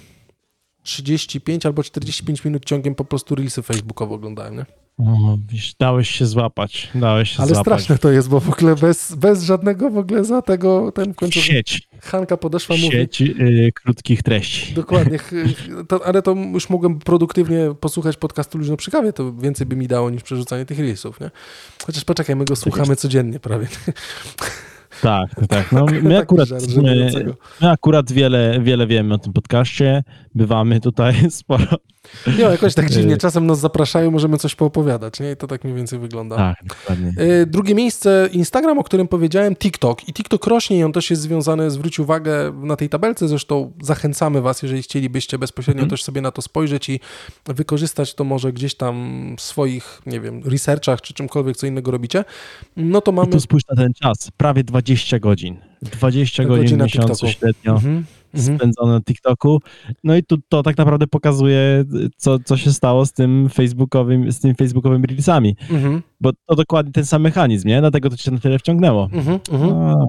35 0.83 1.67
albo 1.67 1.83
45 1.83 2.45
minut 2.45 2.65
ciągiem 2.65 2.95
po 2.95 3.05
prostu 3.05 3.35
Reelsy 3.35 3.63
facebookowo 3.63 4.15
oglądałem, 4.15 4.57
nie? 4.57 4.67
O, 4.99 5.39
wiesz, 5.49 5.75
dałeś 5.79 6.11
się 6.11 6.27
złapać, 6.27 6.91
dałeś 6.95 7.31
się 7.31 7.39
Ale 7.39 7.49
złapać. 7.49 7.63
straszne 7.63 7.99
to 7.99 8.11
jest, 8.11 8.29
bo 8.29 8.41
w 8.41 8.51
ogóle 8.51 8.77
bez, 8.77 9.15
bez 9.15 9.43
żadnego 9.43 9.91
w 9.91 9.99
ogóle 9.99 10.25
za 10.25 10.43
tego, 10.43 10.93
ten 10.93 11.13
w 11.13 11.17
końcu... 11.17 11.41
Sieć. 11.41 11.89
Hanka 12.03 12.37
podeszła, 12.37 12.77
mówi... 12.77 12.91
Sieć 12.91 13.21
y, 13.21 13.73
krótkich 13.75 14.23
treści. 14.23 14.75
Dokładnie, 14.75 15.19
to, 15.89 16.07
ale 16.07 16.23
to 16.23 16.33
już 16.53 16.71
mogłem 16.71 16.99
produktywnie 16.99 17.75
posłuchać 17.81 18.17
podcastu 18.17 18.59
Luźno 18.59 18.77
przy 18.77 18.91
kawie, 18.91 19.13
to 19.13 19.33
więcej 19.33 19.67
by 19.67 19.77
mi 19.77 19.89
dało 19.89 20.11
niż 20.11 20.23
przerzucanie 20.23 20.67
tych 20.67 20.79
reelsów, 20.79 21.21
nie? 21.21 21.31
Chociaż 21.87 22.05
poczekaj, 22.05 22.37
my 22.37 22.45
go 22.45 22.57
słuchamy 22.57 22.97
codziennie 22.97 23.41
prawie. 23.41 23.67
Tak, 25.03 25.47
tak. 25.49 25.73
No, 25.73 25.87
my, 26.03 26.19
akurat, 26.19 26.49
my, 26.83 27.11
my 27.61 27.71
akurat 27.71 28.13
wiele, 28.13 28.61
wiele 28.61 28.87
wiemy 28.87 29.15
o 29.15 29.19
tym 29.19 29.33
podcaście. 29.33 30.05
Bywamy 30.35 30.81
tutaj 30.81 31.15
sporo. 31.31 31.77
Nie, 32.27 32.45
jakoś 32.45 32.75
tak 32.75 32.91
dziwnie. 32.91 33.17
Czasem 33.17 33.47
nas 33.47 33.61
zapraszają, 33.61 34.11
możemy 34.11 34.39
coś 34.39 34.55
poopowiadać, 34.55 35.21
nie? 35.21 35.33
I 35.33 35.37
to 35.37 35.47
tak 35.47 35.65
mniej 35.65 35.77
więcej 35.77 35.99
wygląda. 35.99 36.37
Tak, 36.37 36.57
dokładnie. 36.65 37.13
E, 37.17 37.47
drugie 37.47 37.75
miejsce, 37.75 38.29
Instagram, 38.33 38.79
o 38.79 38.85
którym 38.85 39.09
powiedziałem, 39.09 39.57
TikTok. 39.57 40.09
I 40.09 40.13
TikTok 40.13 40.47
rośnie 40.47 40.79
i 40.79 40.85
on 40.85 40.93
też 40.93 41.11
jest 41.11 41.23
związany, 41.23 41.71
zwróć 41.71 41.99
uwagę, 41.99 42.53
na 42.63 42.77
tej 42.77 42.89
tabelce, 42.89 43.29
zresztą 43.29 43.73
zachęcamy 43.83 44.41
was, 44.41 44.63
jeżeli 44.63 44.83
chcielibyście 44.83 45.39
bezpośrednio 45.39 45.83
mm. 45.83 45.91
też 45.91 46.05
sobie 46.05 46.21
na 46.21 46.31
to 46.31 46.43
spojrzeć 46.43 46.89
i 46.89 47.01
wykorzystać 47.47 48.15
to 48.15 48.25
może 48.25 48.53
gdzieś 48.53 48.75
tam 48.75 49.35
w 49.39 49.43
swoich, 49.43 50.03
nie 50.07 50.21
wiem, 50.21 50.43
researchach, 50.45 51.01
czy 51.01 51.15
czymkolwiek, 51.15 51.57
co 51.57 51.67
innego 51.67 51.91
robicie, 51.91 52.25
no 52.77 53.01
to 53.01 53.13
mamy... 53.13 53.29
I 53.29 53.33
tu 53.33 53.41
spójrz 53.41 53.63
na 53.71 53.77
ten 53.77 53.93
czas, 53.95 54.31
prawie 54.37 54.65
20 54.65 55.19
godzin. 55.19 55.57
20 55.83 56.45
godzin 56.45 56.83
miesiącu 56.83 57.27
TikToku. 57.27 57.33
średnio. 57.33 57.79
Mm 57.79 58.03
-hmm 58.03 58.20
mhm. 58.35 58.57
spędzone 58.57 58.93
na 58.93 59.01
TikToku. 59.01 59.61
No 60.05 60.17
i 60.17 60.23
tu 60.23 60.37
to 60.49 60.63
tak 60.63 60.79
naprawdę 60.79 61.07
pokazuje, 61.07 61.85
co, 62.17 62.39
co 62.39 62.57
się 62.57 62.73
stało 62.73 63.07
z 63.07 63.13
tym 63.13 63.49
facebookowym, 63.49 64.33
z 64.33 64.41
tymi 64.41 64.55
facebookowymi 64.55 65.07
reelsami. 65.07 65.57
Mhm. 65.71 66.03
Bo 66.21 66.31
to 66.47 66.57
dokładnie 66.57 66.93
ten 66.93 67.07
sam 67.07 67.23
mechanizm, 67.23 67.69
nie? 67.69 67.81
Dlatego 67.81 68.11
to 68.11 68.17
cię 68.17 68.31
na 68.31 68.39
tyle 68.39 68.59
wciągnęło. 68.59 69.09
Mhm, 69.13 69.39
mhm. 69.53 70.07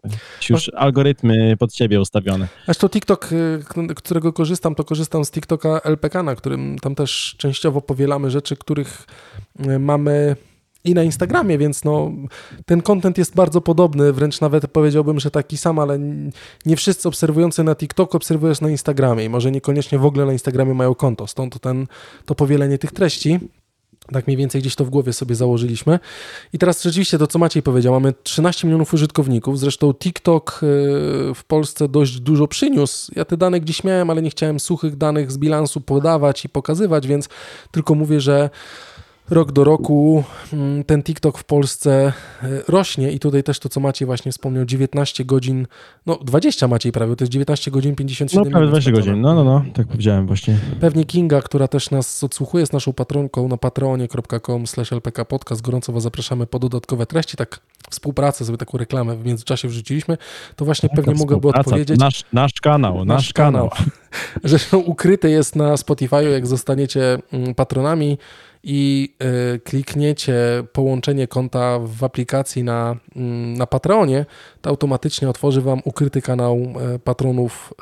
Już 0.49 0.71
algorytmy 0.75 1.57
pod 1.57 1.73
ciebie 1.73 2.01
ustawione. 2.01 2.47
Zresztą 2.65 2.89
TikTok, 2.89 3.29
y, 3.31 3.95
którego 3.95 4.33
korzystam, 4.33 4.75
to 4.75 4.83
korzystam 4.83 5.25
z 5.25 5.31
TikToka 5.31 5.81
LPK, 5.83 6.23
na 6.23 6.35
którym 6.35 6.79
tam 6.79 6.95
też 6.95 7.35
częściowo 7.37 7.81
powielamy 7.81 8.29
rzeczy, 8.29 8.55
których 8.55 9.07
y, 9.65 9.79
mamy 9.79 10.35
i 10.83 10.93
na 10.93 11.03
Instagramie, 11.03 11.57
więc 11.57 11.83
no, 11.83 12.11
ten 12.65 12.81
content 12.81 13.17
jest 13.17 13.35
bardzo 13.35 13.61
podobny, 13.61 14.13
wręcz 14.13 14.41
nawet 14.41 14.67
powiedziałbym, 14.67 15.19
że 15.19 15.31
taki 15.31 15.57
sam, 15.57 15.79
ale 15.79 15.99
nie 16.65 16.75
wszyscy 16.75 17.07
obserwujący 17.07 17.63
na 17.63 17.75
TikTok 17.75 18.15
obserwują 18.15 18.53
na 18.61 18.69
Instagramie 18.69 19.25
i 19.25 19.29
może 19.29 19.51
niekoniecznie 19.51 19.99
w 19.99 20.05
ogóle 20.05 20.25
na 20.25 20.33
Instagramie 20.33 20.73
mają 20.73 20.95
konto, 20.95 21.27
stąd 21.27 21.59
ten, 21.59 21.87
to 22.25 22.35
powielenie 22.35 22.77
tych 22.77 22.91
treści. 22.91 23.39
Tak 24.11 24.27
mniej 24.27 24.37
więcej 24.37 24.61
gdzieś 24.61 24.75
to 24.75 24.85
w 24.85 24.89
głowie 24.89 25.13
sobie 25.13 25.35
założyliśmy. 25.35 25.99
I 26.53 26.57
teraz 26.57 26.83
rzeczywiście 26.83 27.17
to, 27.17 27.27
co 27.27 27.39
Maciej 27.39 27.63
powiedział, 27.63 27.93
mamy 27.93 28.13
13 28.23 28.67
milionów 28.67 28.93
użytkowników, 28.93 29.59
zresztą 29.59 29.93
TikTok 29.93 30.59
y, 30.63 30.67
w 31.35 31.43
Polsce 31.47 31.87
dość 31.87 32.19
dużo 32.19 32.47
przyniósł. 32.47 33.11
Ja 33.15 33.25
te 33.25 33.37
dane 33.37 33.59
gdzieś 33.59 33.83
miałem, 33.83 34.09
ale 34.09 34.21
nie 34.21 34.29
chciałem 34.29 34.59
suchych 34.59 34.95
danych 34.95 35.31
z 35.31 35.37
bilansu 35.37 35.81
podawać 35.81 36.45
i 36.45 36.49
pokazywać, 36.49 37.07
więc 37.07 37.29
tylko 37.71 37.95
mówię, 37.95 38.21
że 38.21 38.49
rok 39.31 39.51
do 39.51 39.63
roku 39.63 40.23
mm, 40.53 40.83
ten 40.83 41.03
TikTok 41.03 41.37
w 41.37 41.43
Polsce 41.43 42.13
e, 42.43 42.49
rośnie 42.67 43.11
i 43.11 43.19
tutaj 43.19 43.43
też 43.43 43.59
to, 43.59 43.69
co 43.69 43.79
Maciej 43.79 44.05
właśnie 44.05 44.31
wspomniał, 44.31 44.65
19 44.65 45.25
godzin, 45.25 45.67
no 46.05 46.15
20 46.15 46.67
Maciej 46.67 46.91
prawie, 46.91 47.15
to 47.15 47.23
jest 47.23 47.31
19 47.31 47.71
godzin 47.71 47.95
57 47.95 48.43
No 48.43 48.51
prawie 48.51 48.67
20 48.67 48.91
godzin, 48.91 49.21
no, 49.21 49.35
no, 49.35 49.43
no, 49.43 49.63
tak 49.73 49.87
powiedziałem 49.87 50.27
właśnie. 50.27 50.57
Pewnie 50.79 51.05
Kinga, 51.05 51.41
która 51.41 51.67
też 51.67 51.91
nas 51.91 52.23
odsłuchuje, 52.23 52.65
z 52.65 52.73
naszą 52.73 52.93
patronką 52.93 53.47
na 53.47 53.57
patreonie.com 53.57 54.67
slash 54.67 54.91
lpk 54.91 55.25
podcast, 55.25 55.61
gorąco 55.61 55.93
Was 55.93 56.03
zapraszamy 56.03 56.47
po 56.47 56.59
dodatkowe 56.59 57.05
treści, 57.05 57.37
tak 57.37 57.59
współpracę, 57.89 58.45
sobie 58.45 58.57
taką 58.57 58.77
reklamę 58.77 59.15
w 59.15 59.25
międzyczasie 59.25 59.67
wrzuciliśmy, 59.67 60.17
to 60.55 60.65
właśnie 60.65 60.89
Taka 60.89 61.01
pewnie 61.01 61.19
mogłaby 61.19 61.47
odpowiedzieć. 61.47 61.99
Nasz, 61.99 62.23
nasz 62.33 62.53
kanał, 62.53 63.05
nasz, 63.05 63.17
nasz 63.17 63.33
kanał. 63.33 63.69
kanał. 63.69 63.89
Zresztą 64.43 64.77
ukryty 64.79 65.29
jest 65.29 65.55
na 65.55 65.77
Spotify, 65.77 66.23
jak 66.23 66.47
zostaniecie 66.47 67.17
mm, 67.33 67.55
patronami, 67.55 68.17
i 68.63 69.13
y, 69.55 69.59
klikniecie 69.59 70.35
połączenie 70.73 71.27
konta 71.27 71.79
w 71.79 72.03
aplikacji 72.03 72.63
na, 72.63 72.95
mm, 73.15 73.53
na 73.53 73.67
Patreonie, 73.67 74.25
to 74.61 74.69
automatycznie 74.69 75.29
otworzy 75.29 75.61
Wam 75.61 75.81
ukryty 75.85 76.21
kanał 76.21 76.55
e, 76.55 76.99
patronów 76.99 77.73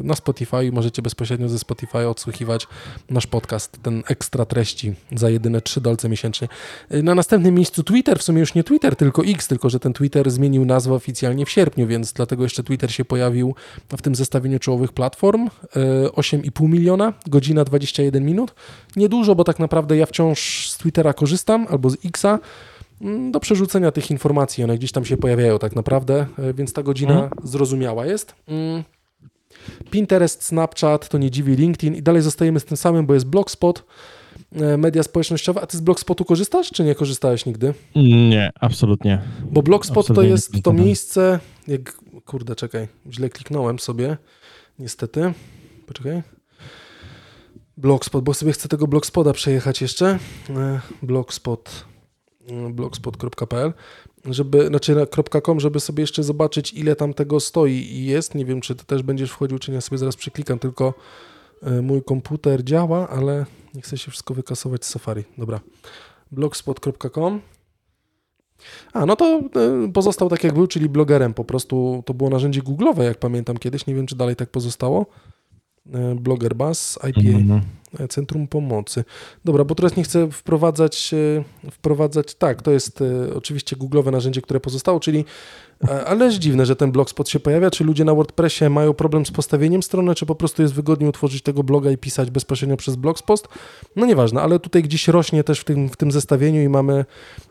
y, 0.00 0.04
na 0.04 0.14
Spotify 0.14 0.64
i 0.64 0.72
możecie 0.72 1.02
bezpośrednio 1.02 1.48
ze 1.48 1.58
Spotify 1.58 2.08
odsłuchiwać 2.08 2.66
nasz 3.10 3.26
podcast, 3.26 3.82
ten 3.82 4.02
ekstra 4.08 4.44
treści 4.44 4.94
za 5.12 5.30
jedyne 5.30 5.60
3 5.60 5.80
dolce 5.80 6.08
miesięcznie. 6.08 6.48
Y, 6.94 7.02
na 7.02 7.14
następnym 7.14 7.54
miejscu 7.54 7.82
Twitter, 7.82 8.18
w 8.18 8.22
sumie 8.22 8.40
już 8.40 8.54
nie 8.54 8.64
Twitter, 8.64 8.96
tylko 8.96 9.22
X, 9.24 9.48
tylko 9.48 9.70
że 9.70 9.80
ten 9.80 9.92
Twitter 9.92 10.30
zmienił 10.30 10.64
nazwę 10.64 10.94
oficjalnie 10.94 11.46
w 11.46 11.50
sierpniu, 11.50 11.86
więc 11.86 12.12
dlatego 12.12 12.42
jeszcze 12.42 12.62
Twitter 12.62 12.92
się 12.92 13.04
pojawił 13.04 13.54
w 13.96 14.02
tym 14.02 14.14
zestawieniu 14.14 14.58
czołowych 14.58 14.92
platform. 14.92 15.48
8,5 15.74 16.68
miliona, 16.68 17.12
godzina 17.26 17.64
21 17.64 18.24
minut. 18.24 18.54
Niedużo, 18.96 19.34
bo 19.34 19.44
tak 19.44 19.58
naprawdę 19.58 19.96
ja 19.96 20.06
wciąż 20.06 20.70
z 20.70 20.78
Twittera 20.78 21.12
korzystam 21.12 21.66
albo 21.70 21.90
z 21.90 21.96
Xa 22.04 22.38
do 23.30 23.40
przerzucenia 23.40 23.92
tych 23.92 24.10
informacji. 24.10 24.64
One 24.64 24.78
gdzieś 24.78 24.92
tam 24.92 25.04
się 25.04 25.16
pojawiają 25.16 25.58
tak 25.58 25.76
naprawdę, 25.76 26.26
e, 26.38 26.54
więc 26.54 26.72
ta 26.72 26.82
godzina 26.82 27.24
mhm. 27.24 27.48
zrozumiała 27.48 28.06
jest. 28.06 28.34
Mm. 28.48 28.84
Pinterest, 29.90 30.42
Snapchat, 30.42 31.08
to 31.08 31.18
nie 31.18 31.30
dziwi, 31.30 31.56
LinkedIn 31.56 31.94
i 31.94 32.02
dalej 32.02 32.22
zostajemy 32.22 32.60
z 32.60 32.64
tym 32.64 32.76
samym, 32.76 33.06
bo 33.06 33.14
jest 33.14 33.26
Blogspot, 33.26 33.84
e, 34.52 34.76
media 34.76 35.02
społecznościowe. 35.02 35.60
A 35.60 35.66
ty 35.66 35.76
z 35.76 35.80
Blogspotu 35.80 36.24
korzystasz, 36.24 36.70
czy 36.70 36.84
nie 36.84 36.94
korzystałeś 36.94 37.46
nigdy? 37.46 37.74
Nie, 38.30 38.50
absolutnie. 38.60 39.22
Bo 39.50 39.62
Blogspot 39.62 39.98
Absolutnie 40.04 40.28
to 40.28 40.32
jest 40.32 40.62
to 40.62 40.72
miejsce, 40.72 41.40
jak, 41.68 41.96
kurde, 42.24 42.56
czekaj, 42.56 42.88
źle 43.10 43.28
kliknąłem 43.28 43.78
sobie, 43.78 44.16
niestety, 44.78 45.32
poczekaj. 45.86 46.22
Blogspot, 47.76 48.24
bo 48.24 48.34
sobie 48.34 48.52
chcę 48.52 48.68
tego 48.68 48.86
Blogspota 48.86 49.32
przejechać 49.32 49.82
jeszcze. 49.82 50.18
E, 50.50 50.80
Blogspot, 51.02 51.84
blogspot.pl, 52.70 53.72
żeby, 54.24 54.66
znaczy 54.66 54.94
na 54.94 55.06
.com, 55.40 55.60
żeby 55.60 55.80
sobie 55.80 56.00
jeszcze 56.00 56.22
zobaczyć, 56.22 56.72
ile 56.72 56.96
tam 56.96 57.14
tego 57.14 57.40
stoi 57.40 57.72
i 57.72 58.06
jest. 58.06 58.34
Nie 58.34 58.44
wiem, 58.44 58.60
czy 58.60 58.74
ty 58.74 58.84
też 58.84 59.02
będziesz 59.02 59.30
wchodził, 59.30 59.58
czy 59.58 59.70
nie, 59.70 59.74
ja 59.74 59.80
sobie 59.80 59.98
zaraz 59.98 60.16
przeklikam, 60.16 60.58
tylko 60.58 60.94
e, 61.62 61.82
mój 61.82 62.02
komputer 62.02 62.64
działa, 62.64 63.08
ale 63.08 63.46
nie 63.74 63.82
chcę 63.82 63.98
się 63.98 64.10
wszystko 64.10 64.34
wykasować 64.34 64.84
z 64.84 64.88
Safari. 64.88 65.24
Dobra. 65.38 65.60
blogspot.com 66.32 67.40
a, 68.92 69.06
no 69.06 69.16
to 69.16 69.24
e, 69.24 69.92
pozostał 69.92 70.28
tak 70.28 70.44
jak 70.44 70.54
był, 70.54 70.66
czyli 70.66 70.88
blogerem. 70.88 71.34
Po 71.34 71.44
prostu 71.44 72.02
to 72.06 72.14
było 72.14 72.30
narzędzie 72.30 72.62
Google'owe, 72.62 73.02
jak 73.02 73.18
pamiętam 73.18 73.56
kiedyś. 73.56 73.86
Nie 73.86 73.94
wiem, 73.94 74.06
czy 74.06 74.16
dalej 74.16 74.36
tak 74.36 74.50
pozostało. 74.50 75.06
E, 75.94 76.14
Blogger 76.14 76.54
Bus, 76.56 76.98
IPA, 77.08 77.20
Mhm. 77.38 77.60
e, 78.00 78.08
Centrum 78.08 78.48
Pomocy. 78.48 79.04
Dobra, 79.44 79.64
bo 79.64 79.74
teraz 79.74 79.96
nie 79.96 80.02
chcę 80.02 80.30
wprowadzać, 80.30 81.14
e, 81.14 81.70
wprowadzać, 81.70 82.34
tak, 82.34 82.62
to 82.62 82.70
jest 82.70 83.04
oczywiście 83.34 83.76
Google'owe 83.76 84.12
narzędzie, 84.12 84.42
które 84.42 84.60
pozostało, 84.60 85.00
czyli, 85.00 85.24
ale 86.06 86.24
jest 86.24 86.38
dziwne, 86.38 86.66
że 86.66 86.76
ten 86.76 86.92
blogspot 86.92 87.28
się 87.28 87.40
pojawia. 87.40 87.70
Czy 87.70 87.84
ludzie 87.84 88.04
na 88.04 88.14
WordPressie 88.14 88.68
mają 88.70 88.94
problem 88.94 89.26
z 89.26 89.30
postawieniem 89.30 89.82
strony, 89.82 90.14
czy 90.14 90.26
po 90.26 90.34
prostu 90.34 90.62
jest 90.62 90.74
wygodniej 90.74 91.08
utworzyć 91.08 91.42
tego 91.42 91.62
bloga 91.62 91.90
i 91.90 91.96
pisać 91.98 92.30
bezpośrednio 92.30 92.76
przez 92.76 92.96
blogspot? 92.96 93.48
No 93.96 94.06
nieważne, 94.06 94.40
ale 94.42 94.58
tutaj 94.58 94.82
gdzieś 94.82 95.08
rośnie 95.08 95.44
też 95.44 95.60
w 95.60 95.64
tym, 95.64 95.88
w 95.88 95.96
tym 95.96 96.12
zestawieniu 96.12 96.62
i 96.62 96.68
mamy 96.68 97.04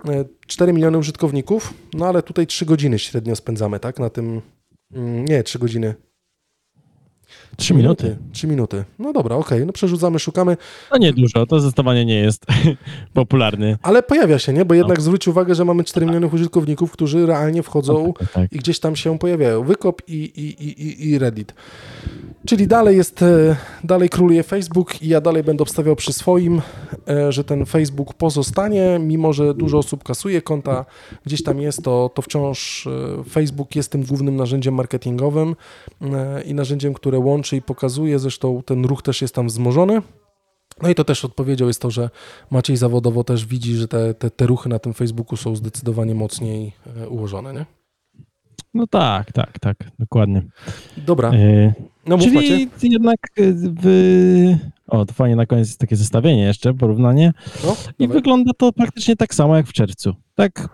e, 0.10 0.26
4 0.48 0.74
miliony 0.74 0.98
użytkowników, 0.98 1.74
no 1.94 2.06
ale 2.06 2.24
tutaj 2.24 2.48
3 2.48 2.66
godziny 2.66 3.00
średnio 3.00 3.36
spędzamy, 3.36 3.80
tak, 3.80 4.00
na 4.00 4.10
tym, 4.10 4.42
mm, 4.94 5.26
nie, 5.26 5.44
3 5.44 5.60
godziny. 5.60 5.96
Trzy 7.58 7.74
minuty. 7.74 8.18
3 8.34 8.48
minuty. 8.48 8.84
No 9.00 9.14
dobra, 9.14 9.36
okej, 9.36 9.66
no 9.66 9.74
przerzucamy, 9.74 10.20
szukamy, 10.20 10.58
No 10.92 10.98
nie 10.98 11.14
dużo, 11.14 11.46
to 11.46 11.60
zdecydowanie 11.60 12.06
nie 12.06 12.16
jest 12.20 12.46
popularny. 13.14 13.78
ale 13.82 14.04
pojawia 14.04 14.40
się, 14.40 14.54
nie? 14.54 14.66
Bo 14.66 14.74
jednak 14.74 15.02
zwróć 15.02 15.28
uwagę, 15.28 15.56
że 15.56 15.66
mamy 15.66 15.84
4 15.84 16.06
miliony 16.06 16.28
użytkowników, 16.28 16.92
którzy 16.92 17.26
realnie 17.26 17.64
wchodzą 17.64 18.14
Tak, 18.20 18.32
tak. 18.32 18.54
i 18.54 18.58
gdzieś 18.60 18.80
tam 18.80 18.96
się 18.96 19.20
pojawiają. 19.20 19.64
Wykop 19.64 20.02
i, 20.08 20.14
i, 20.14 20.64
i- 20.88 21.10
i 21.10 21.20
Reddit. 21.20 21.54
Czyli 22.48 22.68
dalej 22.68 22.98
jest, 22.98 23.22
e, 23.22 23.56
dalej 23.84 24.10
króluje 24.10 24.44
Facebook 24.44 25.02
i 25.02 25.08
ja 25.08 25.22
dalej 25.22 25.44
będę 25.44 25.62
obstawiał 25.62 25.96
przy 25.96 26.14
swoim, 26.14 26.62
e, 27.10 27.32
że 27.32 27.44
ten 27.44 27.66
Facebook 27.66 28.14
pozostanie, 28.14 29.00
mimo 29.00 29.34
że 29.34 29.54
dużo 29.54 29.78
osób 29.78 30.04
kasuje 30.04 30.42
konta, 30.42 30.86
gdzieś 31.26 31.44
tam 31.44 31.62
jest, 31.62 31.84
to, 31.84 32.12
to 32.14 32.22
wciąż 32.22 32.88
e, 32.88 33.24
Facebook 33.30 33.76
jest 33.76 33.92
tym 33.92 34.04
głównym 34.04 34.36
narzędziem 34.36 34.74
marketingowym 34.74 35.56
i 36.46 36.54
narzędziem, 36.54 36.94
które 36.94 37.20
łączy 37.20 37.56
i 37.56 37.62
pokazuje, 37.62 38.20
zresztą 38.20 38.62
ten 38.66 38.86
ruch 38.86 39.02
też 39.02 39.22
jest 39.22 39.36
tam 39.36 39.48
wzmożony. 39.48 40.02
No 40.82 40.90
i 40.90 40.96
to 40.96 41.04
też 41.04 41.26
odpowiedzią 41.26 41.68
jest 41.68 41.82
to, 41.82 41.92
że 41.92 42.10
Maciej 42.52 42.78
zawodowo 42.78 43.24
też 43.24 43.46
widzi, 43.46 43.76
że 43.76 43.88
te, 43.88 44.14
te, 44.14 44.32
te 44.32 44.48
ruchy 44.48 44.70
na 44.70 44.80
tym 44.80 44.94
Facebooku 44.94 45.38
są 45.38 45.56
zdecydowanie 45.56 46.16
mocniej 46.16 46.74
ułożone, 47.10 47.54
nie? 47.54 47.77
No 48.74 48.88
tak, 48.88 49.32
tak, 49.32 49.60
tak, 49.60 49.78
dokładnie. 50.00 50.42
Dobra, 50.98 51.32
E, 51.32 51.74
no 52.08 52.18
Czyli 52.18 52.36
Macie. 52.36 52.68
jednak 52.84 53.18
e, 53.38 53.42
w... 53.82 54.56
O, 54.88 55.06
to 55.06 55.14
fajnie 55.14 55.36
na 55.36 55.46
koniec 55.46 55.68
jest 55.68 55.80
takie 55.80 55.96
zestawienie 55.96 56.44
jeszcze, 56.44 56.74
porównanie. 56.74 57.34
No, 57.64 57.76
I 58.00 58.08
wygląda 58.08 58.52
to 58.58 58.74
praktycznie 58.74 59.16
tak 59.16 59.34
samo 59.34 59.56
jak 59.56 59.68
w 59.68 59.74
czerwcu. 59.74 60.14
Tak 60.36 60.70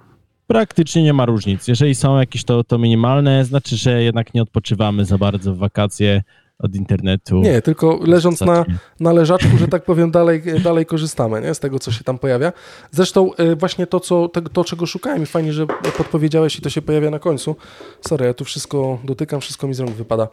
praktycznie 0.48 1.04
nie 1.04 1.14
ma 1.14 1.26
różnic. 1.26 1.68
Jeżeli 1.68 1.96
są 1.96 2.20
jakieś 2.20 2.44
to, 2.44 2.64
to 2.64 2.78
minimalne, 2.78 3.46
znaczy, 3.46 3.78
że 3.78 4.04
jednak 4.04 4.34
nie 4.34 4.42
odpoczywamy 4.42 5.06
za 5.06 5.18
bardzo 5.18 5.54
w 5.54 5.58
wakacje 5.58 6.24
od 6.64 6.76
internetu. 6.76 7.36
Nie, 7.42 7.62
tylko 7.62 8.00
leżąc 8.04 8.42
na, 8.42 8.66
na 9.00 9.14
leżaczku, 9.14 9.58
że 9.58 9.68
tak 9.68 9.86
powiem, 9.86 10.12
dalej, 10.12 10.44
dalej 10.64 10.86
korzystamy 10.86 11.42
nie? 11.42 11.54
z 11.54 11.60
tego, 11.60 11.80
co 11.80 11.92
się 11.92 12.04
tam 12.04 12.20
pojawia. 12.20 12.54
Zresztą 12.92 13.34
e, 13.34 13.56
właśnie 13.56 13.88
to, 13.88 14.00
co, 14.00 14.30
to, 14.30 14.42
to, 14.42 14.64
czego 14.64 14.86
szukałem 14.86 15.24
i 15.24 15.26
fajnie, 15.26 15.54
że 15.54 15.68
podpowiedziałeś 15.98 16.60
i 16.60 16.62
to 16.62 16.70
się 16.70 16.82
pojawia 16.82 17.10
na 17.10 17.20
końcu. 17.20 17.56
Sorry, 18.02 18.26
ja 18.26 18.34
tu 18.34 18.46
wszystko 18.46 19.00
dotykam, 19.04 19.42
wszystko 19.42 19.68
mi 19.68 19.74
z 19.74 19.80
rąk 19.80 19.92
wypada. 19.92 20.28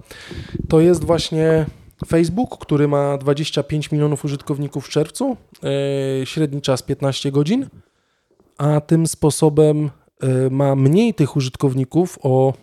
To 0.68 0.80
jest 0.80 1.04
właśnie 1.04 1.66
Facebook, 2.06 2.58
który 2.58 2.88
ma 2.88 3.18
25 3.18 3.92
milionów 3.92 4.24
użytkowników 4.24 4.86
w 4.86 4.88
czerwcu, 4.88 5.36
e, 6.22 6.26
średni 6.26 6.62
czas 6.62 6.82
15 6.82 7.32
godzin, 7.32 7.66
a 8.58 8.80
tym 8.80 9.06
sposobem 9.06 9.90
e, 10.20 10.50
ma 10.50 10.74
mniej 10.74 11.14
tych 11.14 11.36
użytkowników 11.36 12.18
o 12.22 12.54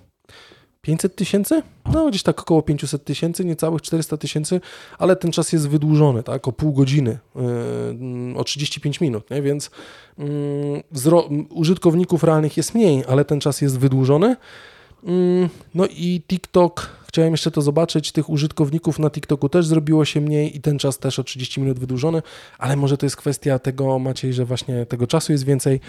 500 0.88 1.15
tysięcy? 1.15 1.62
No, 1.93 2.10
gdzieś 2.10 2.23
tak 2.23 2.39
około 2.39 2.62
500 2.62 3.04
tysięcy, 3.04 3.45
niecałych 3.45 3.82
400 3.82 4.17
tysięcy, 4.17 4.62
ale 5.00 5.15
ten 5.15 5.32
czas 5.32 5.54
jest 5.54 5.69
wydłużony, 5.69 6.23
tak, 6.23 6.47
o 6.47 6.52
pół 6.52 6.73
godziny, 6.73 7.17
yy, 7.36 8.38
o 8.38 8.43
35 8.43 9.02
minut, 9.02 9.30
nie? 9.32 9.41
więc 9.41 9.69
yy, 10.17 10.26
wzro- 10.93 11.28
m, 11.32 11.45
użytkowników 11.50 12.23
realnych 12.23 12.58
jest 12.58 12.76
mniej, 12.76 13.04
ale 13.10 13.26
ten 13.26 13.39
czas 13.39 13.62
jest 13.62 13.80
wydłużony. 13.80 14.36
Yy, 15.03 15.49
no 15.75 15.86
i 15.88 16.21
TikTok, 16.27 16.89
chciałem 17.07 17.31
jeszcze 17.33 17.51
to 17.51 17.62
zobaczyć, 17.62 18.12
tych 18.12 18.29
użytkowników 18.29 18.99
na 18.99 19.10
TikToku 19.10 19.49
też 19.49 19.65
zrobiło 19.65 20.05
się 20.05 20.21
mniej 20.21 20.57
i 20.57 20.62
ten 20.62 20.79
czas 20.79 20.99
też 20.99 21.19
o 21.19 21.23
30 21.23 21.62
minut 21.62 21.79
wydłużony, 21.79 22.21
ale 22.57 22.75
może 22.75 22.97
to 22.97 23.05
jest 23.05 23.15
kwestia 23.15 23.60
tego, 23.60 23.99
Maciej, 23.99 24.33
że 24.33 24.45
właśnie 24.45 24.86
tego 24.86 25.07
czasu 25.07 25.31
jest 25.31 25.45
więcej. 25.45 25.79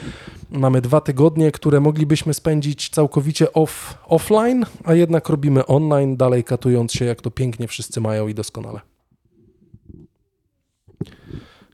Mamy 0.51 0.81
dwa 0.81 1.01
tygodnie, 1.01 1.53
które 1.53 1.81
moglibyśmy 1.81 2.35
spędzić 2.35 2.90
całkowicie 2.90 3.53
off, 3.53 3.99
offline, 4.07 4.66
a 4.85 4.94
jednak 4.94 5.29
robimy 5.29 5.66
online, 5.66 6.16
dalej 6.16 6.44
katując 6.44 6.92
się, 6.92 7.05
jak 7.05 7.21
to 7.21 7.31
pięknie 7.31 7.68
wszyscy 7.68 8.01
mają 8.01 8.29
i 8.29 8.35
doskonale. 8.35 8.81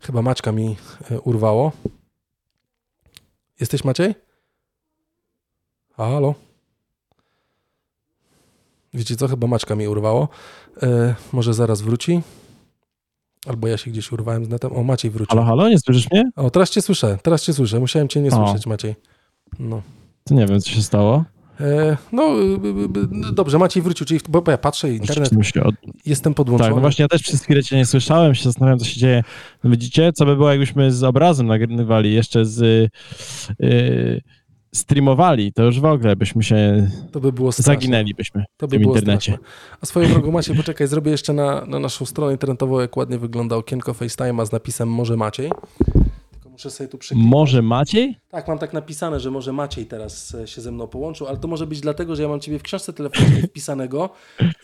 Chyba 0.01 0.23
Maćka 0.23 0.53
mi 0.53 0.77
e, 1.11 1.21
urwało. 1.21 1.73
Jesteś 3.61 3.85
Maciej? 3.85 4.15
Halo? 5.97 6.35
Wiecie 8.95 9.17
co? 9.17 9.29
Chyba 9.29 9.47
Maćka 9.47 9.75
mi 9.75 9.89
urwało. 9.89 10.29
E, 10.83 11.15
może 11.33 11.55
zaraz 11.55 11.83
wróci. 11.83 12.21
Albo 13.47 13.69
ja 13.69 13.77
się 13.77 13.91
gdzieś 13.91 14.13
urwałem 14.13 14.45
z 14.45 14.49
netem. 14.49 14.73
O, 14.73 14.83
Maciej 14.83 15.11
wrócił. 15.11 15.37
Halo, 15.39 15.47
halo, 15.47 15.69
nie 15.69 15.79
słyszysz 15.79 16.11
mnie? 16.11 16.31
O, 16.37 16.51
teraz 16.51 16.71
cię 16.71 16.83
słyszę, 16.83 17.19
teraz 17.23 17.43
cię 17.43 17.53
słyszę. 17.53 17.81
Musiałem 17.81 18.09
cię 18.09 18.21
nie 18.21 18.31
O. 18.31 18.47
słyszeć, 18.47 18.67
Maciej. 18.67 18.95
No. 19.59 19.83
To 20.25 20.35
nie 20.35 20.47
wiem, 20.47 20.61
co 20.61 20.71
się 20.71 20.83
stało. 20.83 21.25
E, 21.61 21.97
no, 22.13 22.23
y, 22.23 22.43
y, 22.43 23.29
y, 23.29 23.33
dobrze, 23.33 23.59
Maciej 23.59 23.83
wrócił, 23.83 24.07
czyli, 24.07 24.21
bo 24.29 24.43
ja 24.51 24.59
patrzę, 24.59 24.93
internet, 24.93 25.31
od... 25.65 25.75
jestem 26.07 26.35
podłączony. 26.35 26.69
Tak, 26.69 26.75
no 26.75 26.81
właśnie 26.81 27.03
ja 27.03 27.09
też 27.09 27.23
przez 27.23 27.43
chwilę 27.43 27.63
cię 27.63 27.77
nie 27.77 27.87
słyszałem, 27.87 28.35
się 28.35 28.45
zastanawiam, 28.45 28.79
co 28.79 28.85
się 28.85 29.01
dzieje. 29.01 29.25
No 29.65 29.71
widzicie, 29.71 30.13
co 30.13 30.27
by 30.27 30.37
było, 30.37 30.51
jakbyśmy 30.51 30.93
z 30.93 31.03
obrazem 31.03 31.47
nagrywali, 31.47 32.15
jeszcze 32.15 32.45
z 32.45 32.91
yy, 33.59 34.21
streamowali, 34.75 35.53
to 35.53 35.63
już 35.63 35.81
w 35.81 35.85
ogóle 35.85 36.17
byśmy 36.17 36.43
się 36.43 36.91
To 37.13 37.21
by 37.21 37.33
było 37.33 37.53
straszne. 37.53 37.75
zaginęliśmy 37.75 38.45
To 38.57 38.67
w 38.67 38.71
by 38.71 38.77
tym 38.77 38.83
było 38.83 38.95
internecie. 38.97 39.33
straszne. 39.33 39.77
A 39.81 39.87
swoją 39.87 40.09
drogą, 40.09 40.31
Maciej, 40.33 40.57
poczekaj, 40.57 40.87
zrobię 40.89 41.11
jeszcze 41.11 41.33
na, 41.33 41.65
na 41.67 41.79
naszą 41.79 42.05
stronę 42.07 42.33
internetową, 42.33 42.81
jak 42.81 42.97
ładnie 42.97 43.19
wygląda 43.19 43.57
okienko 43.57 43.93
FaceTime'a 43.93 44.47
z 44.47 44.53
napisem 44.53 44.89
Może 44.89 45.17
Maciej. 45.17 45.51
Tylko 46.33 46.49
muszę 46.51 46.71
sobie 46.71 46.89
tu 46.89 46.99
przyklikać. 46.99 47.31
Może 47.31 47.63
Maciej? 47.63 48.17
Tak, 48.31 48.49
mam 48.49 48.59
tak 48.59 48.73
napisane, 48.73 49.21
że 49.21 49.31
może 49.31 49.53
Maciej 49.53 49.87
teraz 49.87 50.35
e, 50.35 50.47
się 50.47 50.61
ze 50.61 50.73
mną 50.73 50.87
połączył, 50.87 51.27
ale 51.27 51.37
to 51.37 51.49
może 51.49 51.67
być 51.67 51.81
dlatego, 51.81 52.17
że 52.17 52.23
ja 52.23 52.29
mam 52.29 52.41
ciebie 52.41 52.59
w 52.59 52.63
książce 52.63 52.93
telefonicznej 52.93 53.43
wpisanego 53.51 54.11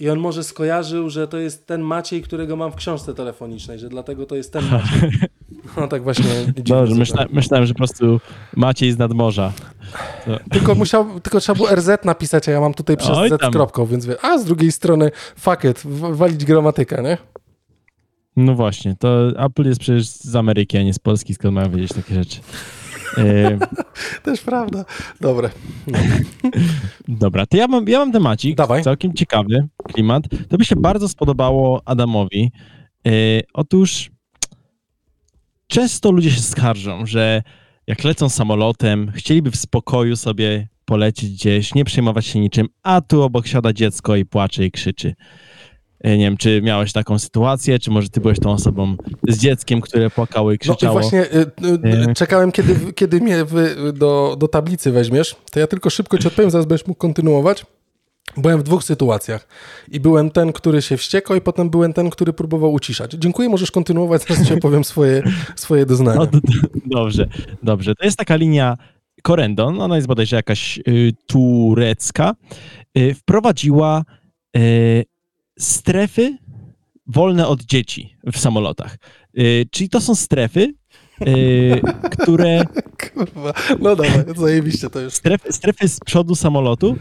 i 0.00 0.08
on 0.10 0.18
może 0.18 0.44
skojarzył, 0.44 1.10
że 1.10 1.28
to 1.28 1.38
jest 1.38 1.66
ten 1.66 1.80
Maciej, 1.80 2.22
którego 2.22 2.56
mam 2.56 2.72
w 2.72 2.76
książce 2.76 3.14
telefonicznej, 3.14 3.78
że 3.78 3.88
dlatego 3.88 4.26
to 4.26 4.36
jest 4.36 4.52
ten 4.52 4.64
Maciej. 4.70 5.10
No 5.76 5.88
tak 5.88 6.02
właśnie. 6.02 6.24
Dobrze, 6.56 6.94
myśla, 6.94 7.26
myślałem, 7.32 7.66
że 7.66 7.74
po 7.74 7.78
prostu 7.78 8.20
Maciej 8.56 8.92
z 8.92 8.98
nadmorza. 8.98 9.52
Tylko, 10.52 10.74
musiał, 10.74 11.20
tylko 11.20 11.40
trzeba 11.40 11.56
było 11.56 11.74
RZ 11.74 11.88
napisać, 12.04 12.48
a 12.48 12.52
ja 12.52 12.60
mam 12.60 12.74
tutaj 12.74 12.96
przez 12.96 13.10
Oj 13.10 13.28
Z 13.28 13.40
tam. 13.40 13.52
kropką, 13.52 13.86
więc 13.86 14.06
wie, 14.06 14.16
a 14.22 14.38
z 14.38 14.44
drugiej 14.44 14.72
strony 14.72 15.10
fuck 15.38 15.64
it, 15.64 15.82
walić 16.12 16.44
gramatykę, 16.44 17.02
nie? 17.02 17.18
No 18.36 18.54
właśnie, 18.54 18.96
to 18.98 19.28
Apple 19.46 19.64
jest 19.68 19.80
przecież 19.80 20.06
z 20.06 20.36
Ameryki, 20.36 20.78
a 20.78 20.82
nie 20.82 20.94
z 20.94 20.98
Polski, 20.98 21.34
skąd 21.34 21.54
mają 21.54 21.70
wiedzieć 21.70 21.92
takie 21.92 22.14
rzeczy. 22.14 22.40
Yy, 23.16 23.58
Też 24.24 24.40
prawda. 24.40 24.84
Dobre. 25.20 25.50
No. 25.86 25.98
dobra, 27.08 27.46
to 27.46 27.56
ja 27.56 27.66
mam, 27.66 27.88
ja 27.88 27.98
mam 27.98 28.12
temacik, 28.12 28.56
Dawaj. 28.56 28.82
całkiem 28.82 29.14
ciekawy 29.14 29.68
klimat. 29.92 30.22
To 30.48 30.58
by 30.58 30.64
się 30.64 30.76
bardzo 30.76 31.08
spodobało 31.08 31.82
Adamowi. 31.84 32.52
Yy, 33.04 33.12
otóż 33.54 34.10
często 35.70 36.10
ludzie 36.10 36.30
się 36.30 36.40
skarżą, 36.40 37.06
że 37.06 37.42
jak 37.86 38.04
lecą 38.04 38.28
samolotem, 38.28 39.12
chcieliby 39.14 39.50
w 39.50 39.56
spokoju 39.56 40.16
sobie 40.16 40.68
polecieć 40.84 41.30
gdzieś, 41.30 41.74
nie 41.74 41.84
przejmować 41.84 42.26
się 42.26 42.40
niczym, 42.40 42.68
a 42.82 43.00
tu 43.00 43.22
obok 43.22 43.46
siada 43.46 43.72
dziecko 43.72 44.16
i 44.16 44.24
płacze 44.24 44.64
i 44.64 44.70
krzyczy. 44.70 45.14
nie 46.04 46.18
wiem, 46.18 46.36
czy 46.36 46.62
miałeś 46.62 46.92
taką 46.92 47.18
sytuację, 47.18 47.78
czy 47.78 47.90
może 47.90 48.08
ty 48.08 48.20
byłeś 48.20 48.40
tą 48.40 48.50
osobą 48.50 48.96
z 49.28 49.38
dzieckiem, 49.38 49.80
które 49.80 50.10
płakało 50.10 50.52
i 50.52 50.58
krzyczało. 50.58 51.00
No 51.00 51.00
i 51.00 51.02
właśnie 51.02 51.20
y, 51.20 52.10
y, 52.10 52.14
czekałem, 52.14 52.52
kiedy, 52.52 52.92
kiedy 52.92 53.20
mnie 53.20 53.44
do, 53.92 54.36
do 54.38 54.48
tablicy 54.48 54.92
weźmiesz, 54.92 55.36
to 55.50 55.60
ja 55.60 55.66
tylko 55.66 55.90
szybko 55.90 56.18
ci 56.18 56.28
odpowiem, 56.28 56.50
zaraz 56.50 56.66
będziesz 56.66 56.86
mógł 56.86 56.98
kontynuować. 56.98 57.64
Byłem 58.36 58.60
w 58.60 58.62
dwóch 58.62 58.84
sytuacjach. 58.84 59.48
I 59.90 60.00
byłem 60.00 60.30
ten, 60.30 60.52
który 60.52 60.82
się 60.82 60.96
wściekał, 60.96 61.36
i 61.36 61.40
potem 61.40 61.70
byłem 61.70 61.92
ten, 61.92 62.10
który 62.10 62.32
próbował 62.32 62.72
uciszać. 62.72 63.12
Dziękuję, 63.12 63.48
możesz 63.48 63.70
kontynuować, 63.70 64.22
zaraz 64.28 64.48
ci 64.48 64.54
opowiem 64.54 64.84
swoje, 64.84 65.22
swoje 65.56 65.86
doznania. 65.86 66.20
No, 66.20 66.40
dobrze, 66.86 67.26
dobrze. 67.62 67.94
To 67.94 68.04
jest 68.04 68.18
taka 68.18 68.36
linia 68.36 68.76
Corendon, 69.22 69.80
ona 69.80 69.96
jest 69.96 70.08
bodajże 70.08 70.36
jakaś 70.36 70.78
y, 70.78 71.12
turecka, 71.26 72.34
y, 72.98 73.14
wprowadziła 73.14 74.04
y, 74.56 75.04
strefy 75.58 76.38
wolne 77.06 77.46
od 77.46 77.62
dzieci 77.62 78.16
w 78.32 78.38
samolotach. 78.38 78.96
Y, 79.38 79.66
czyli 79.70 79.88
to 79.88 80.00
są 80.00 80.14
strefy, 80.14 80.74
y, 81.26 81.80
które... 82.10 82.64
Kurwa, 83.14 83.52
no 83.80 83.96
dobra, 83.96 84.24
zajebiście 84.36 84.90
to 84.90 85.00
jest. 85.00 85.16
Strefy, 85.16 85.52
strefy 85.52 85.88
z 85.88 86.00
przodu 86.00 86.34
samolotu, 86.34 86.96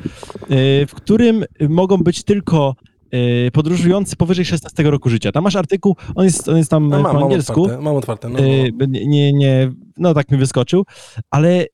y, 0.51 0.86
w 0.88 0.93
którym 0.95 1.45
mogą 1.69 1.97
być 1.97 2.23
tylko 2.23 2.75
Y, 3.13 3.51
podróżujący 3.51 4.15
powyżej 4.15 4.45
16 4.45 4.84
roku 4.84 5.10
życia. 5.10 5.32
Tam 5.32 5.43
masz 5.43 5.55
artykuł, 5.55 5.95
on 6.15 6.25
jest, 6.25 6.49
on 6.49 6.58
jest 6.58 6.69
tam 6.69 6.89
no, 6.89 7.01
mam, 7.01 7.15
po 7.15 7.23
angielsku. 7.23 7.67
Mam 7.67 7.69
otwarte, 7.69 7.84
mam 7.84 7.95
otwarte 7.95 8.29
no, 8.29 8.39
no. 8.79 8.86
Nie, 8.88 9.34
nie, 9.34 9.71
no 9.97 10.13
tak 10.13 10.32
mi 10.32 10.38
wyskoczył, 10.38 10.86
ale 11.29 11.65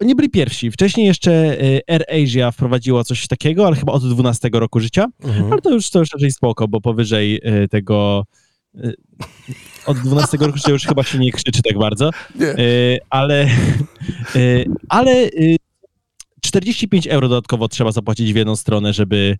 nie 0.00 0.14
byli 0.14 0.30
pierwsi. 0.30 0.70
Wcześniej 0.70 1.06
jeszcze 1.06 1.56
Air 1.88 2.04
Asia 2.24 2.50
wprowadziła 2.50 3.04
coś 3.04 3.26
takiego, 3.26 3.66
ale 3.66 3.76
chyba 3.76 3.92
od 3.92 4.08
12 4.08 4.50
roku 4.52 4.80
życia, 4.80 5.06
mhm. 5.24 5.52
ale 5.52 5.62
to 5.62 5.70
już, 5.70 5.90
to 5.90 5.98
już 5.98 6.08
raczej 6.12 6.30
spoko, 6.30 6.68
bo 6.68 6.80
powyżej 6.80 7.40
tego 7.70 8.24
od 9.86 9.98
12 9.98 10.36
roku 10.36 10.56
życia 10.56 10.72
już 10.72 10.84
chyba 10.84 11.02
się 11.02 11.18
nie 11.18 11.32
krzyczy 11.32 11.62
tak 11.62 11.78
bardzo, 11.78 12.10
nie. 12.34 12.54
ale 13.10 13.48
ale 14.88 15.28
45 16.40 17.06
euro 17.06 17.28
dodatkowo 17.28 17.68
trzeba 17.68 17.92
zapłacić 17.92 18.32
w 18.32 18.36
jedną 18.36 18.56
stronę, 18.56 18.92
żeby 18.92 19.36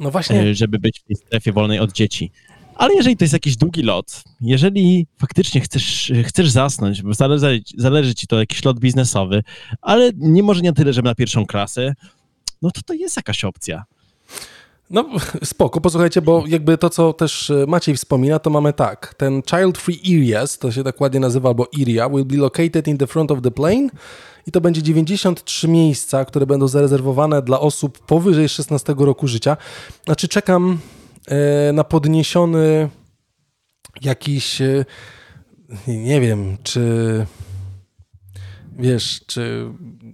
no 0.00 0.10
właśnie. 0.10 0.54
Żeby 0.54 0.78
być 0.78 1.00
w 1.00 1.02
tej 1.02 1.16
strefie 1.16 1.52
wolnej 1.52 1.78
od 1.78 1.92
dzieci. 1.92 2.30
Ale 2.74 2.94
jeżeli 2.94 3.16
to 3.16 3.24
jest 3.24 3.32
jakiś 3.32 3.56
długi 3.56 3.82
lot, 3.82 4.22
jeżeli 4.40 5.06
faktycznie 5.18 5.60
chcesz, 5.60 6.12
chcesz 6.24 6.50
zasnąć, 6.50 7.02
bo 7.02 7.14
zależy, 7.14 7.60
zależy 7.76 8.14
ci 8.14 8.26
to 8.26 8.38
jakiś 8.40 8.64
lot 8.64 8.80
biznesowy, 8.80 9.42
ale 9.80 10.10
nie 10.16 10.42
może 10.42 10.60
nie 10.60 10.72
tyle, 10.72 10.92
żeby 10.92 11.08
na 11.08 11.14
pierwszą 11.14 11.46
klasę, 11.46 11.94
no 12.62 12.70
to 12.70 12.80
to 12.86 12.94
jest 12.94 13.16
jakaś 13.16 13.44
opcja. 13.44 13.84
No 14.90 15.04
spoko, 15.44 15.80
posłuchajcie, 15.80 16.22
bo 16.22 16.44
jakby 16.46 16.78
to, 16.78 16.90
co 16.90 17.12
też 17.12 17.50
e, 17.50 17.64
Maciej 17.68 17.96
wspomina, 17.96 18.38
to 18.38 18.50
mamy 18.50 18.72
tak. 18.72 19.14
Ten 19.14 19.42
Child 19.42 19.78
Free 19.78 20.00
Areas, 20.16 20.58
to 20.58 20.72
się 20.72 20.84
tak 20.84 21.00
ładnie 21.00 21.20
nazywa, 21.20 21.48
albo 21.48 21.66
area, 21.82 22.08
will 22.08 22.24
be 22.24 22.36
located 22.36 22.88
in 22.88 22.98
the 22.98 23.06
front 23.06 23.30
of 23.30 23.42
the 23.42 23.50
plane 23.50 23.88
i 24.46 24.52
to 24.52 24.60
będzie 24.60 24.82
93 24.82 25.68
miejsca, 25.68 26.24
które 26.24 26.46
będą 26.46 26.68
zarezerwowane 26.68 27.42
dla 27.42 27.60
osób 27.60 27.98
powyżej 27.98 28.48
16 28.48 28.94
roku 28.98 29.28
życia. 29.28 29.56
Znaczy 30.04 30.28
czekam 30.28 30.78
e, 31.28 31.72
na 31.72 31.84
podniesiony 31.84 32.88
jakiś, 34.02 34.60
e, 34.60 34.84
nie 35.88 36.20
wiem, 36.20 36.56
czy 36.62 37.26
wiesz, 38.78 39.20
czy 39.26 39.66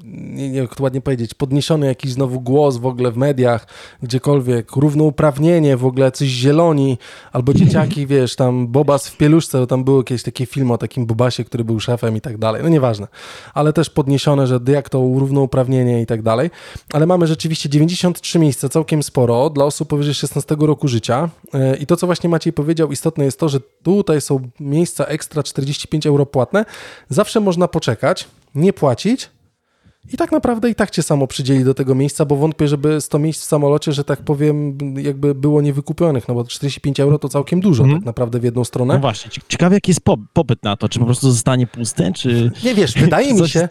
nie, 0.05 0.51
nie 0.51 0.59
jak 0.59 0.75
to 0.75 0.83
ładnie 0.83 1.01
powiedzieć, 1.01 1.35
podniesiony 1.35 1.87
jakiś 1.87 2.13
znowu 2.13 2.41
głos 2.41 2.77
w 2.77 2.87
ogóle 2.87 3.13
w 3.13 3.17
mediach, 3.17 3.67
gdziekolwiek, 4.03 4.77
równouprawnienie, 4.77 5.77
w 5.77 5.87
ogóle 5.87 6.13
coś 6.13 6.29
zieloni, 6.29 6.99
albo 7.33 7.55
dzieciaki, 7.55 8.07
wiesz, 8.13 8.37
tam 8.37 8.69
Bobas 8.69 9.09
w 9.09 9.17
pieluszce, 9.17 9.59
bo 9.59 9.67
tam 9.67 9.85
były 9.85 9.99
jakieś 9.99 10.23
takie 10.23 10.47
filmy 10.47 10.73
o 10.73 10.79
takim 10.79 11.07
Bobasie, 11.07 11.45
który 11.45 11.65
był 11.65 11.81
szefem 11.81 12.17
i 12.17 12.21
tak 12.21 12.39
dalej, 12.39 12.63
no 12.63 12.69
nieważne, 12.69 13.07
ale 13.55 13.73
też 13.73 13.91
podniesione, 13.91 14.47
że 14.47 14.61
jak 14.67 14.89
to 14.89 14.99
równouprawnienie 14.99 16.03
i 16.03 16.07
tak 16.07 16.23
dalej, 16.23 16.51
ale 16.93 17.07
mamy 17.07 17.27
rzeczywiście 17.27 17.69
93 17.69 18.39
miejsca, 18.39 18.69
całkiem 18.69 19.03
sporo, 19.03 19.51
dla 19.51 19.65
osób 19.65 19.89
powyżej 19.89 20.15
16 20.15 20.57
roku 20.61 20.89
życia. 20.89 21.29
E, 21.55 21.77
i 21.77 21.87
to, 21.87 21.97
co 21.97 22.07
właśnie 22.07 22.31
Maciej 22.31 22.53
powiedział, 22.53 22.93
istotne 22.93 23.25
jest 23.25 23.39
to, 23.39 23.49
że 23.49 23.61
tutaj 23.83 24.21
są 24.21 24.41
miejsca 24.61 25.05
ekstra 25.05 25.43
45 25.43 26.07
euro 26.07 26.27
płatne, 26.27 26.65
zawsze 27.09 27.41
można 27.41 27.69
poczekać, 27.69 28.29
nie 28.55 28.73
płacić 28.73 29.31
i 30.13 30.17
tak 30.17 30.33
naprawdę 30.33 30.71
i 30.71 30.75
tak 30.75 30.91
cię 30.91 31.03
samo 31.03 31.27
przydzieli 31.27 31.65
do 31.65 31.75
tego 31.75 31.95
miejsca, 31.95 32.25
bo 32.25 32.37
wątpię, 32.37 32.69
żeby 32.69 33.01
100 33.01 33.19
miejsc 33.19 33.43
w 33.43 33.45
samolocie, 33.45 33.93
że 33.93 34.05
tak 34.05 34.23
powiem, 34.23 34.79
jakby 34.97 35.35
było 35.35 35.63
niewykupionych, 35.63 36.29
no 36.29 36.35
bo 36.35 36.45
45 36.45 37.01
euro 37.01 37.19
to 37.19 37.29
całkiem 37.29 37.61
dużo 37.61 37.85
mm. 37.85 37.97
tak 37.97 38.05
naprawdę 38.05 38.41
w 38.41 38.45
jedną 38.45 38.65
stronę. 38.65 38.95
No 38.95 39.01
właśnie, 39.01 39.31
ciekawe 39.49 39.75
jaki 39.75 39.91
jest 39.91 40.01
popyt 40.33 40.63
na 40.63 40.77
to, 40.77 40.89
czy 40.89 40.99
po 40.99 41.05
prostu 41.05 41.31
zostanie 41.31 41.67
puste, 41.67 42.13
czy... 42.13 42.51
Nie 42.65 42.75
wiesz, 42.75 42.95
wydaje 42.95 43.35
mi 43.35 43.49
się... 43.49 43.69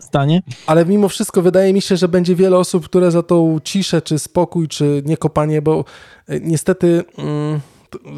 stanie? 0.00 0.42
Ale 0.66 0.86
mimo 0.86 1.08
wszystko 1.08 1.42
wydaje 1.42 1.72
mi 1.72 1.82
się, 1.82 1.96
że 1.96 2.08
będzie 2.08 2.34
wiele 2.34 2.58
osób, 2.58 2.84
które 2.84 3.10
za 3.10 3.22
tą 3.22 3.58
ciszę, 3.64 4.02
czy 4.02 4.18
spokój, 4.18 4.68
czy 4.68 5.02
niekopanie, 5.06 5.62
bo 5.62 5.84
e, 6.28 6.40
niestety... 6.40 7.04
Mm, 7.18 7.60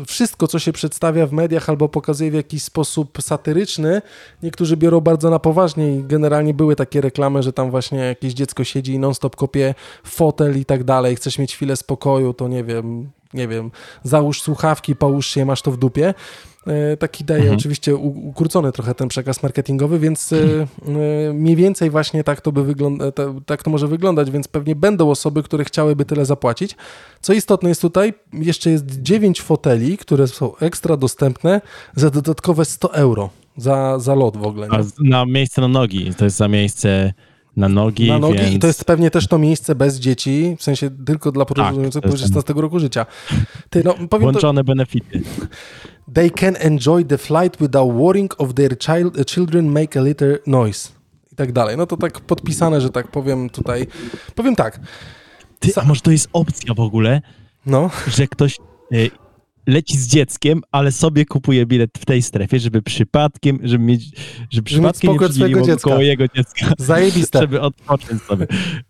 wszystko, 0.06 0.46
co 0.46 0.59
się 0.59 0.72
przedstawia 0.72 1.26
w 1.26 1.33
mediach 1.33 1.68
albo 1.68 1.88
pokazuje 1.88 2.30
w 2.30 2.35
jakiś 2.35 2.62
sposób 2.62 3.18
satyryczny, 3.22 4.02
niektórzy 4.42 4.76
biorą 4.76 5.00
bardzo 5.00 5.30
na 5.30 5.38
poważnie 5.38 5.96
i 5.96 6.04
generalnie 6.04 6.54
były 6.54 6.76
takie 6.76 7.00
reklamy, 7.00 7.42
że 7.42 7.52
tam 7.52 7.70
właśnie 7.70 7.98
jakieś 7.98 8.33
dziecko 8.33 8.64
siedzi 8.64 8.92
i 8.92 8.98
non-stop 8.98 9.37
kopie 9.37 9.74
fotel 10.04 10.59
i 10.59 10.64
tak 10.64 10.85
dalej, 10.85 11.16
chcesz 11.16 11.38
mieć 11.38 11.54
chwilę 11.54 11.76
spokoju, 11.76 12.35
to 12.35 12.48
nie 12.48 12.64
wiem, 12.64 13.11
nie 13.35 13.48
wiem, 13.48 13.70
załóż 14.02 14.42
słuchawki, 14.42 14.96
połóż 14.96 15.26
się, 15.26 15.44
masz 15.44 15.62
to 15.62 15.70
w 15.70 15.76
dupie. 15.76 16.14
E, 16.66 16.96
taki 16.96 17.25
daje 17.25 17.40
mhm. 17.40 17.59
oczywiście 17.59 17.96
ukrócony 17.96 18.73
trochę 18.73 18.94
ten 18.94 19.09
przekaz 19.09 19.42
marketingowy, 19.42 19.99
więc 19.99 20.33
e, 20.33 20.37
e, 20.38 21.33
mniej 21.33 21.57
więcej 21.57 21.90
właśnie 21.90 22.25
tak 22.25 22.40
to 22.40 22.53
by 22.53 22.64
wygląda, 22.64 23.05
tak 23.46 23.62
to 23.62 23.70
może 23.70 23.88
wyglądać, 23.88 24.31
więc 24.31 24.49
pewnie 24.49 24.77
będą 24.77 25.11
osoby, 25.11 25.42
które 25.42 25.64
chciałyby 25.64 26.05
tyle 26.05 26.27
zapłacić. 26.27 26.77
Co 27.20 27.33
istotne 27.33 27.68
jest 27.68 27.83
tutaj, 27.83 28.14
jeszcze 28.33 28.70
jest 28.70 29.03
9 29.03 29.42
foteli, 29.42 29.99
które 29.99 30.29
są 30.29 30.57
ekstra 30.57 30.96
dostępne 30.96 31.61
za 31.94 32.11
dodatkowe 32.11 32.64
100 32.64 32.94
euro 32.94 33.31
za, 33.57 33.99
za 33.99 34.14
lot 34.14 34.37
w 34.37 34.42
ogóle. 34.42 34.68
Nie? 34.68 34.79
A 34.79 34.83
na 35.01 35.27
miejsce 35.27 35.61
na 35.61 35.68
nogi, 35.68 36.14
to 36.14 36.25
jest 36.25 36.37
za 36.37 36.49
miejsce 36.49 37.12
na 37.57 37.69
nogi. 37.69 38.09
Na 38.09 38.19
nogi 38.19 38.39
więc... 38.39 38.55
i 38.55 38.59
to 38.59 38.67
jest 38.67 38.85
pewnie 38.85 39.11
też 39.11 39.29
to 39.29 39.39
miejsce 39.39 39.75
bez 39.75 39.99
dzieci, 39.99 40.57
w 40.59 40.63
sensie 40.63 40.91
tylko 41.07 41.33
dla 41.33 41.45
podróżujących 41.45 42.03
tak, 42.03 42.03
powyżej 42.03 42.27
16 42.27 42.53
roku 42.57 42.79
życia. 42.79 43.07
Ty, 43.71 43.83
no, 43.85 43.95
Włączone 44.21 44.61
to... 44.61 44.65
benefity. 44.65 45.23
They 46.15 46.31
can 46.31 46.57
enjoy 46.61 47.05
the 47.05 47.19
flight 47.19 47.57
without 47.61 47.93
worrying 47.95 48.41
of 48.41 48.55
their 48.55 48.79
child, 48.79 49.31
children 49.31 49.71
make 49.71 49.97
a 49.97 50.01
little 50.01 50.39
noise. 50.47 50.89
I 51.33 51.37
tak 51.37 51.53
dalej. 51.53 51.77
No 51.77 51.87
to 51.87 51.97
tak 51.97 52.21
podpisane, 52.21 52.81
że 52.81 52.91
tak 52.91 53.09
powiem 53.09 53.51
tutaj. 53.51 53.87
Powiem 54.35 54.57
tak. 54.57 54.81
Ty, 55.59 55.73
a 55.77 55.85
może 55.85 56.01
to 56.01 56.11
jest 56.11 56.29
opcja 56.33 56.75
w 56.75 56.81
ogóle? 56.81 57.23
No. 57.67 57.91
Że 58.09 58.27
ktoś 58.27 58.59
y, 58.93 59.11
leci 59.66 59.99
z 59.99 60.07
dzieckiem, 60.07 60.62
ale 60.73 60.92
sobie 60.92 61.27
kupuje 61.27 61.66
bilet 61.66 61.90
w 61.99 62.05
tej 62.05 62.23
strefie, 62.23 62.61
żeby 62.61 62.83
przypadkiem, 62.83 63.59
żeby 63.62 63.85
mieć, 63.85 64.05
żeby 64.51 64.64
przypadkiem 64.64 65.12
mieć 65.12 65.20
nie 65.20 65.29
swojego 65.29 65.62
dziecka. 65.62 65.90
koło 65.90 66.03
jego 66.03 66.25
dziecka. 66.29 66.66
Zajebiste. 66.79 67.40
żeby 67.40 67.61
odpocząć 67.61 68.23
sobie. 68.23 68.46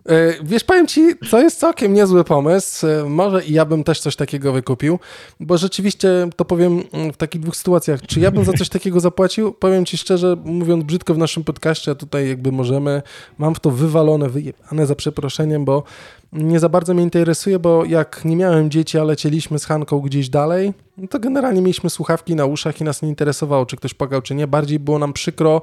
E, 0.09 0.45
wiesz, 0.45 0.65
powiem 0.65 0.87
ci, 0.87 1.15
co 1.31 1.41
jest 1.41 1.59
całkiem 1.59 1.93
niezły 1.93 2.25
pomysł. 2.25 2.87
E, 2.87 3.05
może 3.05 3.45
i 3.45 3.53
ja 3.53 3.65
bym 3.65 3.85
też 3.85 4.01
coś 4.01 4.17
takiego 4.17 4.53
wykupił, 4.53 4.99
bo 5.41 5.59
rzeczywiście 5.59 6.09
to 6.37 6.45
powiem 6.45 6.83
mm, 6.93 7.13
w 7.13 7.17
takich 7.17 7.41
dwóch 7.41 7.57
sytuacjach. 7.57 8.03
Czy 8.03 8.21
ja 8.21 8.31
bym 8.31 8.45
za 8.45 8.53
coś 8.53 8.69
takiego 8.69 9.01
zapłacił? 9.01 9.53
Powiem 9.53 9.85
ci 9.85 9.99
szczerze, 9.99 10.37
mówiąc 10.45 10.85
brzydko 10.85 11.15
w 11.15 11.19
naszym 11.19 11.45
podcaście, 11.45 11.91
a 11.91 11.95
tutaj 11.95 12.29
jakby 12.29 12.53
możemy, 12.53 13.03
mam 13.39 13.55
w 13.55 13.61
to 13.61 13.71
wywalone, 13.71 14.29
wyjebane 14.29 14.87
za 14.87 14.95
przeproszeniem, 14.95 15.65
bo 15.65 15.85
nie 16.33 16.61
za 16.61 16.69
bardzo 16.69 16.95
mnie 16.95 17.03
interesuje, 17.03 17.59
bo 17.59 17.85
jak 17.85 18.25
nie 18.25 18.37
miałem 18.37 18.71
dzieci, 18.71 18.99
a 18.99 19.05
lecieliśmy 19.05 19.59
z 19.59 19.65
Hanką 19.65 20.01
gdzieś 20.01 20.29
dalej, 20.29 20.75
no 20.97 21.09
to 21.09 21.19
generalnie 21.19 21.61
mieliśmy 21.61 21.91
słuchawki 21.91 22.35
na 22.35 22.45
uszach 22.45 22.81
i 22.81 22.85
nas 22.85 23.03
nie 23.03 23.09
interesowało, 23.09 23.67
czy 23.67 23.77
ktoś 23.77 23.95
płakał, 23.95 24.23
czy 24.23 24.35
nie. 24.35 24.47
Bardziej 24.47 24.79
było 24.79 24.99
nam 24.99 25.13
przykro, 25.13 25.63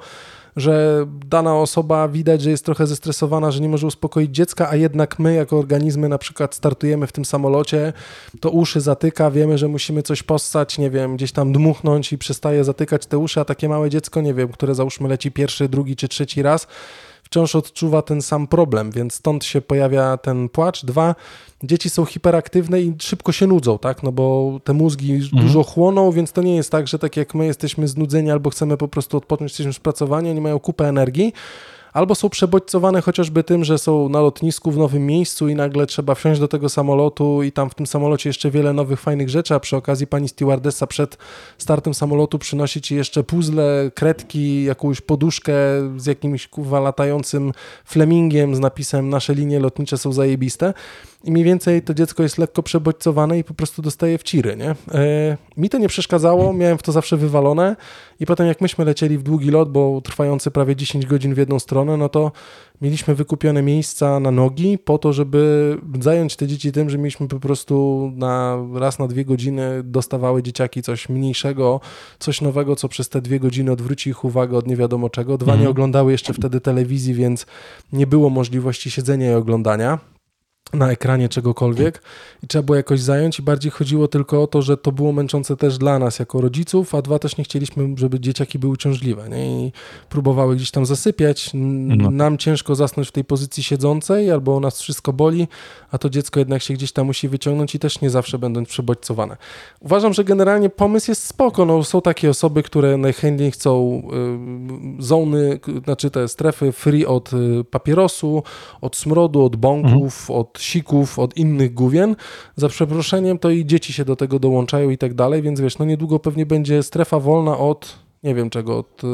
że 0.55 1.05
dana 1.25 1.55
osoba 1.55 2.07
widać, 2.07 2.41
że 2.41 2.49
jest 2.49 2.65
trochę 2.65 2.87
zestresowana, 2.87 3.51
że 3.51 3.61
nie 3.61 3.69
może 3.69 3.87
uspokoić 3.87 4.35
dziecka, 4.35 4.69
a 4.69 4.75
jednak 4.75 5.19
my 5.19 5.33
jako 5.33 5.59
organizmy 5.59 6.09
na 6.09 6.17
przykład 6.17 6.55
startujemy 6.55 7.07
w 7.07 7.11
tym 7.11 7.25
samolocie, 7.25 7.93
to 8.39 8.49
uszy 8.49 8.81
zatyka, 8.81 9.31
wiemy, 9.31 9.57
że 9.57 9.67
musimy 9.67 10.03
coś 10.03 10.23
postać, 10.23 10.77
nie 10.77 10.89
wiem, 10.89 11.15
gdzieś 11.15 11.31
tam 11.31 11.53
dmuchnąć 11.53 12.13
i 12.13 12.17
przestaje 12.17 12.63
zatykać 12.63 13.05
te 13.05 13.17
uszy, 13.17 13.39
a 13.39 13.45
takie 13.45 13.69
małe 13.69 13.89
dziecko, 13.89 14.21
nie 14.21 14.33
wiem, 14.33 14.47
które 14.47 14.75
załóżmy 14.75 15.09
leci 15.09 15.31
pierwszy, 15.31 15.69
drugi 15.69 15.95
czy 15.95 16.07
trzeci 16.07 16.41
raz, 16.41 16.67
wciąż 17.27 17.55
odczuwa 17.55 18.01
ten 18.01 18.21
sam 18.21 18.47
problem, 18.47 18.91
więc 18.91 19.13
stąd 19.13 19.45
się 19.45 19.61
pojawia 19.61 20.17
ten 20.17 20.49
płacz. 20.49 20.85
Dwa, 20.85 21.15
dzieci 21.63 21.89
są 21.89 22.05
hiperaktywne 22.05 22.81
i 22.81 22.93
szybko 22.99 23.31
się 23.31 23.47
nudzą, 23.47 23.77
tak? 23.79 24.03
No 24.03 24.11
bo 24.11 24.59
te 24.63 24.73
mózgi 24.73 25.13
mhm. 25.13 25.43
dużo 25.43 25.63
chłoną, 25.63 26.11
więc 26.11 26.31
to 26.31 26.41
nie 26.41 26.55
jest 26.55 26.71
tak, 26.71 26.87
że 26.87 26.99
tak 26.99 27.17
jak 27.17 27.35
my 27.35 27.45
jesteśmy 27.45 27.87
znudzeni 27.87 28.31
albo 28.31 28.49
chcemy 28.49 28.77
po 28.77 28.87
prostu 28.87 29.17
odpocząć, 29.17 29.51
jesteśmy 29.51 29.73
spracowani, 29.73 30.29
oni 30.29 30.41
mają 30.41 30.59
kupę 30.59 30.87
energii, 30.87 31.33
albo 31.97 32.15
są 32.15 32.29
przebodźcowane 32.29 33.01
chociażby 33.01 33.43
tym, 33.43 33.63
że 33.63 33.77
są 33.77 34.09
na 34.09 34.21
lotnisku 34.21 34.71
w 34.71 34.77
nowym 34.77 35.05
miejscu 35.05 35.47
i 35.49 35.55
nagle 35.55 35.85
trzeba 35.85 36.15
wsiąść 36.15 36.39
do 36.39 36.47
tego 36.47 36.69
samolotu 36.69 37.43
i 37.43 37.51
tam 37.51 37.69
w 37.69 37.75
tym 37.75 37.87
samolocie 37.87 38.29
jeszcze 38.29 38.51
wiele 38.51 38.73
nowych, 38.73 38.99
fajnych 38.99 39.29
rzeczy, 39.29 39.55
a 39.55 39.59
przy 39.59 39.75
okazji 39.75 40.07
pani 40.07 40.29
stewardessa 40.29 40.87
przed 40.87 41.17
startem 41.57 41.93
samolotu 41.93 42.39
przynosi 42.39 42.81
ci 42.81 42.95
jeszcze 42.95 43.23
puzzle, 43.23 43.91
kredki, 43.95 44.63
jakąś 44.63 45.01
poduszkę 45.01 45.53
z 45.97 46.05
jakimś 46.05 46.47
kuwa 46.47 46.79
latającym 46.79 47.51
flemingiem 47.85 48.55
z 48.55 48.59
napisem 48.59 49.09
nasze 49.09 49.33
linie 49.33 49.59
lotnicze 49.59 49.97
są 49.97 50.13
zajebiste 50.13 50.73
i 51.27 51.31
mniej 51.31 51.43
więcej 51.43 51.81
to 51.81 51.93
dziecko 51.93 52.23
jest 52.23 52.37
lekko 52.37 52.63
przebodźcowane 52.63 53.39
i 53.39 53.43
po 53.43 53.53
prostu 53.53 53.81
dostaje 53.81 54.17
w 54.17 54.23
ciry, 54.23 54.55
nie? 54.55 54.69
E, 54.69 55.37
mi 55.57 55.69
to 55.69 55.77
nie 55.77 55.87
przeszkadzało, 55.87 56.53
miałem 56.53 56.77
w 56.77 56.83
to 56.83 56.91
zawsze 56.91 57.17
wywalone 57.17 57.75
i 58.19 58.25
potem 58.25 58.47
jak 58.47 58.61
myśmy 58.61 58.85
lecieli 58.85 59.17
w 59.17 59.23
długi 59.23 59.51
lot, 59.51 59.71
bo 59.71 60.01
trwający 60.01 60.51
prawie 60.51 60.75
10 60.75 61.05
godzin 61.05 61.33
w 61.33 61.37
jedną 61.37 61.59
stronę, 61.59 61.97
no 61.97 62.09
to 62.09 62.31
mieliśmy 62.81 63.15
wykupione 63.15 63.61
miejsca 63.61 64.19
na 64.19 64.31
nogi 64.31 64.77
po 64.77 64.97
to, 64.97 65.13
żeby 65.13 65.77
zająć 66.01 66.35
te 66.35 66.47
dzieci 66.47 66.71
tym, 66.71 66.89
że 66.89 66.97
mieliśmy 66.97 67.27
po 67.27 67.39
prostu 67.39 68.11
na 68.15 68.57
raz 68.73 68.99
na 68.99 69.07
dwie 69.07 69.25
godziny 69.25 69.83
dostawały 69.83 70.43
dzieciaki 70.43 70.81
coś 70.81 71.09
mniejszego, 71.09 71.79
coś 72.19 72.41
nowego, 72.41 72.75
co 72.75 72.89
przez 72.89 73.09
te 73.09 73.21
dwie 73.21 73.39
godziny 73.39 73.71
odwróci 73.71 74.09
ich 74.09 74.23
uwagę 74.23 74.57
od 74.57 74.67
nie 74.67 74.75
wiadomo 74.75 75.09
czego. 75.09 75.37
Dwa 75.37 75.51
nie 75.51 75.53
Mhm. 75.53 75.71
oglądały 75.71 76.11
jeszcze 76.11 76.33
wtedy 76.33 76.61
telewizji, 76.61 77.13
więc 77.13 77.45
nie 77.93 78.07
było 78.07 78.29
możliwości 78.29 78.91
siedzenia 78.91 79.31
i 79.31 79.33
oglądania 79.33 79.99
na 80.73 80.91
ekranie 80.91 81.29
czegokolwiek 81.29 82.01
i 82.43 82.47
trzeba 82.47 82.63
było 82.63 82.75
jakoś 82.75 82.99
zająć 82.99 83.39
i 83.39 83.41
bardziej 83.41 83.71
chodziło 83.71 84.07
tylko 84.07 84.43
o 84.43 84.47
to, 84.47 84.61
że 84.61 84.77
to 84.77 84.91
było 84.91 85.11
męczące 85.11 85.57
też 85.57 85.77
dla 85.77 85.99
nas 85.99 86.19
jako 86.19 86.41
rodziców, 86.41 86.95
a 86.95 87.01
dwa 87.01 87.19
też 87.19 87.37
nie 87.37 87.43
chcieliśmy, 87.43 87.95
żeby 87.97 88.19
dzieciaki 88.19 88.59
były 88.59 88.73
uciążliwe 88.73 89.29
nie? 89.29 89.67
i 89.67 89.71
próbowały 90.09 90.55
gdzieś 90.55 90.71
tam 90.71 90.85
zasypiać. 90.85 91.51
No. 91.53 92.11
Nam 92.11 92.37
ciężko 92.37 92.75
zasnąć 92.75 93.07
w 93.07 93.11
tej 93.11 93.23
pozycji 93.23 93.63
siedzącej 93.63 94.31
albo 94.31 94.59
nas 94.59 94.81
wszystko 94.81 95.13
boli, 95.13 95.47
a 95.91 95.97
to 95.97 96.09
dziecko 96.09 96.39
jednak 96.39 96.61
się 96.61 96.73
gdzieś 96.73 96.91
tam 96.91 97.05
musi 97.05 97.29
wyciągnąć 97.29 97.75
i 97.75 97.79
też 97.79 98.01
nie 98.01 98.09
zawsze 98.09 98.39
będą 98.39 98.65
przebodźcowane. 98.65 99.37
Uważam, 99.79 100.13
że 100.13 100.23
generalnie 100.23 100.69
pomysł 100.69 101.11
jest 101.11 101.23
spoko. 101.23 101.65
No, 101.65 101.83
są 101.83 102.01
takie 102.01 102.29
osoby, 102.29 102.63
które 102.63 102.97
najchętniej 102.97 103.51
chcą 103.51 104.01
y, 104.99 105.03
zony, 105.03 105.59
znaczy 105.83 106.11
te 106.11 106.27
strefy 106.27 106.71
free 106.71 107.05
od 107.05 107.33
y, 107.33 107.63
papierosu, 107.63 108.43
od 108.81 108.95
smrodu, 108.95 109.45
od 109.45 109.55
bąków, 109.55 110.31
od 110.31 110.56
sików, 110.59 111.19
od 111.19 111.37
innych 111.37 111.73
główien. 111.73 112.15
Za 112.55 112.69
przeproszeniem 112.69 113.39
to 113.39 113.49
i 113.49 113.65
dzieci 113.65 113.93
się 113.93 114.05
do 114.05 114.15
tego 114.15 114.39
dołączają 114.39 114.89
i 114.89 114.97
tak 114.97 115.13
dalej, 115.13 115.41
więc 115.41 115.61
wiesz, 115.61 115.77
no 115.77 115.85
niedługo 115.85 116.19
pewnie 116.19 116.45
będzie 116.45 116.83
strefa 116.83 117.19
wolna 117.19 117.57
od, 117.57 117.95
nie 118.23 118.35
wiem 118.35 118.49
czego, 118.49 118.77
od, 118.77 119.03
y, 119.03 119.07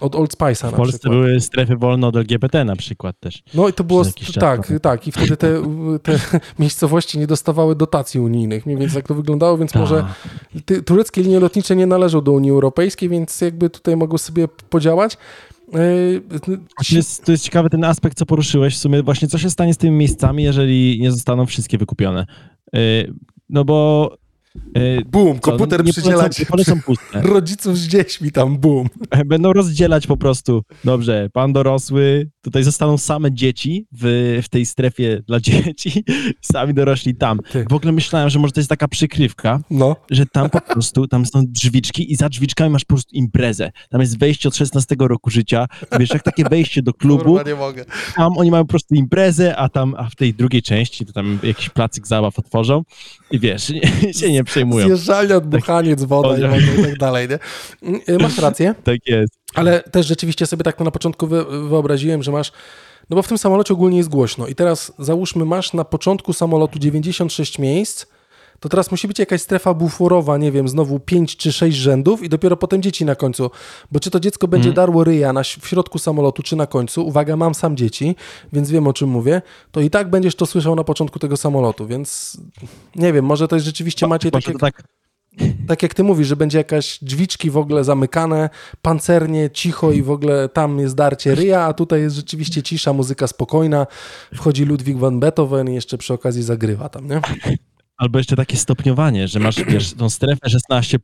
od 0.00 0.14
Old 0.14 0.36
Spice'a 0.36 0.68
W 0.72 0.74
Polsce 0.74 0.98
przykład. 0.98 1.18
były 1.18 1.40
strefy 1.40 1.76
wolne 1.76 2.06
od 2.06 2.16
LGBT 2.16 2.64
na 2.64 2.76
przykład 2.76 3.16
też. 3.20 3.42
No 3.54 3.68
i 3.68 3.72
to 3.72 3.84
było, 3.84 4.04
czas 4.04 4.14
tak, 4.40 4.72
tak 4.82 5.08
i 5.08 5.12
wtedy 5.12 5.36
te, 5.36 5.62
te 6.02 6.18
miejscowości 6.58 7.18
nie 7.18 7.26
dostawały 7.26 7.76
dotacji 7.76 8.20
unijnych, 8.20 8.66
mniej 8.66 8.78
więcej 8.78 8.96
tak 8.96 9.08
to 9.08 9.14
wyglądało, 9.14 9.58
więc 9.58 9.74
może 9.74 10.04
Ta. 10.54 10.60
ty, 10.64 10.82
tureckie 10.82 11.22
linie 11.22 11.40
lotnicze 11.40 11.76
nie 11.76 11.86
należą 11.86 12.20
do 12.20 12.32
Unii 12.32 12.50
Europejskiej, 12.50 13.08
więc 13.08 13.40
jakby 13.40 13.70
tutaj 13.70 13.96
mogą 13.96 14.18
sobie 14.18 14.48
podziałać. 14.48 15.16
A 15.72 16.84
To 16.84 16.94
jest, 16.94 17.24
to 17.24 17.32
jest 17.32 17.44
ciekawy 17.44 17.70
ten 17.70 17.84
aspekt, 17.84 18.18
co 18.18 18.26
poruszyłeś. 18.26 18.74
W 18.74 18.78
sumie 18.78 19.02
właśnie, 19.02 19.28
co 19.28 19.38
się 19.38 19.50
stanie 19.50 19.74
z 19.74 19.76
tymi 19.76 19.96
miejscami, 19.96 20.42
jeżeli 20.42 21.00
nie 21.00 21.12
zostaną 21.12 21.46
wszystkie 21.46 21.78
wykupione? 21.78 22.26
Yy, 22.72 23.14
no 23.48 23.64
bo... 23.64 24.10
Yy, 24.74 25.02
Boom, 25.06 25.40
co, 25.40 25.40
komputer 25.40 25.84
nie 25.84 25.92
przydzielać 25.92 26.18
polecą, 26.20 26.42
nie 26.42 26.46
polecą 26.46 26.82
puste. 26.82 27.22
rodziców 27.34 27.78
z 27.78 27.88
dziećmi 27.88 28.32
tam, 28.32 28.58
boom. 28.58 28.88
Będą 29.26 29.52
rozdzielać 29.52 30.06
po 30.06 30.16
prostu. 30.16 30.62
Dobrze, 30.84 31.28
pan 31.32 31.52
dorosły, 31.52 32.30
tutaj 32.42 32.62
zostaną 32.64 32.98
same 32.98 33.32
dzieci 33.32 33.86
w, 33.92 34.40
w 34.44 34.48
tej 34.48 34.66
strefie 34.66 35.22
dla 35.26 35.40
dzieci, 35.40 36.04
sami 36.52 36.74
dorośli 36.74 37.14
tam. 37.14 37.40
Ty. 37.52 37.64
W 37.70 37.72
ogóle 37.72 37.92
myślałem, 37.92 38.30
że 38.30 38.38
może 38.38 38.52
to 38.52 38.60
jest 38.60 38.70
taka 38.70 38.88
przykrywka, 38.88 39.60
No, 39.70 39.96
że 40.10 40.26
tam 40.26 40.50
po 40.50 40.60
prostu, 40.60 41.06
tam 41.06 41.26
są 41.26 41.42
drzwiczki 41.46 42.12
i 42.12 42.16
za 42.16 42.28
drzwiczkami 42.28 42.70
masz 42.70 42.84
po 42.84 42.94
prostu 42.94 43.16
imprezę. 43.16 43.72
Tam 43.90 44.00
jest 44.00 44.18
wejście 44.18 44.48
od 44.48 44.56
16 44.56 44.96
roku 44.98 45.30
życia. 45.30 45.66
Wiesz, 45.98 46.10
jak 46.10 46.22
takie 46.22 46.44
wejście 46.44 46.82
do 46.82 46.94
klubu, 46.94 47.24
kurwa, 47.24 47.42
nie 47.50 47.54
mogę. 47.54 47.84
tam 48.16 48.38
oni 48.38 48.50
mają 48.50 48.64
po 48.64 48.70
prostu 48.70 48.94
imprezę, 48.94 49.56
a 49.56 49.68
tam, 49.68 49.94
a 49.98 50.04
w 50.10 50.14
tej 50.14 50.34
drugiej 50.34 50.62
części 50.62 51.06
to 51.06 51.12
tam 51.12 51.38
jakiś 51.42 51.68
placyk 51.68 52.06
zabaw 52.06 52.38
otworzą 52.38 52.82
i 53.30 53.38
wiesz, 53.38 53.70
nie, 53.70 54.12
się 54.20 54.32
nie 54.32 54.44
przejmują. 54.44 54.86
Zjeżdżalnia, 54.86 55.36
odbuchaniec, 55.36 56.04
woda 56.04 56.38
i, 56.38 56.82
tak 56.82 56.98
dalej, 56.98 57.28
nie? 57.28 57.38
Yy, 58.08 58.18
Masz 58.18 58.38
rację. 58.38 58.74
Tak 58.84 59.06
jest. 59.06 59.41
Ale 59.54 59.80
też 59.80 60.06
rzeczywiście 60.06 60.46
sobie 60.46 60.64
tak 60.64 60.80
na 60.80 60.90
początku 60.90 61.26
wy, 61.26 61.44
wyobraziłem, 61.68 62.22
że 62.22 62.32
masz. 62.32 62.52
No 63.10 63.16
bo 63.16 63.22
w 63.22 63.28
tym 63.28 63.38
samolocie 63.38 63.74
ogólnie 63.74 63.96
jest 63.96 64.08
głośno. 64.08 64.46
I 64.46 64.54
teraz 64.54 64.92
załóżmy, 64.98 65.44
masz 65.44 65.72
na 65.72 65.84
początku 65.84 66.32
samolotu 66.32 66.78
96 66.78 67.58
miejsc, 67.58 68.06
to 68.60 68.68
teraz 68.68 68.90
musi 68.90 69.08
być 69.08 69.18
jakaś 69.18 69.42
strefa 69.42 69.74
buforowa, 69.74 70.38
nie 70.38 70.52
wiem, 70.52 70.68
znowu 70.68 71.00
5 71.00 71.36
czy 71.36 71.52
6 71.52 71.76
rzędów 71.78 72.22
i 72.22 72.28
dopiero 72.28 72.56
potem 72.56 72.82
dzieci 72.82 73.04
na 73.04 73.14
końcu. 73.14 73.50
Bo 73.92 74.00
czy 74.00 74.10
to 74.10 74.20
dziecko 74.20 74.48
będzie 74.48 74.68
Mhm. 74.68 74.74
darło 74.76 75.04
ryja 75.04 75.32
na, 75.32 75.42
w 75.42 75.68
środku 75.68 75.98
samolotu, 75.98 76.42
czy 76.42 76.56
na 76.56 76.66
końcu, 76.66 77.06
uwaga, 77.06 77.36
mam 77.36 77.54
sam 77.54 77.76
dzieci, 77.76 78.16
więc 78.52 78.70
wiem 78.70 78.86
o 78.86 78.92
czym 78.92 79.08
mówię, 79.08 79.42
to 79.72 79.80
i 79.80 79.90
tak 79.90 80.10
będziesz 80.10 80.34
to 80.34 80.46
słyszał 80.46 80.74
na 80.74 80.84
początku 80.84 81.18
tego 81.18 81.36
samolotu, 81.36 81.86
więc 81.86 82.36
nie 82.96 83.12
wiem, 83.12 83.24
może 83.24 83.48
to 83.48 83.56
jest 83.56 83.66
rzeczywiście 83.66 84.06
macie 84.06 84.30
Może 84.32 84.42
takie 84.42 84.52
to 84.52 84.58
tak, 84.58 84.82
tak 85.68 85.82
jak 85.82 85.94
ty 85.94 86.04
mówisz, 86.04 86.28
że 86.28 86.36
będzie 86.36 86.58
jakaś 86.58 86.98
drzwiczki 87.02 87.50
w 87.50 87.56
ogóle 87.56 87.84
zamykane, 87.84 88.50
pancernie, 88.82 89.50
cicho 89.50 89.92
i 89.92 90.02
w 90.02 90.10
ogóle 90.10 90.48
tam 90.48 90.78
jest 90.78 90.94
darcie 90.94 91.34
ryja, 91.34 91.64
a 91.64 91.72
tutaj 91.72 92.00
jest 92.00 92.16
rzeczywiście 92.16 92.62
cisza, 92.62 92.92
muzyka 92.92 93.26
spokojna, 93.26 93.86
wchodzi 94.34 94.64
Ludwig 94.64 94.98
van 94.98 95.20
Beethoven 95.20 95.70
i 95.70 95.74
jeszcze 95.74 95.98
przy 95.98 96.14
okazji 96.14 96.42
zagrywa 96.42 96.88
tam, 96.88 97.08
nie? 97.08 97.20
Albo 97.96 98.18
jeszcze 98.18 98.36
takie 98.36 98.56
stopniowanie, 98.56 99.28
że 99.28 99.38
masz 99.40 99.56
wiesz, 99.72 99.92
tą 99.92 100.10
strefę 100.10 100.50
16, 100.50 100.98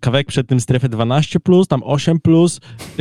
kawałek 0.00 0.26
przed 0.26 0.46
tym 0.48 0.60
strefę 0.60 0.88
12, 0.88 1.38
tam 1.68 1.82
8, 1.84 2.18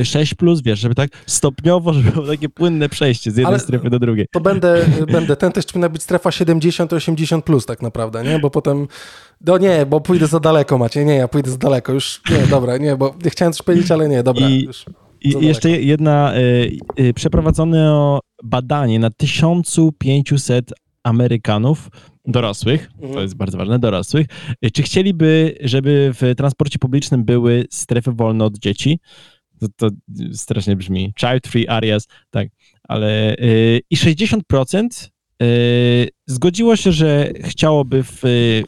6, 0.03 0.33
wiesz, 0.63 0.79
żeby 0.79 0.95
tak 0.95 1.09
stopniowo, 1.25 1.93
żeby 1.93 2.11
było 2.11 2.27
takie 2.27 2.49
płynne 2.49 2.89
przejście 2.89 3.31
z 3.31 3.37
jednej 3.37 3.53
Ale- 3.53 3.59
strefy 3.59 3.89
do 3.89 3.99
drugiej. 3.99 4.25
To 4.31 4.39
będę, 4.39 4.85
będę, 5.11 5.35
ten 5.35 5.51
też 5.51 5.65
powinna 5.65 5.89
być 5.89 6.03
strefa 6.03 6.29
70-80 6.29 7.41
plus 7.41 7.65
tak 7.65 7.81
naprawdę, 7.81 8.23
nie? 8.23 8.39
Bo 8.39 8.49
potem, 8.49 8.87
no 9.45 9.57
nie, 9.57 9.85
bo 9.85 10.01
pójdę 10.01 10.27
za 10.27 10.39
daleko 10.39 10.77
macie, 10.77 11.05
nie, 11.05 11.15
ja 11.15 11.27
pójdę 11.27 11.51
za 11.51 11.57
daleko, 11.57 11.93
już, 11.93 12.21
nie, 12.31 12.47
dobra, 12.47 12.77
nie, 12.77 12.95
bo 12.95 13.15
nie 13.25 13.29
chciałem 13.29 13.53
coś 13.53 13.65
powiedzieć, 13.65 13.91
ale 13.91 14.09
nie, 14.09 14.23
dobra, 14.23 14.49
I- 14.49 14.63
już. 14.63 14.85
I 15.21 15.45
jeszcze 15.45 15.69
jedna, 15.69 16.33
y, 16.37 16.77
y, 16.99 17.13
przeprowadzono 17.13 18.19
badanie 18.43 18.99
na 18.99 19.09
1500 19.09 20.73
Amerykanów 21.03 21.89
dorosłych, 22.25 22.89
to 22.99 23.05
Mhm. 23.05 23.21
jest 23.23 23.35
bardzo 23.35 23.57
ważne, 23.57 23.79
dorosłych, 23.79 24.27
y, 24.65 24.71
czy 24.71 24.83
chcieliby, 24.83 25.57
żeby 25.61 26.11
w 26.21 26.35
transporcie 26.37 26.79
publicznym 26.79 27.23
były 27.23 27.65
strefy 27.69 28.11
wolne 28.11 28.45
od 28.45 28.57
dzieci? 28.57 28.99
To, 29.59 29.67
to 29.75 29.89
strasznie 30.33 30.75
brzmi. 30.75 31.13
Child 31.19 31.47
free 31.47 31.67
areas, 31.67 32.07
tak, 32.29 32.47
ale 32.83 33.35
y, 33.35 33.81
i 33.89 33.95
60% 33.97 35.09
y, 35.43 36.07
zgodziło 36.27 36.75
się, 36.75 36.91
że 36.91 37.31
chciałoby 37.43 38.03
w, 38.03 38.19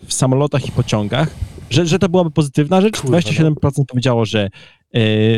w 0.05 0.13
samolotach 0.13 0.67
i 0.67 0.71
pociągach, 0.71 1.35
że, 1.69 1.85
że 1.85 1.99
to 1.99 2.09
byłaby 2.09 2.31
pozytywna 2.31 2.81
rzecz. 2.81 3.01
Kurwa, 3.01 3.17
no. 3.17 3.51
27% 3.51 3.85
powiedziało, 3.87 4.25
że 4.25 4.45
y, 4.45 4.49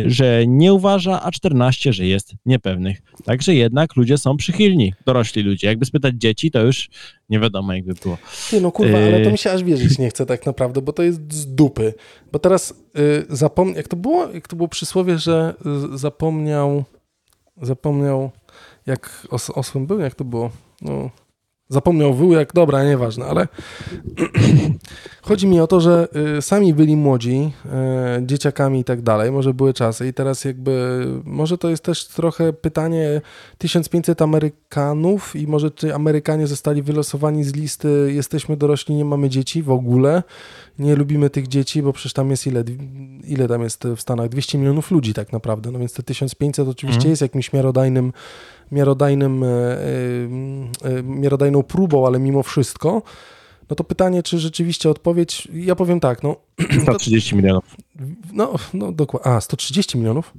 że 0.05 0.43
nie 0.47 0.73
uważa, 0.73 1.21
a 1.21 1.31
14, 1.31 1.93
że 1.93 2.05
jest 2.05 2.33
niepewnych. 2.45 3.01
Także 3.25 3.55
jednak 3.55 3.95
ludzie 3.95 4.17
są 4.17 4.37
przychylni, 4.37 4.93
dorośli 5.05 5.43
ludzie. 5.43 5.67
Jakby 5.67 5.85
spytać 5.85 6.15
dzieci, 6.17 6.51
to 6.51 6.61
już 6.61 6.89
nie 7.29 7.39
wiadomo, 7.39 7.73
jakby 7.73 7.93
było. 7.93 8.17
Ty, 8.49 8.61
no 8.61 8.71
kurwa, 8.71 8.97
ale 8.97 9.11
to 9.11 9.25
Yy. 9.25 9.31
mi 9.31 9.37
się 9.37 9.51
aż 9.51 9.63
wierzyć 9.63 9.99
nie 9.99 10.09
chce 10.09 10.25
tak 10.25 10.45
naprawdę, 10.45 10.81
bo 10.81 10.93
to 10.93 11.03
jest 11.03 11.33
z 11.33 11.55
dupy. 11.55 11.93
Bo 12.31 12.39
teraz 12.39 12.71
y, 12.71 13.25
zapomnę, 13.29 13.77
jak 13.77 13.87
to 13.87 13.95
było, 13.95 14.29
jak 14.31 14.47
to 14.47 14.55
było 14.55 14.67
przysłowie, 14.67 15.17
że 15.17 15.53
y, 15.93 15.97
zapomniał, 15.97 16.83
zapomniał, 17.61 18.31
jak 18.85 19.27
os, 19.29 19.49
osłem 19.49 19.85
był, 19.87 19.99
jak 19.99 20.15
to 20.15 20.25
było? 20.25 20.51
No, 20.81 21.09
zapomniał 21.73 22.13
wół, 22.13 22.33
jak, 22.33 22.53
dobra, 22.53 22.83
nieważne, 22.83 23.25
ale 23.25 23.47
chodzi 25.21 25.47
mi 25.47 25.59
o 25.59 25.67
to, 25.67 25.81
że 25.81 26.07
y, 26.37 26.41
sami 26.41 26.73
byli 26.73 26.95
młodzi, 26.95 27.51
y, 28.19 28.25
dzieciakami 28.25 28.79
i 28.79 28.83
tak 28.83 29.01
dalej, 29.01 29.31
może 29.31 29.53
były 29.53 29.73
czasy 29.73 30.07
i 30.07 30.13
teraz 30.13 30.45
jakby, 30.45 31.05
może 31.25 31.57
to 31.57 31.69
jest 31.69 31.83
też 31.83 32.07
trochę 32.07 32.53
pytanie 32.53 33.21
1500 33.57 34.21
Amerykanów 34.21 35.35
i 35.35 35.47
może 35.47 35.71
czy 35.71 35.95
Amerykanie 35.95 36.47
zostali 36.47 36.81
wylosowani 36.81 37.43
z 37.43 37.53
listy 37.53 38.11
jesteśmy 38.15 38.57
dorośli, 38.57 38.95
nie 38.95 39.05
mamy 39.05 39.29
dzieci 39.29 39.63
w 39.63 39.71
ogóle, 39.71 40.23
nie 40.79 40.95
lubimy 40.95 41.29
tych 41.29 41.47
dzieci, 41.47 41.81
bo 41.81 41.93
przecież 41.93 42.13
tam 42.13 42.31
jest 42.31 42.47
ile, 42.47 42.63
ile 43.27 43.47
tam 43.47 43.61
jest 43.61 43.83
w 43.95 44.01
Stanach? 44.01 44.29
200 44.29 44.57
milionów 44.57 44.91
ludzi 44.91 45.13
tak 45.13 45.33
naprawdę, 45.33 45.71
no 45.71 45.79
więc 45.79 45.93
te 45.93 46.03
1500 46.03 46.67
oczywiście 46.67 46.97
Mhm. 46.97 47.09
jest 47.09 47.21
jakimś 47.21 47.53
miarodajnym 47.53 48.13
miarodajnym, 48.71 49.43
e, 49.43 49.47
e, 49.47 49.79
e, 50.97 51.03
miarodajną 51.03 51.63
próbą, 51.63 52.07
ale 52.07 52.19
mimo 52.19 52.43
wszystko, 52.43 53.01
no 53.69 53.75
to 53.75 53.83
pytanie, 53.83 54.23
czy 54.23 54.39
rzeczywiście 54.39 54.89
odpowiedź, 54.89 55.47
ja 55.53 55.75
powiem 55.75 55.99
tak, 55.99 56.23
no, 56.23 56.35
130 56.83 57.35
milionów. 57.35 57.75
no, 58.33 58.53
no 58.73 58.91
dokładnie, 58.91 59.31
a 59.31 59.41
130 59.41 59.97
milionów? 59.97 60.33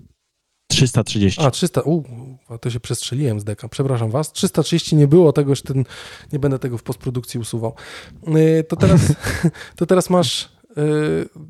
330. 0.68 1.42
A, 1.42 1.50
300, 1.50 1.82
u, 1.82 2.02
A 2.48 2.58
to 2.58 2.70
się 2.70 2.80
przestrzeliłem 2.80 3.40
z 3.40 3.44
deka. 3.44 3.68
Przepraszam 3.68 4.10
was. 4.10 4.32
330 4.32 4.96
nie 4.96 5.08
było 5.08 5.32
tego, 5.32 5.54
że 5.54 5.62
ten, 5.62 5.84
nie 6.32 6.38
będę 6.38 6.58
tego 6.58 6.78
w 6.78 6.82
postprodukcji 6.82 7.40
usuwał. 7.40 7.74
To 8.68 8.76
teraz, 8.76 9.00
to 9.76 9.86
teraz 9.86 10.10
masz. 10.10 10.54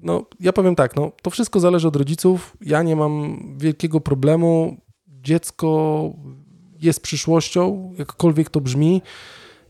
No, 0.03 0.27
ja 0.41 0.53
powiem 0.53 0.75
tak, 0.75 0.97
no, 0.97 1.13
to 1.23 1.31
wszystko 1.31 1.61
zależy 1.61 1.89
od 1.89 1.97
rodziców. 1.97 2.57
Ja 2.61 2.83
nie 2.83 2.97
mam 2.97 3.39
wielkiego 3.59 4.01
problemu. 4.01 4.77
Dziecko 5.09 6.11
jest 6.85 7.01
przyszłością, 7.01 7.93
jakkolwiek 7.99 8.51
to 8.51 8.61
brzmi. 8.61 9.03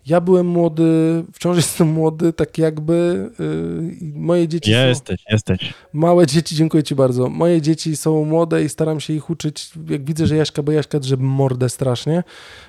Ja 0.06 0.20
byłem 0.20 0.46
młody, 0.46 0.84
wciąż 1.32 1.56
jestem 1.64 1.88
młody, 1.88 2.32
tak 2.32 2.58
jakby 2.58 3.30
yy, 3.38 3.94
i 4.00 4.12
moje 4.16 4.48
dzieci 4.48 4.72
są... 4.72 4.78
Jesteś, 4.78 5.24
jesteś. 5.30 5.74
Małe 5.92 6.26
dzieci, 6.26 6.56
dziękuję 6.56 6.82
Ci 6.82 6.94
bardzo. 6.94 7.28
Moje 7.28 7.62
dzieci 7.62 7.96
są 7.96 8.24
młode 8.24 8.64
i 8.64 8.68
staram 8.68 9.00
się 9.00 9.12
ich 9.12 9.30
uczyć. 9.30 9.70
Jak 9.88 10.04
widzę, 10.04 10.26
że 10.26 10.36
Jaśka, 10.36 10.62
bo 10.62 10.72
Jaśka 10.72 11.00
drze 11.00 11.16
mordę 11.16 11.68
strasznie, 11.68 12.22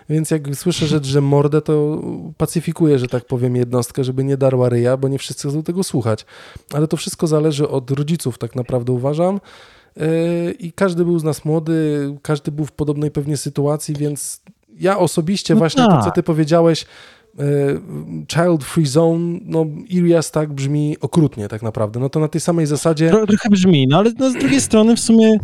więc 0.10 0.32
jak 0.32 0.56
słyszę, 0.56 0.88
że 0.88 1.00
drze 1.00 1.22
mordę, 1.22 1.62
to 1.62 2.02
pacyfikuję, 2.38 3.00
że 3.00 3.08
tak 3.08 3.26
powiem, 3.26 3.56
jednostkę, 3.56 4.04
żeby 4.04 4.24
nie 4.24 4.38
darła 4.38 4.70
ryja, 4.70 4.98
bo 4.98 5.08
nie 5.08 5.20
wszyscy 5.20 5.50
chcą 5.50 5.64
tego 5.64 5.84
słuchać. 5.84 6.26
Ale 6.74 6.88
to 6.88 6.98
wszystko 6.98 7.28
zależy 7.28 7.70
od 7.70 7.92
rodziców, 7.92 8.38
tak 8.38 8.56
naprawdę 8.56 8.92
uważam. 8.92 9.40
Yy, 9.96 10.52
I 10.60 10.72
każdy 10.72 11.06
był 11.06 11.20
z 11.20 11.24
nas 11.24 11.46
młody, 11.46 12.10
każdy 12.22 12.52
był 12.52 12.66
w 12.66 12.72
podobnej 12.72 13.12
pewnie 13.12 13.38
sytuacji, 13.38 13.96
więc 13.96 14.42
ja 14.80 15.00
osobiście 15.00 15.54
No 15.54 15.58
właśnie 15.58 15.84
to, 15.84 15.98
co 15.98 16.06
tak. 16.06 16.16
ty 16.16 16.24
powiedziałeś, 16.24 16.86
yy, 17.38 17.44
child 18.32 18.64
free 18.64 18.86
zone, 18.86 19.40
no 19.46 19.66
Irias 19.90 20.32
tak 20.32 20.54
brzmi 20.54 20.98
okrutnie 21.02 21.48
tak 21.48 21.62
naprawdę. 21.62 22.00
No 22.00 22.10
to 22.10 22.20
na 22.20 22.28
tej 22.28 22.42
samej 22.42 22.66
zasadzie... 22.66 23.10
Tro, 23.10 23.28
trochę 23.28 23.50
brzmi, 23.50 23.88
no 23.88 23.98
ale 23.98 24.12
no, 24.20 24.30
z 24.30 24.34
drugiej 24.34 24.62
strony 24.62 24.96
w 24.96 25.00
sumie, 25.00 25.38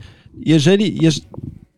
jeżeli, 0.46 1.04
jeż, 1.04 1.20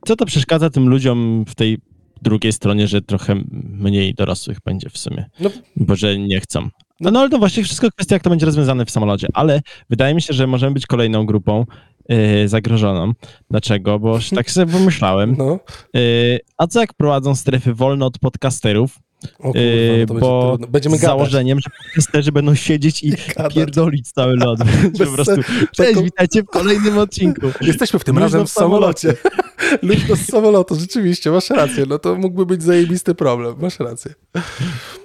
co 0.08 0.16
to 0.16 0.26
przeszkadza 0.26 0.70
tym 0.70 0.90
ludziom 0.90 1.46
w 1.48 1.56
tej 1.56 1.78
drugiej 2.22 2.54
stronie, 2.54 2.88
że 2.88 3.02
trochę 3.02 3.36
mniej 3.80 4.14
dorosłych 4.14 4.58
będzie 4.66 4.90
w 4.90 4.98
sumie, 4.98 5.26
No, 5.40 5.50
bo 5.76 5.96
że 5.96 6.18
nie 6.18 6.40
chcą. 6.40 6.70
No, 7.00 7.12
no 7.12 7.20
ale 7.20 7.30
to 7.30 7.38
właśnie 7.38 7.64
wszystko 7.64 7.92
kwestia, 7.92 8.16
jak 8.16 8.24
to 8.24 8.30
będzie 8.30 8.46
rozwiązane 8.46 8.86
w 8.86 8.92
samolocie, 8.92 9.28
ale 9.34 9.62
wydaje 9.90 10.16
mi 10.16 10.22
się, 10.22 10.34
że 10.34 10.48
możemy 10.48 10.74
być 10.74 10.88
kolejną 10.88 11.26
grupą 11.26 11.66
yy, 12.10 12.48
zagrożoną. 12.48 13.12
Dlaczego? 13.50 14.00
Bo 14.00 14.20
tak 14.36 14.52
sobie 14.52 14.74
pomyślałem, 14.74 15.36
no. 15.38 15.60
yy, 15.94 16.40
a 16.58 16.68
co 16.68 16.82
jak 16.82 16.94
prowadzą 16.94 17.36
strefy 17.36 17.74
wolne 17.74 18.06
od 18.06 18.20
podcasterów, 18.20 19.00
O 19.40 19.54
kurwa, 19.54 20.14
no 20.14 20.20
bo. 20.20 20.58
Będziemy 20.70 20.98
z 20.98 21.02
gadać. 21.02 21.18
założeniem, 21.18 21.60
że 21.60 21.70
podcasterzy 21.84 22.32
będą 22.32 22.56
siedzieć 22.56 23.04
i 23.04 23.12
gadać. 23.12 23.54
pierdolić 23.54 24.12
cały 24.12 24.36
lot. 24.36 24.60
Po 25.00 25.06
prostu, 25.06 25.42
cześć, 25.72 26.02
witajcie 26.02 26.44
w 26.44 26.46
kolejnym 26.46 26.98
odcinku. 26.98 27.48
Jesteśmy 27.62 28.00
w 28.00 28.04
tym 28.04 28.16
Luźno 28.16 28.26
razem 28.26 28.46
w 28.48 28.50
samolocie. 28.50 29.14
Luźno 29.82 30.16
z 30.16 30.26
samolotu, 30.26 30.76
rzeczywiście, 30.76 31.32
masz 31.32 31.50
rację. 31.50 31.86
No 31.88 32.00
to 32.00 32.16
mógłby 32.16 32.46
być 32.46 32.64
zajebisty 32.64 33.16
problem, 33.16 33.56
masz 33.62 33.80
rację. 33.80 34.14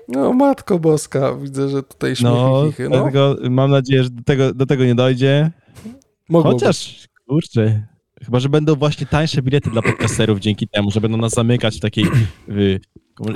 No, 0.09 0.33
Matko 0.33 0.79
Boska, 0.79 1.35
widzę, 1.35 1.69
że 1.69 1.83
tutaj 1.83 2.17
śmiechy, 2.17 2.89
No. 2.89 2.89
No, 2.89 2.89
dlatego 2.89 3.37
mam 3.51 3.71
nadzieję, 3.71 4.05
że 4.05 4.11
do 4.11 4.23
tego, 4.23 4.55
do 4.55 4.67
tego 4.67 4.85
nie 4.85 4.95
dojdzie. 4.95 5.51
Być. 6.29 6.43
Chociaż, 6.43 7.09
kurczę, 7.27 7.87
chyba, 8.25 8.41
że 8.41 8.49
będą 8.49 8.75
właśnie 8.75 9.07
tańsze 9.07 9.43
bilety 9.43 9.71
dla 9.71 9.83
podcasterów 9.83 10.39
dzięki 10.39 10.69
temu, 10.69 10.91
że 10.91 11.01
będą 11.01 11.19
nas 11.19 11.33
zamykać 11.33 11.77
w 11.77 11.81
takiej... 11.81 12.05
W, 12.49 12.79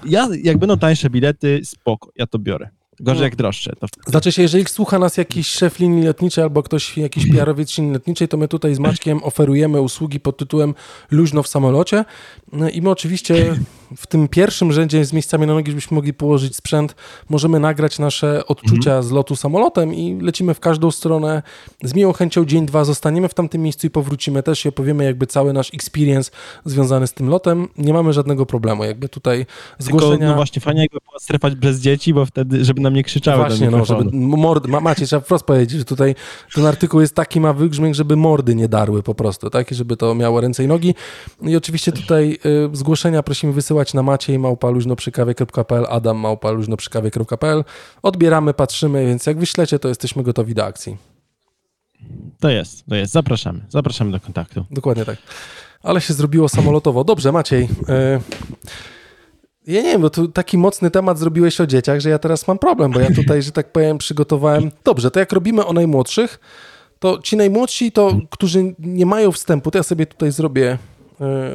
ja, 0.05 0.29
jak 0.43 0.59
będą 0.59 0.79
tańsze 0.79 1.11
bilety, 1.11 1.61
spoko, 1.65 2.11
ja 2.17 2.27
to 2.27 2.39
biorę. 2.39 2.69
Gorzej 3.01 3.21
No. 3.21 3.25
jak 3.25 3.37
droższe. 3.37 3.73
To 3.81 3.87
Znaczy 4.07 4.33
się, 4.33 4.43
jeżeli 4.43 4.65
słucha 4.65 4.99
nas 4.99 5.17
jakiś 5.17 5.49
szef 5.49 5.79
linii 5.79 6.07
lotniczej 6.07 6.45
albo 6.45 6.63
ktoś, 6.63 6.99
jakiś 6.99 7.27
PR-owiec 7.33 7.79
linii 7.79 7.93
lotniczej, 7.93 8.29
to 8.29 8.37
my 8.37 8.49
tutaj 8.49 8.75
z 8.75 8.79
Maćkiem 8.79 9.25
oferujemy 9.25 9.81
usługi 9.81 10.21
pod 10.21 10.37
tytułem 10.37 10.75
Luźno 11.11 11.43
w 11.43 11.49
samolocie 11.49 12.05
No 12.53 12.69
i 12.69 12.83
my 12.83 12.91
oczywiście 12.91 13.57
w 13.97 14.07
tym 14.07 14.29
pierwszym 14.29 14.73
rzędzie 14.73 15.05
z 15.05 15.13
miejscami 15.13 15.47
na 15.47 15.55
nogi, 15.55 15.71
żebyśmy 15.71 15.95
mogli 15.95 16.15
położyć 16.15 16.57
sprzęt, 16.57 16.95
możemy 17.29 17.61
nagrać 17.61 17.99
nasze 17.99 18.47
odczucia 18.47 19.03
z 19.03 19.11
lotu 19.11 19.37
samolotem 19.37 19.95
i 19.95 20.21
lecimy 20.21 20.55
w 20.55 20.61
każdą 20.61 20.91
stronę. 20.91 21.43
Z 21.83 21.95
miłą 21.95 22.13
chęcią 22.13 22.45
dzień, 22.45 22.67
dwa 22.67 22.85
zostaniemy 22.85 23.29
w 23.29 23.35
tamtym 23.35 23.63
miejscu 23.63 23.87
i 23.87 23.91
powrócimy 23.91 24.43
też 24.43 24.65
i 24.65 24.69
opowiemy 24.69 25.05
jakby 25.05 25.27
cały 25.27 25.53
nasz 25.53 25.75
experience 25.75 26.31
związany 26.65 27.07
z 27.07 27.13
tym 27.13 27.29
lotem. 27.29 27.69
Nie 27.79 27.93
mamy 27.93 28.13
żadnego 28.13 28.47
problemu, 28.47 28.85
jakby 28.85 29.09
tutaj 29.09 29.47
Tylko, 29.79 29.99
zgłoszenia... 29.99 30.29
no 30.29 30.35
właśnie, 30.35 30.63
fajnie 30.63 30.83
jakby 30.83 30.99
była 31.09 31.19
strefa 31.19 31.51
bez 31.51 31.81
dzieci, 31.81 32.15
bo 32.15 32.27
wtedy, 32.27 32.65
żeby 32.65 32.81
nam 32.81 32.95
nie 32.95 33.05
krzyczały 33.05 33.45
Właśnie, 33.45 33.71
no, 33.71 33.85
żeby 33.85 34.05
mordy, 34.13 34.69
ma, 34.69 34.81
macie, 34.81 35.07
trzeba 35.07 35.21
wprost 35.21 35.45
powiedzieć, 35.45 35.79
że 35.79 35.85
tutaj 35.85 36.15
ten 36.55 36.67
artykuł 36.67 37.01
jest 37.01 37.15
taki 37.15 37.41
ma 37.41 37.53
wygrzmiek, 37.53 37.95
żeby 37.95 38.17
mordy 38.17 38.55
nie 38.55 38.69
darły 38.69 39.03
po 39.03 39.15
prostu, 39.15 39.51
tak? 39.51 39.73
I 39.73 39.75
żeby 39.75 39.97
to 39.97 40.15
miało 40.15 40.41
ręce 40.41 40.65
i 40.65 40.67
nogi. 40.67 40.95
I 41.43 41.57
oczywiście 41.57 41.93
tutaj 41.93 42.39
zgłoszenia 42.73 43.23
prosimy 43.23 43.53
wysyłać 43.53 43.95
na 43.95 44.03
maciej 44.03 44.39
małpaluźnoprzykawie.pl, 44.39 45.87
adam 45.89 46.17
małpaluźnoprzykawie.pl. 46.17 47.65
Odbieramy, 48.03 48.55
patrzymy, 48.55 49.07
więc 49.07 49.27
jak 49.27 49.39
wyślecie, 49.39 49.79
to 49.79 49.89
jesteśmy 49.89 50.23
gotowi 50.23 50.55
do 50.55 50.65
akcji. 50.65 50.97
To 52.41 52.51
jest, 52.51 52.87
to 52.89 52.95
jest. 52.95 53.13
Zapraszamy. 53.13 53.61
Zapraszamy 53.69 54.13
do 54.13 54.21
kontaktu. 54.21 54.65
Dokładnie 54.71 55.05
tak. 55.05 55.17
Ale 55.83 56.01
się 56.01 56.15
zrobiło 56.15 56.49
samolotowo. 56.49 57.05
Dobrze, 57.05 57.33
Maciej. 57.33 57.63
y, 57.65 57.69
Ja 59.67 59.83
nie 59.83 59.89
wiem, 59.93 60.01
bo 60.03 60.11
tu 60.11 60.29
taki 60.29 60.59
mocny 60.59 60.91
temat 60.91 61.19
zrobiłeś 61.19 61.61
o 61.61 61.67
dzieciach, 61.67 62.01
że 62.01 62.11
ja 62.11 62.19
teraz 62.19 62.49
mam 62.49 62.59
problem, 62.59 62.93
bo 62.93 63.01
ja 63.01 63.15
tutaj, 63.15 63.43
że 63.43 63.53
tak 63.53 63.73
powiem, 63.73 63.99
przygotowałem. 63.99 64.71
Dobrze, 64.85 65.11
to 65.11 65.21
jak 65.21 65.33
robimy 65.33 65.67
o 65.67 65.73
najmłodszych, 65.73 66.41
to 66.99 67.19
ci 67.19 67.37
najmłodsi, 67.37 67.93
to 67.93 68.19
którzy 68.31 68.75
nie 68.79 69.07
mają 69.07 69.33
wstępu, 69.33 69.71
to 69.71 69.79
ja 69.79 69.83
sobie 69.83 70.07
tutaj 70.07 70.33
zrobię, 70.33 70.73
y, 70.73 70.79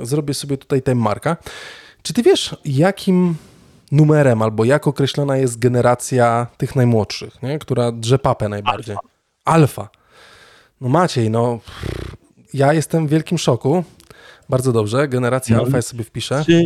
zrobię 0.04 0.34
sobie 0.34 0.58
tutaj 0.58 0.82
time 0.82 0.96
marka. 0.96 1.38
Czy 2.02 2.14
ty 2.14 2.24
wiesz, 2.24 2.56
jakim 2.66 3.36
numerem 3.92 4.42
albo 4.42 4.66
jak 4.66 4.88
określona 4.88 5.38
jest 5.38 5.60
generacja 5.60 6.48
tych 6.58 6.76
najmłodszych, 6.76 7.44
nie? 7.44 7.60
która 7.60 7.92
drze 7.92 8.20
papę 8.20 8.50
najbardziej? 8.50 8.96
Alfa. 9.46 9.90
No 10.82 10.90
Maciej, 10.90 11.30
no 11.30 11.60
ja 12.54 12.74
jestem 12.74 13.08
w 13.08 13.10
wielkim 13.10 13.38
szoku. 13.38 13.84
Bardzo 14.50 14.74
dobrze, 14.74 15.08
generacja 15.08 15.56
No. 15.58 15.64
alfa 15.64 15.78
ja 15.78 15.82
sobie 15.82 16.04
wpiszę. 16.04 16.42
Trzy, 16.44 16.64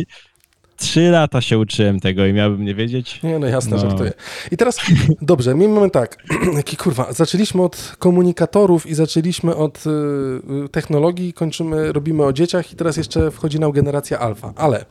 trzy 0.76 1.10
lata 1.10 1.40
się 1.40 1.58
uczyłem 1.58 2.00
tego 2.00 2.26
i 2.26 2.32
miałbym 2.32 2.64
nie 2.64 2.74
wiedzieć. 2.74 3.22
Nie, 3.22 3.38
no 3.38 3.46
jasne, 3.46 3.76
No. 3.76 3.78
żartuję. 3.82 4.12
I 4.50 4.56
teraz, 4.56 4.78
dobrze, 5.22 5.54
my 5.54 5.68
mamy 5.68 5.90
tak, 5.90 6.16
jaki 6.56 6.76
kurwa, 6.76 7.12
zaczęliśmy 7.12 7.62
od 7.62 7.92
komunikatorów 7.98 8.86
i 8.86 8.94
zaczęliśmy 8.94 9.56
od 9.56 9.84
y, 9.86 9.90
y, 10.64 10.68
technologii, 10.68 11.32
kończymy, 11.32 11.92
robimy 11.92 12.24
o 12.24 12.32
dzieciach 12.32 12.72
i 12.72 12.76
teraz 12.76 12.96
jeszcze 12.96 13.30
wchodzi 13.30 13.60
nam 13.60 13.72
generacja 13.72 14.18
alfa, 14.18 14.52
ale 14.56 14.84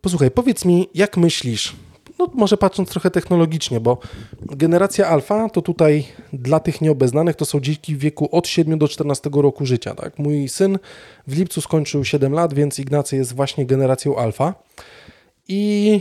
posłuchaj, 0.00 0.30
powiedz 0.30 0.64
mi, 0.64 0.88
jak 0.94 1.16
myślisz, 1.16 1.72
no 2.18 2.30
może 2.34 2.56
patrząc 2.56 2.88
trochę 2.88 3.10
technologicznie, 3.10 3.80
bo 3.80 3.98
generacja 4.42 5.08
alfa 5.08 5.48
to 5.48 5.62
tutaj 5.62 6.04
dla 6.32 6.60
tych 6.60 6.80
nieobeznanych 6.80 7.36
to 7.36 7.44
są 7.44 7.60
dzieci 7.60 7.96
w 7.96 7.98
wieku 7.98 8.28
od 8.32 8.48
7 8.48 8.78
do 8.78 8.88
14 8.88 9.30
roku 9.34 9.66
życia, 9.66 9.94
tak? 9.94 10.18
Mój 10.18 10.48
syn 10.48 10.78
w 11.26 11.38
lipcu 11.38 11.60
skończył 11.60 12.04
7 12.04 12.32
lat, 12.32 12.54
więc 12.54 12.78
Ignacy 12.78 13.16
jest 13.16 13.34
właśnie 13.34 13.66
generacją 13.66 14.16
alfa 14.16 14.54
i 15.48 16.00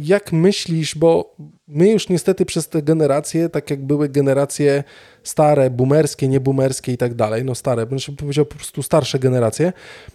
Jak 0.00 0.32
myślisz, 0.32 0.94
bo 0.94 1.36
my 1.68 1.90
już 1.90 2.08
niestety 2.08 2.44
przez 2.46 2.68
te 2.68 2.82
generacje, 2.82 3.48
tak 3.48 3.70
jak 3.70 3.86
były 3.86 4.08
generacje 4.08 4.84
stare, 5.22 5.70
boomerskie, 5.70 6.28
nieboomerskie 6.28 6.92
i 6.92 6.96
tak 6.96 7.14
dalej, 7.14 7.44
no 7.44 7.54
stare, 7.54 7.86
bym 7.86 7.98
powiedział 8.18 8.46
po 8.46 8.54
prostu 8.54 8.82
starsze 8.82 9.18
generacje, 9.18 9.72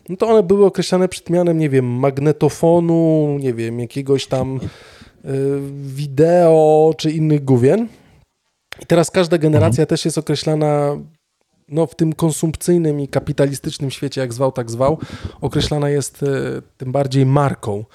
no 0.10 0.18
to 0.18 0.28
one 0.28 0.44
były 0.44 0.66
określane 0.66 1.08
przed 1.08 1.30
mianem, 1.30 1.58
nie 1.58 1.70
wiem, 1.70 1.86
magnetofonu, 1.86 3.38
nie 3.40 3.54
wiem, 3.54 3.80
jakiegoś 3.80 4.28
tam 4.28 4.60
y, 5.26 5.30
wideo 5.84 6.94
czy 6.98 7.12
innych 7.12 7.44
główien. 7.44 7.88
I 8.82 8.86
teraz 8.86 9.12
każda 9.12 9.38
generacja 9.38 9.86
też 9.86 10.06
jest 10.06 10.18
określana 10.18 10.98
no, 11.68 11.88
w 11.88 11.96
tym 11.96 12.14
konsumpcyjnym 12.14 13.00
i 13.00 13.08
kapitalistycznym 13.08 13.92
świecie, 13.92 14.22
jak 14.22 14.34
zwał, 14.34 14.52
tak 14.52 14.72
zwał, 14.72 14.98
określana 15.42 15.90
jest 15.90 16.24
e, 16.24 16.28
tym 16.78 16.92
bardziej 16.92 17.26
marką. 17.26 17.86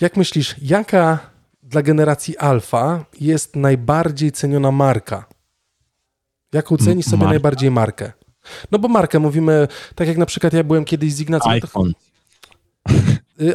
Jak 0.00 0.16
myślisz, 0.16 0.56
jaka 0.62 1.18
dla 1.62 1.82
generacji 1.82 2.36
alfa 2.38 3.04
jest 3.20 3.56
najbardziej 3.56 4.32
ceniona 4.32 4.70
marka? 4.70 5.24
Jaką 6.52 6.76
ceni 6.76 7.02
sobie 7.02 7.16
marka? 7.16 7.30
najbardziej 7.30 7.70
markę? 7.70 8.12
No 8.70 8.78
bo 8.78 8.88
markę 8.88 9.18
mówimy, 9.18 9.68
tak 9.94 10.08
jak 10.08 10.16
na 10.16 10.26
przykład 10.26 10.52
ja 10.52 10.64
byłem 10.64 10.84
kiedyś 10.84 11.12
z 11.12 11.20
Ignacym. 11.20 11.52
to- 11.60 11.84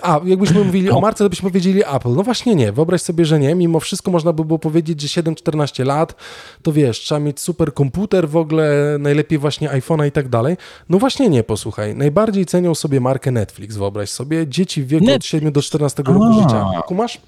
A, 0.01 0.19
jakbyśmy 0.25 0.63
mówili 0.63 0.89
o 0.89 0.99
marce, 1.01 1.23
to 1.23 1.29
byśmy 1.29 1.49
powiedzieli 1.49 1.81
Apple. 1.95 2.13
No 2.15 2.23
właśnie 2.23 2.55
nie, 2.55 2.71
wyobraź 2.71 3.01
sobie, 3.01 3.25
że 3.25 3.39
nie. 3.39 3.55
Mimo 3.55 3.79
wszystko 3.79 4.11
można 4.11 4.33
by 4.33 4.45
było 4.45 4.59
powiedzieć, 4.59 5.01
że 5.01 5.21
7-14 5.21 5.85
lat, 5.85 6.15
to 6.61 6.71
wiesz, 6.71 6.99
trzeba 6.99 7.19
mieć 7.19 7.39
super 7.39 7.73
komputer 7.73 8.29
w 8.29 8.37
ogóle, 8.37 8.97
najlepiej 8.99 9.37
właśnie 9.39 9.69
iPhone'a 9.69 10.07
i 10.07 10.11
tak 10.11 10.29
dalej. 10.29 10.57
No 10.89 10.99
właśnie 10.99 11.29
nie, 11.29 11.43
posłuchaj. 11.43 11.95
Najbardziej 11.95 12.45
cenią 12.45 12.75
sobie 12.75 12.99
markę 12.99 13.31
Netflix, 13.31 13.75
wyobraź 13.75 14.09
sobie. 14.09 14.47
Dzieci 14.47 14.83
w 14.83 14.87
wieku 14.87 15.05
od 15.05 15.09
Net- 15.11 15.25
7 15.25 15.51
do 15.51 15.61
14 15.61 16.03
roku 16.03 16.23
A. 16.23 16.33
życia. 16.33 16.81
Kumasz? 16.87 17.21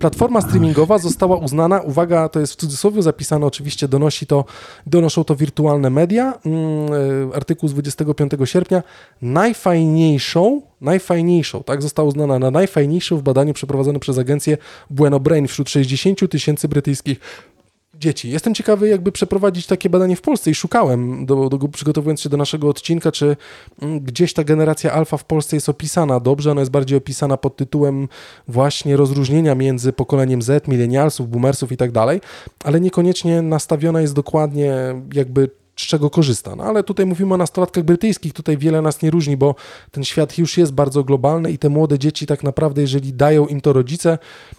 Platforma 0.00 0.40
streamingowa 0.40 0.98
została 0.98 1.36
uznana, 1.36 1.80
uwaga, 1.80 2.28
to 2.28 2.40
jest 2.40 2.52
w 2.52 2.56
cudzysłowie 2.56 3.02
zapisane, 3.02 3.46
oczywiście 3.46 3.88
donosi 3.88 4.26
to, 4.26 4.44
donoszą 4.86 5.24
to 5.24 5.36
wirtualne 5.36 5.90
media, 5.90 6.38
mm, 6.46 6.92
y, 7.32 7.34
artykuł 7.34 7.68
z 7.68 7.72
25 7.72 8.46
sierpnia, 8.46 8.82
najfajniejszą 9.22 10.62
najfajniejszą, 10.82 11.62
tak, 11.62 11.82
została 11.82 12.08
uznana 12.08 12.38
na 12.38 12.50
najfajniejszą 12.50 13.16
w 13.16 13.22
badaniu 13.22 13.54
przeprowadzonym 13.54 14.00
przez 14.00 14.18
agencję 14.18 14.58
Bueno 14.90 15.20
Brain 15.20 15.46
wśród 15.46 15.70
60 15.70 16.30
tysięcy 16.30 16.68
brytyjskich 16.68 17.20
dzieci. 18.02 18.30
Jestem 18.30 18.54
ciekawy, 18.54 18.88
jakby 18.88 19.12
przeprowadzić 19.12 19.66
takie 19.66 19.90
badanie 19.90 20.16
w 20.16 20.20
Polsce 20.20 20.50
i 20.50 20.54
szukałem, 20.54 21.26
do, 21.26 21.48
do, 21.48 21.68
przygotowując 21.68 22.20
się 22.20 22.28
do 22.28 22.36
naszego 22.36 22.68
odcinka, 22.68 23.12
czy 23.12 23.36
mm, 23.82 24.00
gdzieś 24.00 24.32
ta 24.32 24.44
generacja 24.44 24.92
alfa 24.92 25.16
w 25.16 25.24
Polsce 25.24 25.56
jest 25.56 25.68
opisana 25.68 26.20
dobrze. 26.20 26.50
Ona 26.50 26.60
jest 26.60 26.70
bardziej 26.70 26.98
opisana 26.98 27.36
pod 27.36 27.56
tytułem 27.56 28.08
właśnie 28.48 28.96
rozróżnienia 28.96 29.54
między 29.54 29.92
pokoleniem 29.92 30.42
Z, 30.42 30.68
milenialsów, 30.68 31.28
boomersów 31.28 31.72
i 31.72 31.76
tak 31.76 31.92
dalej, 31.92 32.20
ale 32.64 32.80
niekoniecznie 32.80 33.42
nastawiona 33.42 34.00
jest 34.00 34.14
dokładnie 34.14 34.74
jakby 35.12 35.61
z 35.82 35.86
czego 35.86 36.10
korzysta. 36.10 36.56
No 36.56 36.64
ale 36.64 36.82
tutaj 36.82 37.06
mówimy 37.06 37.34
o 37.34 37.36
nastolatkach 37.36 37.84
brytyjskich, 37.84 38.32
tutaj 38.32 38.58
wiele 38.58 38.82
nas 38.82 39.02
nie 39.02 39.10
różni, 39.10 39.36
bo 39.36 39.54
ten 39.90 40.04
świat 40.04 40.38
już 40.38 40.58
jest 40.58 40.72
bardzo 40.72 41.04
globalny 41.04 41.52
i 41.52 41.58
te 41.58 41.68
młode 41.68 41.98
dzieci 41.98 42.26
tak 42.26 42.42
naprawdę, 42.42 42.80
jeżeli 42.80 43.12
dają 43.12 43.46
im 43.46 43.60
to 43.60 43.72
rodzice, 43.72 44.18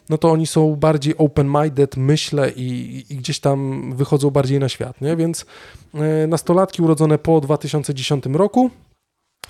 no 0.10 0.18
to 0.18 0.32
oni 0.32 0.48
są 0.48 0.76
bardziej 0.76 1.16
open-minded, 1.16 1.98
myślę 1.98 2.52
i, 2.52 3.04
i 3.10 3.16
gdzieś 3.16 3.40
tam 3.40 3.92
wychodzą 3.96 4.30
bardziej 4.30 4.60
na 4.60 4.70
świat, 4.70 5.02
nie? 5.02 5.16
Więc 5.16 5.46
e, 5.94 6.28
nastolatki 6.28 6.82
urodzone 6.82 7.18
po 7.18 7.42
2010 7.42 8.26
roku 8.26 8.70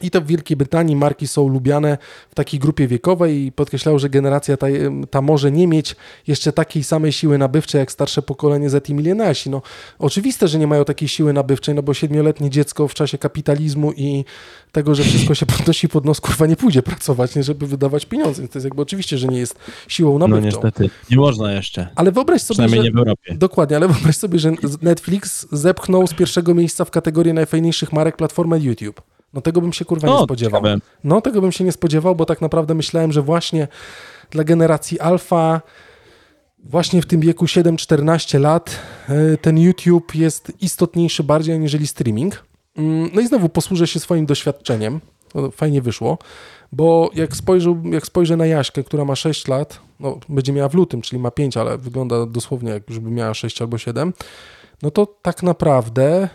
i 0.01 0.11
to 0.11 0.21
w 0.21 0.25
Wielkiej 0.25 0.57
Brytanii 0.57 0.95
marki 0.95 1.27
są 1.27 1.47
lubiane 1.47 1.97
w 2.29 2.35
takiej 2.35 2.59
grupie 2.59 2.87
wiekowej 2.87 3.45
i 3.45 3.51
podkreślają, 3.51 3.99
że 3.99 4.09
generacja 4.09 4.57
ta, 4.57 4.67
ta, 5.09 5.21
może 5.21 5.51
nie 5.51 5.67
mieć 5.67 5.95
jeszcze 6.27 6.53
takiej 6.53 6.83
samej 6.83 7.11
siły 7.11 7.37
nabywczej 7.37 7.79
jak 7.79 7.91
starsze 7.91 8.21
pokolenie 8.21 8.69
Z 8.69 8.89
i 8.89 8.93
milenialsi. 8.93 9.49
No, 9.49 9.61
oczywiste, 9.99 10.47
że 10.47 10.59
nie 10.59 10.67
mają 10.67 10.85
takiej 10.85 11.07
siły 11.07 11.33
nabywczej, 11.33 11.75
no 11.75 11.83
bo 11.83 11.93
siedmioletnie 11.93 12.49
dziecko 12.49 12.87
w 12.87 12.93
czasie 12.93 13.17
kapitalizmu 13.17 13.91
i 13.91 14.25
tego, 14.71 14.95
że 14.95 15.03
wszystko 15.03 15.35
się 15.35 15.45
podnosi 15.57 15.89
pod 15.89 16.05
nos, 16.05 16.21
kurwa 16.21 16.45
nie 16.45 16.55
pójdzie 16.55 16.81
pracować, 16.81 17.35
nie 17.35 17.43
żeby 17.43 17.67
wydawać 17.67 18.05
pieniądze. 18.05 18.47
To 18.47 18.59
jest 18.59 18.65
jakby 18.65 18.81
oczywiście, 18.81 19.17
że 19.17 19.27
nie 19.27 19.39
jest 19.39 19.55
siłą 19.87 20.19
no 20.19 20.27
nabywczą. 20.27 20.59
No 20.61 20.67
niestety, 20.67 20.89
nie 21.11 21.17
można 21.17 21.53
jeszcze. 21.53 21.87
Ale 21.95 22.11
wyobraź 22.11 22.41
sobie, 22.41 22.55
Przynajmniej 22.55 22.81
że, 22.81 22.83
nie 22.83 22.91
w 22.91 22.97
Europie. 22.97 23.35
Dokładnie, 23.35 23.75
ale 23.75 23.87
wyobraź 23.87 24.17
sobie, 24.17 24.39
że 24.39 24.51
Netflix 24.81 25.47
zepchnął 25.51 26.07
z 26.07 26.13
pierwszego 26.13 26.53
miejsca 26.53 26.85
w 26.85 26.91
kategorii 26.91 27.33
najfajniejszych 27.33 27.93
marek 27.93 28.17
platformę 28.17 28.59
YouTube. 28.59 29.12
No 29.33 29.41
tego 29.41 29.61
bym 29.61 29.73
się 29.73 29.85
kurwa 29.85 30.07
nie 30.07 30.13
o, 30.13 30.23
spodziewał. 30.23 30.61
Ciekawe. 30.61 30.81
No 31.03 31.21
tego 31.21 31.41
bym 31.41 31.51
się 31.51 31.63
nie 31.63 31.71
spodziewał, 31.71 32.15
bo 32.15 32.25
tak 32.25 32.41
naprawdę 32.41 32.73
myślałem, 32.73 33.11
że 33.11 33.21
właśnie 33.21 33.67
dla 34.31 34.43
generacji 34.43 34.99
alfa 34.99 35.61
właśnie 36.63 37.01
w 37.01 37.05
tym 37.05 37.21
wieku 37.21 37.45
7-14 37.45 38.39
lat 38.39 38.79
e, 39.09 39.37
ten 39.37 39.57
YouTube 39.57 40.15
jest 40.15 40.51
istotniejszy 40.61 41.23
bardziej 41.23 41.55
aniżeli 41.55 41.87
streaming. 41.87 42.45
Mm, 42.77 43.09
no 43.13 43.21
i 43.21 43.27
znowu 43.27 43.49
posłużę 43.49 43.87
się 43.87 43.99
swoim 43.99 44.25
doświadczeniem. 44.25 44.99
Fajnie 45.51 45.81
wyszło, 45.81 46.17
bo 46.71 47.09
jak, 47.15 47.35
spojrzę, 47.35 47.81
jak 47.91 48.05
spojrzę 48.05 48.37
na 48.37 48.45
Jaśkę, 48.45 48.83
która 48.83 49.05
ma 49.05 49.15
6 49.15 49.47
lat, 49.47 49.79
no 49.99 50.19
będzie 50.29 50.53
miała 50.53 50.69
w 50.69 50.73
lutym, 50.73 51.01
czyli 51.01 51.21
ma 51.21 51.31
5, 51.31 51.57
ale 51.57 51.77
wygląda 51.77 52.25
dosłownie 52.25 52.71
jak 52.71 52.89
już 52.89 52.99
by 52.99 53.11
miała 53.11 53.33
6 53.33 53.61
albo 53.61 53.77
7, 53.77 54.13
no 54.81 54.91
to 54.91 55.05
tak 55.21 55.43
naprawdę 55.43 56.29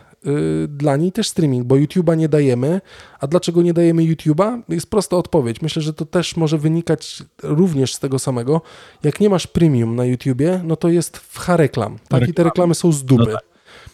dla 0.69 0.97
niej 0.97 1.13
też 1.13 1.29
streaming, 1.29 1.67
bo 1.67 1.75
YouTube'a 1.75 2.17
nie 2.17 2.29
dajemy. 2.29 2.81
A 3.21 3.27
dlaczego 3.27 3.63
nie 3.63 3.75
dajemy 3.75 4.03
YouTube'a? 4.03 4.63
Jest 4.69 4.91
prosta 4.91 5.17
odpowiedź. 5.17 5.63
Myślę, 5.63 5.83
że 5.83 5.93
to 5.93 6.07
też 6.07 6.37
może 6.37 6.59
wynikać 6.59 7.23
również 7.43 7.95
z 7.95 7.99
tego 7.99 8.19
samego. 8.19 8.61
Jak 9.03 9.21
nie 9.21 9.29
masz 9.29 9.47
premium 9.47 9.97
na 9.97 10.05
YouTubie, 10.05 10.61
no 10.65 10.77
to 10.77 10.89
jest 10.89 11.17
w 11.17 11.49
reklam. 11.49 11.99
Tak? 12.09 12.29
I 12.29 12.35
te 12.35 12.45
reklamy 12.45 12.75
są 12.75 12.93
z 12.93 13.05
dupy. 13.05 13.25
No 13.27 13.33
tak. 13.33 13.49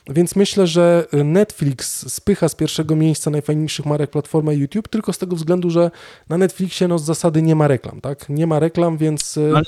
Więc 0.08 0.36
myślę, 0.36 0.66
że 0.66 1.06
Netflix 1.24 2.12
spycha 2.12 2.48
z 2.48 2.54
pierwszego 2.54 2.96
miejsca 2.96 3.30
najfajniejszych 3.30 3.86
marek 3.86 4.10
platformę 4.10 4.54
YouTube 4.54 4.88
tylko 4.88 5.12
z 5.12 5.18
tego 5.18 5.36
względu, 5.36 5.70
że 5.70 5.90
na 6.28 6.38
Netflixie 6.38 6.88
no, 6.88 6.98
z 6.98 7.04
zasady 7.04 7.42
nie 7.42 7.54
ma 7.54 7.68
reklam, 7.68 8.00
tak? 8.00 8.28
Nie 8.28 8.46
ma 8.46 8.58
reklam, 8.58 8.96
więc 8.96 9.36
y, 9.36 9.52
Ale 9.54 9.64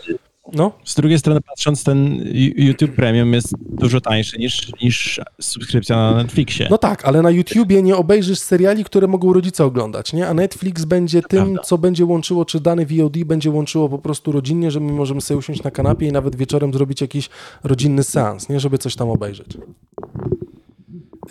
no. 0.52 0.72
Z 0.84 0.94
drugiej 0.94 1.18
strony 1.18 1.40
patrząc, 1.40 1.84
ten 1.84 2.24
YouTube 2.56 2.90
Premium 2.90 3.32
jest 3.32 3.54
dużo 3.60 4.00
tańszy 4.00 4.38
niż, 4.38 4.72
niż 4.82 5.20
subskrypcja 5.40 5.96
na 5.96 6.14
Netflixie. 6.16 6.66
No 6.70 6.78
tak, 6.78 7.04
ale 7.04 7.22
na 7.22 7.30
YouTubie 7.30 7.82
nie 7.82 7.96
obejrzysz 7.96 8.38
seriali, 8.38 8.84
które 8.84 9.06
mogą 9.06 9.32
rodzice 9.32 9.64
oglądać, 9.64 10.12
nie? 10.12 10.28
A 10.28 10.34
Netflix 10.34 10.84
będzie 10.84 11.22
tym, 11.22 11.44
Prawda. 11.44 11.62
co 11.62 11.78
będzie 11.78 12.04
łączyło, 12.04 12.44
czy 12.44 12.60
dany 12.60 12.86
VOD 12.86 13.18
będzie 13.24 13.50
łączyło 13.50 13.88
po 13.88 13.98
prostu 13.98 14.32
rodzinnie, 14.32 14.70
że 14.70 14.80
my 14.80 14.92
możemy 14.92 15.20
sobie 15.20 15.38
usiąść 15.38 15.62
na 15.62 15.70
kanapie 15.70 16.06
i 16.06 16.12
nawet 16.12 16.36
wieczorem 16.36 16.72
zrobić 16.72 17.00
jakiś 17.00 17.28
rodzinny 17.64 18.02
seans, 18.02 18.48
nie? 18.48 18.60
Żeby 18.60 18.78
coś 18.78 18.96
tam 18.96 19.10
obejrzeć. 19.10 19.48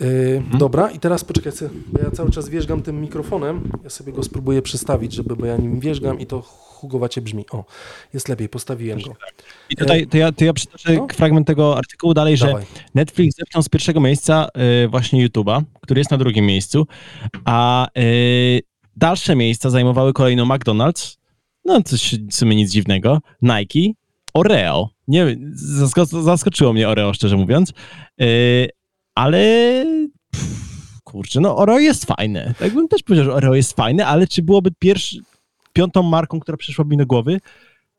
Yy, 0.00 0.36
mhm. 0.36 0.58
Dobra, 0.58 0.90
i 0.90 0.98
teraz 0.98 1.24
poczekaj, 1.24 1.52
bo 1.86 2.00
ja 2.02 2.10
cały 2.10 2.30
czas 2.30 2.48
wierzgam 2.48 2.82
tym 2.82 3.00
mikrofonem. 3.00 3.70
Ja 3.84 3.90
sobie 3.90 4.12
go 4.12 4.22
spróbuję 4.22 4.62
przestawić, 4.62 5.12
żeby, 5.12 5.36
bo 5.36 5.46
ja 5.46 5.56
nim 5.56 5.80
wierzgam 5.80 6.20
i 6.20 6.26
to 6.26 6.42
hugowacie 6.42 7.20
brzmi. 7.20 7.44
O, 7.50 7.64
jest 8.14 8.28
lepiej, 8.28 8.48
postawiłem 8.48 9.00
go. 9.00 9.16
I 9.70 9.76
tutaj 9.76 10.06
to 10.06 10.16
ja, 10.16 10.32
to 10.32 10.44
ja 10.44 10.52
przytoczę 10.52 10.92
no? 10.92 11.06
fragment 11.12 11.46
tego 11.46 11.78
artykułu 11.78 12.14
dalej, 12.14 12.36
Dawaj. 12.36 12.62
że 12.62 12.68
Netflix 12.94 13.36
zepchnął 13.36 13.62
z 13.62 13.68
pierwszego 13.68 14.00
miejsca 14.00 14.48
y, 14.84 14.88
właśnie 14.88 15.28
YouTube'a, 15.28 15.62
który 15.80 16.00
jest 16.00 16.10
na 16.10 16.18
drugim 16.18 16.46
miejscu, 16.46 16.86
a 17.44 17.88
y, 17.98 18.60
dalsze 18.96 19.36
miejsca 19.36 19.70
zajmowały 19.70 20.12
kolejno 20.12 20.46
McDonald's, 20.46 21.16
no 21.64 21.82
coś 21.82 22.14
w 22.30 22.34
sumie 22.34 22.56
nic 22.56 22.70
dziwnego, 22.70 23.20
Nike, 23.42 23.92
Oreo. 24.34 24.88
Nie, 25.08 25.36
zaskoczyło 26.22 26.72
mnie 26.72 26.88
Oreo, 26.88 27.14
szczerze 27.14 27.36
mówiąc, 27.36 27.72
ale 29.16 29.84
kurczę, 31.04 31.40
no 31.40 31.56
Oreo 31.56 31.78
jest 31.78 32.04
fajne. 32.04 32.54
Tak 32.58 32.74
bym 32.74 32.88
też 32.88 33.02
powiedział, 33.02 33.24
że 33.24 33.34
Oreo 33.34 33.54
jest 33.54 33.76
fajne, 33.76 34.06
ale 34.06 34.26
czy 34.26 34.42
byłoby 34.42 34.70
pierwszy, 34.78 35.18
piątą 35.72 36.02
marką, 36.02 36.40
która 36.40 36.56
przyszła 36.56 36.84
mi 36.84 36.96
do 36.96 37.06
głowy, 37.06 37.40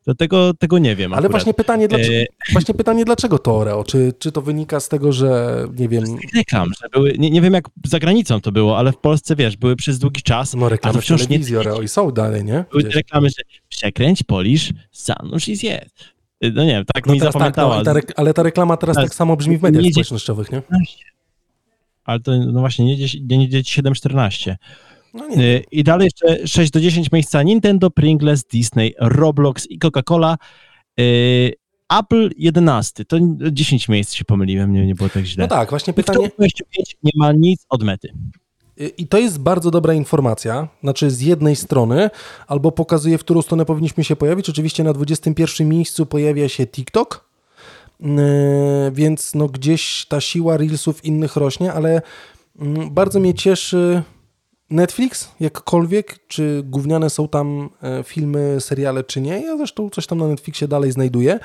to 0.04 0.14
tego, 0.14 0.54
tego 0.54 0.78
nie 0.78 0.96
wiem. 0.96 1.12
Ale 1.12 1.18
akurat. 1.18 1.32
właśnie 1.32 1.54
pytanie, 1.54 1.88
dlaczego, 1.88 2.12
e... 2.12 2.26
właśnie 2.52 2.74
pytanie, 2.74 3.04
dlaczego 3.04 3.38
to 3.38 3.56
Oreo? 3.56 3.84
Czy, 3.84 4.12
czy 4.18 4.32
to 4.32 4.42
wynika 4.42 4.80
z 4.80 4.88
tego, 4.88 5.12
że 5.12 5.64
nie 5.78 5.88
wiem. 5.88 6.04
Reklam, 6.36 6.70
że 6.82 6.88
były, 6.88 7.14
nie, 7.18 7.30
nie 7.30 7.40
wiem 7.40 7.54
jak 7.54 7.68
za 7.86 7.98
granicą 7.98 8.40
to 8.40 8.52
było, 8.52 8.78
ale 8.78 8.92
w 8.92 8.96
Polsce 8.96 9.36
wiesz, 9.36 9.56
były 9.56 9.76
przez 9.76 9.98
długi 9.98 10.22
czas. 10.22 10.54
No 10.54 10.68
reklamy 10.68 11.00
wciąż 11.00 11.28
nie... 11.28 11.58
Oreo 11.58 11.82
i 11.82 11.88
są 11.88 12.10
dalej, 12.10 12.44
nie? 12.44 12.64
Były 12.70 12.82
reklamy, 12.82 13.28
że 13.28 13.42
przekręć, 13.68 14.22
polisz, 14.22 14.72
zanurz 14.92 15.48
i 15.48 15.56
zjedz. 15.56 16.17
No 16.40 16.64
nie 16.64 16.70
wiem, 16.70 16.84
tak 16.94 17.06
no 17.06 17.12
mi 17.12 17.20
zapamiętała. 17.20 17.84
Tak, 17.84 17.94
no, 17.94 18.02
ta 18.02 18.12
ale 18.16 18.34
ta 18.34 18.42
reklama 18.42 18.76
teraz 18.76 18.96
tak 18.96 19.14
samo 19.14 19.36
brzmi 19.36 19.58
w 19.58 19.62
mediach 19.62 19.84
nie 19.84 19.90
społecznościowych, 19.90 20.52
nie? 20.52 20.62
Ale 22.04 22.20
to 22.20 22.32
no 22.36 22.60
właśnie 22.60 22.84
nie, 22.84 22.96
nie, 22.96 23.38
nie 23.38 23.48
7-14. 23.48 24.56
No 25.14 25.28
y, 25.28 25.64
I 25.70 25.84
dalej 25.84 26.04
jeszcze 26.04 26.48
6 26.48 26.70
do 26.70 26.80
10 26.80 27.12
miejsca 27.12 27.42
Nintendo, 27.42 27.90
Pringles, 27.90 28.44
Disney, 28.44 28.94
Roblox 28.98 29.66
i 29.66 29.78
Coca-Cola. 29.78 30.36
Y, 31.00 31.52
Apple 31.98 32.30
11, 32.36 33.04
to 33.04 33.16
10 33.52 33.88
miejsc 33.88 34.14
się 34.14 34.24
pomyliłem, 34.24 34.72
nie, 34.72 34.86
nie 34.86 34.94
było 34.94 35.08
tak 35.08 35.24
źle. 35.24 35.44
No 35.44 35.48
tak, 35.48 35.70
właśnie 35.70 35.92
pytanie... 35.92 36.30
25 36.38 36.96
nie 37.02 37.10
ma 37.14 37.32
nic 37.32 37.66
od 37.68 37.82
mety. 37.82 38.12
I 38.98 39.06
to 39.06 39.18
jest 39.18 39.38
bardzo 39.38 39.70
dobra 39.70 39.94
informacja, 39.94 40.68
znaczy 40.82 41.10
z 41.10 41.20
jednej 41.20 41.56
strony, 41.56 42.10
albo 42.46 42.72
pokazuje, 42.72 43.18
w 43.18 43.20
którą 43.20 43.42
stronę 43.42 43.64
powinniśmy 43.64 44.04
się 44.04 44.16
pojawić. 44.16 44.48
Oczywiście 44.48 44.84
na 44.84 44.92
21 44.92 45.68
miejscu 45.68 46.06
pojawia 46.06 46.48
się 46.48 46.66
TikTok, 46.66 47.24
y, 48.00 48.04
więc 48.92 49.34
no 49.34 49.48
gdzieś 49.48 50.06
ta 50.06 50.20
siła 50.20 50.56
Reelsów 50.56 51.04
innych 51.04 51.36
rośnie, 51.36 51.72
ale 51.72 52.02
mm, 52.60 52.90
bardzo 52.90 53.20
mnie 53.20 53.34
cieszy 53.34 54.02
Netflix, 54.70 55.30
jakkolwiek, 55.40 56.18
czy 56.28 56.62
gówniane 56.64 57.10
są 57.10 57.28
tam 57.28 57.70
e, 57.82 58.02
filmy, 58.02 58.56
seriale, 58.60 59.04
czy 59.04 59.20
nie. 59.20 59.40
Ja 59.40 59.56
zresztą 59.56 59.90
coś 59.90 60.06
tam 60.06 60.18
na 60.18 60.28
Netflixie 60.28 60.68
dalej 60.68 60.92
znajduję. 60.92 61.38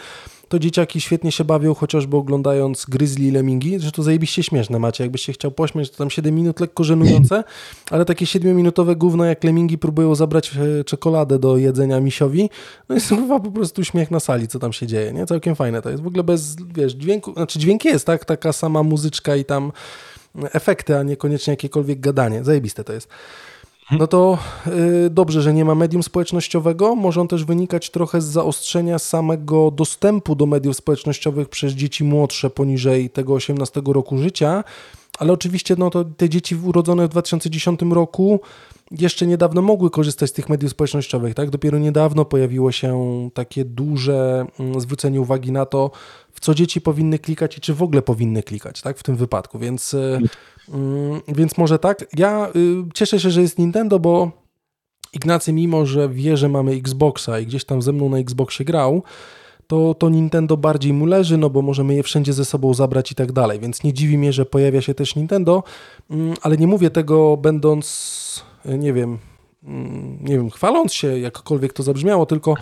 To 0.48 0.60
dzieciaki 0.60 1.02
świetnie 1.02 1.32
się 1.32 1.44
bawią, 1.44 1.74
chociażby 1.74 2.18
oglądając 2.18 2.86
Grizzly 2.86 3.28
i 3.28 3.32
Lemingi. 3.32 3.80
Zresztą 3.80 4.04
zajebiście 4.04 4.44
śmieszne 4.44 4.80
macie. 4.80 5.04
Jakbyś 5.04 5.22
się 5.22 5.34
chciał 5.34 5.52
pośmiać, 5.52 5.90
to 5.90 5.98
tam 5.98 6.10
7 6.10 6.36
minut 6.36 6.60
lekko 6.60 6.84
żenujące, 6.84 7.44
ale 7.92 8.06
takie 8.06 8.26
7-minutowe 8.26 8.96
gówno 8.96 9.26
jak 9.26 9.44
Lemingi 9.44 9.78
próbują 9.78 10.16
zabrać 10.16 10.52
e, 10.80 10.84
czekoladę 10.84 11.40
do 11.40 11.58
jedzenia 11.58 12.00
misiowi. 12.00 12.50
No 12.90 12.96
jest 12.96 13.10
chyba 13.10 13.40
po 13.50 13.52
prostu 13.52 13.84
śmiech 13.84 14.12
na 14.12 14.20
sali, 14.20 14.48
co 14.48 14.60
tam 14.60 14.74
się 14.74 14.88
dzieje. 14.88 15.14
Nie? 15.14 15.26
Całkiem 15.26 15.56
fajne 15.56 15.82
to 15.82 15.90
jest. 15.90 16.04
W 16.04 16.08
ogóle 16.08 16.24
bez, 16.24 16.56
wiesz, 16.76 16.94
dźwięku, 16.94 17.34
znaczy 17.34 17.60
dźwięk 17.60 17.86
jest, 17.86 18.06
tak? 18.06 18.26
Taka 18.26 18.54
sama 18.54 18.84
muzyczka 18.84 19.36
i 19.36 19.46
tam 19.46 19.72
efekty, 20.42 20.98
a 20.98 21.04
niekoniecznie 21.04 21.54
jakiekolwiek 21.54 22.00
gadanie. 22.00 22.44
Zajebiste 22.44 22.84
to 22.84 22.94
jest. 22.94 23.10
No 23.92 24.08
to 24.08 24.38
y, 25.06 25.10
dobrze, 25.10 25.42
że 25.42 25.54
nie 25.54 25.66
ma 25.66 25.76
medium 25.76 26.04
społecznościowego. 26.04 26.96
Może 26.96 27.22
on 27.22 27.28
też 27.28 27.46
wynikać 27.46 27.90
trochę 27.90 28.22
z 28.22 28.26
zaostrzenia 28.26 29.00
samego 29.00 29.72
dostępu 29.72 30.36
do 30.36 30.46
mediów 30.46 30.76
społecznościowych 30.76 31.50
przez 31.50 31.74
dzieci 31.74 32.04
młodsze 32.04 32.50
poniżej 32.50 33.10
tego 33.10 33.34
18 33.34 33.82
roku 33.86 34.18
życia. 34.18 34.64
Ale 35.20 35.34
oczywiście 35.34 35.76
no 35.78 35.90
to 35.90 36.06
te 36.06 36.30
dzieci 36.30 36.56
urodzone 36.56 37.08
w 37.08 37.10
2010 37.10 37.82
roku 37.92 38.40
jeszcze 38.92 39.28
niedawno 39.28 39.62
mogły 39.62 39.90
korzystać 39.90 40.30
z 40.30 40.34
tych 40.34 40.50
mediów 40.50 40.72
społecznościowych, 40.72 41.36
tak? 41.36 41.50
Dopiero 41.50 41.80
niedawno 41.80 42.26
pojawiło 42.26 42.72
się 42.72 43.30
takie 43.34 43.66
duże 43.66 44.46
mm, 44.60 44.82
zwrócenie 44.82 45.22
uwagi 45.22 45.52
na 45.52 45.66
to, 45.66 45.92
w 46.32 46.40
co 46.40 46.56
dzieci 46.56 46.82
powinny 46.82 47.20
klikać 47.20 47.58
i 47.58 47.62
czy 47.62 47.74
w 47.74 47.84
ogóle 47.84 48.02
powinny 48.02 48.44
klikać, 48.44 48.82
tak? 48.82 48.98
W 48.98 49.04
tym 49.04 49.16
wypadku, 49.16 49.60
więc, 49.60 49.94
y, 49.94 50.20
mm, 50.70 51.22
więc 51.28 51.58
może 51.58 51.80
tak. 51.80 52.06
Ja 52.18 52.50
y, 52.56 52.84
cieszę 52.94 53.20
się, 53.20 53.30
że 53.30 53.42
jest 53.42 53.58
Nintendo, 53.58 54.00
bo 54.00 54.32
Ignacy, 55.14 55.54
mimo 55.54 55.86
że 55.86 56.10
wie, 56.10 56.38
że 56.38 56.50
mamy 56.50 56.72
Xboxa 56.72 57.40
i 57.40 57.46
gdzieś 57.46 57.66
tam 57.66 57.82
ze 57.82 57.92
mną 57.94 58.10
na 58.10 58.18
Xboxie 58.18 58.66
grał, 58.66 59.04
to, 59.68 59.94
to 59.94 60.10
Nintendo 60.10 60.58
bardziej 60.58 60.94
mu 60.94 61.06
leży, 61.06 61.38
no 61.38 61.50
bo 61.50 61.62
możemy 61.62 61.96
je 61.96 62.04
wszędzie 62.04 62.34
ze 62.34 62.46
sobą 62.46 62.74
zabrać 62.74 63.12
i 63.12 63.16
tak 63.16 63.32
dalej, 63.32 63.60
więc 63.60 63.84
nie 63.84 63.94
dziwi 63.94 64.18
mnie, 64.18 64.34
że 64.34 64.46
pojawia 64.46 64.82
się 64.82 64.94
też 64.94 65.16
Nintendo, 65.16 65.64
mm, 66.10 66.34
ale 66.42 66.58
nie 66.58 66.68
mówię 66.68 66.90
tego 66.90 67.38
będąc, 67.38 68.46
nie 68.66 68.94
wiem, 68.94 69.18
nie 70.22 70.38
wiem, 70.38 70.50
chwaląc 70.50 70.94
się, 70.94 71.20
jakkolwiek 71.20 71.74
to 71.74 71.84
zabrzmiało, 71.84 72.26
tylko 72.26 72.54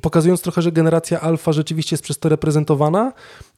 pokazując 0.00 0.42
trochę, 0.42 0.62
że 0.62 0.72
generacja 0.72 1.20
alfa 1.20 1.52
rzeczywiście 1.52 1.94
jest 1.94 2.04
przez 2.04 2.18
to 2.18 2.28
reprezentowana, 2.28 3.12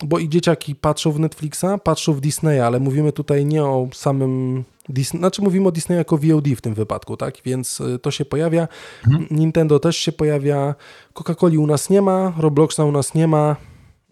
bo 0.05 0.19
i 0.19 0.29
dzieciaki 0.29 0.75
patrzą 0.75 1.13
w 1.13 1.21
Netflixa, 1.21 1.65
patrzą 1.85 2.13
w 2.13 2.21
Disneya, 2.21 2.61
ale 2.61 2.81
mówimy 2.81 3.13
tutaj 3.13 3.45
nie 3.45 3.65
o 3.65 3.89
samym 3.93 4.65
Disney, 4.89 5.19
znaczy 5.19 5.43
mówimy 5.43 5.69
o 5.69 5.73
Disney 5.73 5.99
jako 5.99 6.19
VOD 6.19 6.49
w 6.57 6.61
tym 6.61 6.75
wypadku, 6.75 7.17
tak? 7.17 7.35
Więc 7.45 7.81
y, 7.81 7.99
to 7.99 8.11
się 8.11 8.25
pojawia. 8.25 8.69
Mhm. 9.07 9.27
Nintendo 9.31 9.79
też 9.79 9.97
się 9.97 10.13
pojawia. 10.13 10.75
Coca-Coli 11.15 11.59
u 11.59 11.67
nas 11.67 11.91
nie 11.91 12.03
ma, 12.03 12.33
Robloxa 12.39 12.81
u 12.81 12.93
nas 12.93 13.15
nie 13.15 13.29
ma. 13.29 13.57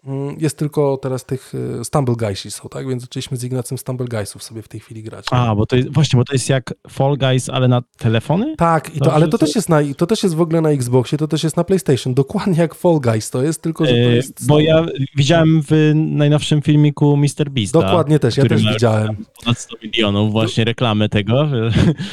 Mm, 0.05 0.35
jest 0.39 0.57
tylko 0.57 0.97
teraz 0.97 1.25
tych 1.25 1.53
y, 1.55 1.85
Stumble 1.85 2.15
Guysi 2.15 2.51
są, 2.51 2.69
tak? 2.69 2.87
Więc 2.87 3.01
zaczęliśmy 3.01 3.37
z 3.37 3.43
Ignacym 3.43 3.77
Stumble 3.77 4.07
Guysów 4.07 4.43
sobie 4.43 4.61
w 4.61 4.67
tej 4.67 4.79
chwili 4.79 5.03
grać. 5.03 5.25
A, 5.31 5.55
bo 5.55 5.65
to 5.65 5.75
jest, 5.75 5.93
właśnie, 5.93 6.17
bo 6.17 6.25
to 6.25 6.33
jest 6.33 6.49
jak 6.49 6.73
Fall 6.89 7.17
Guys, 7.17 7.49
ale 7.49 7.67
na 7.67 7.81
telefony? 7.97 8.55
Tak, 8.57 8.95
i 8.95 8.99
to, 8.99 9.13
ale 9.13 9.27
to, 9.27 9.37
też 9.37 9.55
jest 9.55 9.69
na, 9.69 9.79
to 9.97 10.07
też 10.07 10.23
jest 10.23 10.35
w 10.35 10.41
ogóle 10.41 10.61
na 10.61 10.69
Xboxie, 10.69 11.17
to 11.17 11.27
też 11.27 11.43
jest 11.43 11.57
na 11.57 11.63
PlayStation. 11.63 12.13
Dokładnie 12.13 12.57
jak 12.57 12.75
Fall 12.75 12.99
Guys 12.99 13.29
to 13.29 13.43
jest, 13.43 13.61
tylko 13.61 13.85
że 13.85 13.91
to 13.91 13.97
e, 13.97 14.15
jest... 14.15 14.47
Bo 14.47 14.59
ja 14.59 14.85
widziałem 15.15 15.61
w 15.61 15.91
najnowszym 15.95 16.61
filmiku 16.61 17.17
Mr. 17.17 17.49
Beast. 17.49 17.73
Dokładnie 17.73 18.19
też, 18.19 18.37
ja 18.37 18.45
też 18.45 18.63
widziałem. 18.73 19.25
Ponad 19.43 19.57
100 19.57 19.75
milionów 19.83 20.31
właśnie 20.31 20.63
reklamy 20.65 21.09
tego. 21.09 21.47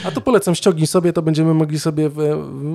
A 0.05 0.11
to 0.11 0.21
polecam, 0.21 0.55
ściągnij 0.55 0.87
sobie, 0.87 1.13
to 1.13 1.23
będziemy 1.23 1.55
mogli 1.55 1.79
sobie, 1.79 2.09
w, 2.09 2.19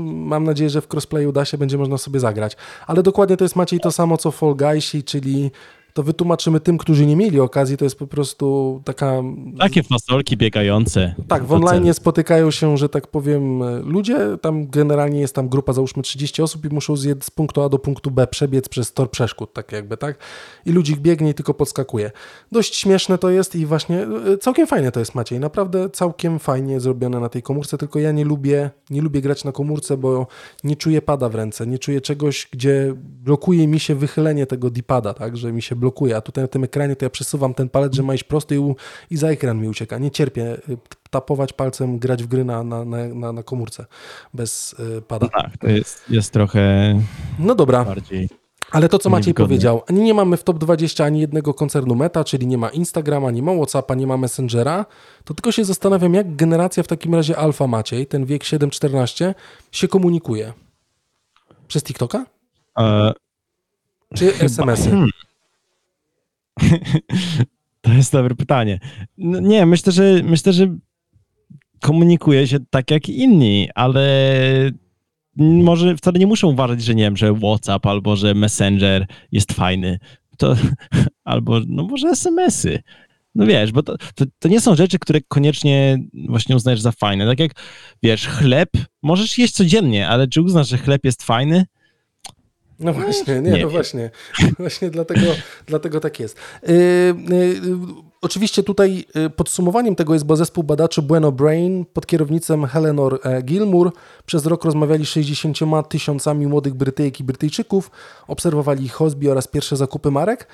mam 0.06 0.44
nadzieję, 0.44 0.70
że 0.70 0.82
w 0.82 0.94
crossplayu 0.94 1.32
da 1.32 1.46
się, 1.46 1.58
będzie 1.58 1.78
można 1.78 1.98
sobie 1.98 2.20
zagrać. 2.20 2.58
Ale 2.88 3.04
dokładnie 3.04 3.38
to 3.38 3.46
jest 3.46 3.56
Maciej 3.56 3.80
to 3.80 3.92
samo, 3.92 4.18
co 4.18 4.32
Fall 4.32 4.56
Guysi, 4.56 5.05
czyli 5.06 5.52
to 5.96 6.04
wytłumaczymy 6.04 6.60
tym, 6.60 6.78
którzy 6.78 7.06
nie 7.06 7.16
mieli 7.16 7.40
okazji, 7.40 7.78
to 7.78 7.86
jest 7.86 8.00
po 8.00 8.08
prostu 8.08 8.82
taka... 8.86 9.22
Takie 9.60 9.84
fasolki 9.84 10.38
biegające. 10.38 11.16
Tak, 11.28 11.46
w 11.46 11.54
online 11.54 11.94
spotykają 11.94 12.52
się, 12.52 12.78
że 12.78 12.90
tak 12.90 13.08
powiem, 13.08 13.64
ludzie, 13.84 14.18
tam 14.42 14.68
generalnie 14.68 15.20
jest 15.20 15.36
tam 15.36 15.50
grupa, 15.50 15.74
załóżmy 15.74 16.04
30 16.04 16.42
osób 16.42 16.66
i 16.66 16.70
muszą 16.70 16.96
zjedz 16.96 17.26
z 17.26 17.32
punktu 17.32 17.62
A 17.62 17.70
do 17.70 17.80
punktu 17.80 18.12
B 18.12 18.28
przebiec 18.28 18.70
przez 18.70 18.94
tor 18.94 19.12
przeszkód, 19.12 19.54
tak 19.54 19.72
jakby, 19.72 19.98
tak? 19.98 20.18
I 20.66 20.72
ludzik 20.72 21.00
biegnie 21.00 21.30
i 21.30 21.34
tylko 21.34 21.54
podskakuje. 21.54 22.12
Dość 22.52 22.76
śmieszne 22.76 23.18
to 23.18 23.30
jest 23.30 23.56
i 23.56 23.66
właśnie 23.66 24.08
e, 24.34 24.38
całkiem 24.38 24.68
fajne 24.68 24.92
to 24.92 25.00
jest, 25.00 25.16
Maciej, 25.16 25.40
naprawdę 25.40 25.90
całkiem 25.90 26.40
fajnie 26.40 26.80
zrobione 26.80 27.20
na 27.20 27.30
tej 27.30 27.42
komórce, 27.42 27.78
tylko 27.78 28.00
ja 28.00 28.12
nie 28.12 28.26
lubię, 28.26 28.70
nie 28.90 29.02
lubię 29.02 29.22
grać 29.22 29.44
na 29.44 29.52
komórce, 29.52 29.98
bo 29.98 30.28
nie 30.64 30.76
czuję 30.76 31.02
pada 31.02 31.30
w 31.30 31.36
ręce, 31.36 31.68
nie 31.68 31.80
czuję 31.80 32.02
czegoś, 32.02 32.48
gdzie 32.52 32.94
blokuje 33.24 33.68
mi 33.68 33.80
się 33.80 33.96
wychylenie 33.96 34.46
tego 34.46 34.70
dipada, 34.70 35.14
tak, 35.14 35.38
że 35.38 35.52
mi 35.52 35.62
się 35.62 35.76
blokuje, 35.76 35.85
a 36.16 36.22
tutaj 36.22 36.44
na 36.44 36.48
tym 36.48 36.64
ekranie 36.64 36.96
to 36.96 37.06
ja 37.06 37.10
przesuwam 37.10 37.54
ten 37.54 37.70
palec, 37.70 37.94
że 37.94 38.04
ma 38.04 38.14
iść 38.14 38.24
prosto 38.24 38.56
i, 38.56 38.76
i 39.10 39.18
za 39.18 39.30
ekran 39.30 39.62
mi 39.62 39.68
ucieka. 39.68 39.98
Nie 39.98 40.12
cierpię 40.12 40.58
y, 40.70 40.78
tapować 41.10 41.54
palcem, 41.54 42.00
grać 42.00 42.24
w 42.24 42.28
gry 42.28 42.46
na, 42.46 42.64
na, 42.64 42.86
na, 42.86 43.34
na 43.34 43.44
komórce 43.44 43.86
bez 44.34 44.76
y, 44.98 45.02
pada. 45.02 45.28
No 45.34 45.42
tak, 45.42 45.58
to 45.58 45.68
jest, 45.68 46.10
jest 46.10 46.34
trochę 46.34 46.96
No 47.40 47.56
dobra. 47.56 47.86
bardziej... 47.86 48.30
Ale 48.72 48.90
to, 48.90 49.00
co 49.00 49.10
Maciej 49.10 49.34
powiedział, 49.34 49.82
ani 49.90 50.02
nie 50.02 50.14
mamy 50.14 50.38
w 50.38 50.44
top 50.44 50.58
20 50.58 51.06
ani 51.06 51.20
jednego 51.20 51.54
koncernu 51.54 51.96
Meta, 51.96 52.24
czyli 52.24 52.48
nie 52.48 52.58
ma 52.58 52.70
Instagrama, 52.70 53.32
nie 53.32 53.44
ma 53.44 53.54
Whatsappa, 53.54 53.96
nie 53.96 54.08
ma 54.08 54.18
Messengera, 54.18 54.86
to 55.24 55.34
tylko 55.34 55.52
się 55.52 55.66
zastanawiam, 55.66 56.14
jak 56.14 56.36
generacja 56.36 56.84
w 56.84 56.88
takim 56.88 57.16
razie 57.16 57.38
Alfa 57.38 57.68
Maciej, 57.68 58.08
ten 58.08 58.26
wiek 58.26 58.44
7-14, 58.44 59.34
się 59.72 59.88
komunikuje. 59.88 60.54
Przez 61.68 61.84
TikToka? 61.84 62.26
E... 62.80 63.14
Czy 64.16 64.34
SMS-y? 64.40 64.92
To 67.82 67.94
jest 67.94 68.12
dobre 68.12 68.36
pytanie. 68.36 68.80
No 69.18 69.40
nie, 69.40 69.66
myślę, 69.66 69.92
że 69.92 70.22
myślę, 70.24 70.54
że 70.54 70.78
komunikuje 71.82 72.48
się 72.48 72.58
tak 72.70 72.92
jak 72.92 73.10
inni, 73.10 73.70
ale 73.76 74.32
może 75.38 75.98
wcale 75.98 76.20
nie 76.20 76.28
muszą 76.28 76.48
uważać, 76.48 76.84
że 76.84 76.96
nie 76.96 77.04
wiem, 77.04 77.18
że 77.18 77.34
WhatsApp 77.34 77.86
albo 77.86 78.16
że 78.16 78.34
Messenger 78.34 79.08
jest 79.32 79.54
fajny. 79.54 80.00
To, 80.38 80.56
albo 81.24 81.60
no 81.68 81.84
może 81.84 82.08
SMS-y. 82.08 82.80
No 83.36 83.46
wiesz, 83.46 83.72
bo 83.72 83.84
to, 83.84 83.98
to, 84.16 84.26
to, 84.40 84.48
nie 84.48 84.62
są 84.62 84.76
rzeczy, 84.76 85.00
które 85.00 85.22
koniecznie 85.28 85.98
właśnie 86.30 86.56
uznajesz 86.56 86.82
za 86.82 86.92
fajne. 86.92 87.26
Tak 87.26 87.40
jak, 87.40 87.52
wiesz, 88.04 88.28
chleb 88.28 88.70
możesz 89.04 89.38
jeść 89.38 89.54
codziennie, 89.54 90.08
ale 90.08 90.28
czy 90.28 90.42
uznasz, 90.42 90.70
że 90.70 90.78
chleb 90.78 91.06
jest 91.06 91.24
fajny? 91.24 91.66
No 92.80 92.94
właśnie, 92.94 93.42
nie, 93.42 93.52
nie 93.52 93.64
no 93.64 93.70
właśnie. 93.70 94.10
Właśnie 94.60 94.90
dlatego, 94.90 95.22
dlatego 95.66 96.00
tak 96.00 96.20
jest. 96.20 96.38
Yy, 96.68 96.74
yy, 96.74 97.62
oczywiście 98.22 98.64
tutaj 98.64 99.06
y, 99.26 99.30
podsumowaniem 99.30 99.96
tego 99.96 100.14
jest, 100.14 100.26
bo 100.26 100.36
zespół 100.36 100.64
badaczy 100.64 101.02
Bueno 101.02 101.32
Brain 101.32 101.86
pod 101.94 102.06
kierownictwem 102.06 102.66
Helenor 102.66 103.20
e, 103.24 103.42
Gilmour 103.42 103.92
przez 104.26 104.46
rok 104.46 104.66
rozmawiali 104.66 105.06
z 105.06 105.10
60 105.10 105.58
tysiącami 105.90 106.48
młodych 106.48 106.74
Brytyjek 106.74 107.20
i 107.20 107.24
Brytyjczyków, 107.24 107.92
obserwowali 108.28 108.86
ich 108.86 108.94
hobby 108.94 109.30
oraz 109.30 109.48
pierwsze 109.48 109.78
zakupy 109.78 110.12
marek. 110.12 110.48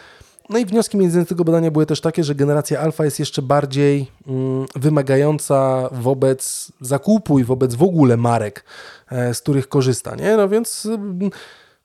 No 0.50 0.58
i 0.58 0.66
wnioski 0.66 0.98
między 0.98 1.26
tego 1.26 1.44
badania 1.44 1.72
były 1.72 1.86
też 1.86 2.02
takie, 2.02 2.24
że 2.24 2.36
generacja 2.36 2.80
alfa 2.80 3.06
jest 3.06 3.20
jeszcze 3.20 3.42
bardziej 3.42 4.12
mm, 4.28 4.66
wymagająca 4.76 5.90
wobec 5.92 6.72
zakupu 6.82 7.40
i 7.40 7.44
wobec 7.44 7.76
w 7.76 7.84
ogóle 7.84 8.18
marek, 8.18 8.66
e, 9.12 9.34
z 9.34 9.42
których 9.42 9.70
korzysta. 9.70 10.16
Nie? 10.16 10.38
No 10.38 10.50
więc 10.50 10.86
mm, 10.86 11.30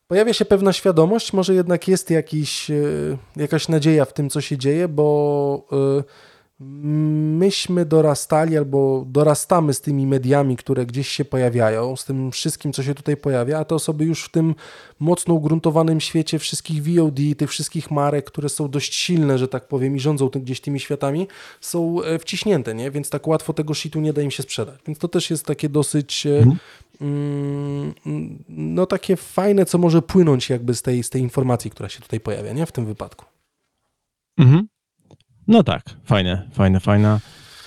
pojawia 0.08 0.32
się 0.32 0.44
pewna 0.44 0.72
świadomość, 0.72 1.32
może 1.32 1.54
jednak 1.54 1.88
jest 1.88 2.10
jakiś, 2.10 2.70
e, 2.70 2.74
jakaś 3.36 3.68
nadzieja 3.68 4.04
w 4.04 4.12
tym, 4.12 4.30
co 4.30 4.40
się 4.40 4.58
dzieje, 4.58 4.88
bo 4.88 5.66
e, 5.72 6.02
myśmy 6.60 7.84
dorastali 7.84 8.56
albo 8.56 9.04
dorastamy 9.06 9.74
z 9.74 9.80
tymi 9.80 10.06
mediami, 10.06 10.56
które 10.56 10.86
gdzieś 10.86 11.08
się 11.08 11.24
pojawiają, 11.24 11.96
z 11.96 12.04
tym 12.04 12.32
wszystkim, 12.32 12.72
co 12.72 12.82
się 12.82 12.94
tutaj 12.94 13.16
pojawia, 13.16 13.58
a 13.58 13.64
te 13.64 13.74
osoby 13.74 14.04
już 14.04 14.24
w 14.24 14.30
tym 14.30 14.54
mocno 14.98 15.34
ugruntowanym 15.34 16.00
świecie 16.00 16.38
wszystkich 16.38 16.82
VOD, 16.82 17.18
tych 17.36 17.50
wszystkich 17.50 17.90
marek, 17.90 18.24
które 18.24 18.48
są 18.48 18.68
dość 18.68 18.94
silne, 18.94 19.38
że 19.38 19.48
tak 19.48 19.68
powiem, 19.68 19.96
i 19.96 20.00
rządzą 20.00 20.30
tym, 20.30 20.42
gdzieś 20.42 20.60
tymi 20.60 20.80
światami, 20.80 21.28
są 21.60 22.02
e, 22.02 22.18
wciśnięte, 22.18 22.74
nie? 22.74 22.90
więc 22.90 23.10
tak 23.10 23.26
łatwo 23.26 23.52
tego 23.52 23.74
shitu 23.74 24.00
nie 24.00 24.12
da 24.12 24.22
im 24.22 24.30
się 24.30 24.42
sprzedać. 24.42 24.80
Więc 24.86 24.98
to 24.98 25.08
też 25.08 25.30
jest 25.30 25.46
takie 25.46 25.68
dosyć 25.68 26.26
mhm. 26.26 26.56
Mm, 27.00 27.94
no 28.48 28.86
takie 28.86 29.16
fajne, 29.16 29.66
co 29.66 29.78
może 29.78 30.02
płynąć 30.02 30.50
jakby 30.50 30.74
z 30.74 30.82
tej, 30.82 31.02
z 31.02 31.10
tej 31.10 31.22
informacji, 31.22 31.70
która 31.70 31.88
się 31.88 32.00
tutaj 32.00 32.20
pojawia, 32.20 32.52
nie? 32.52 32.66
W 32.66 32.72
tym 32.72 32.86
wypadku. 32.86 33.24
Mhm. 34.38 34.68
No 35.48 35.62
tak, 35.62 35.82
fajne, 36.04 36.48
fajne, 36.52 36.80
fajne. 36.80 37.20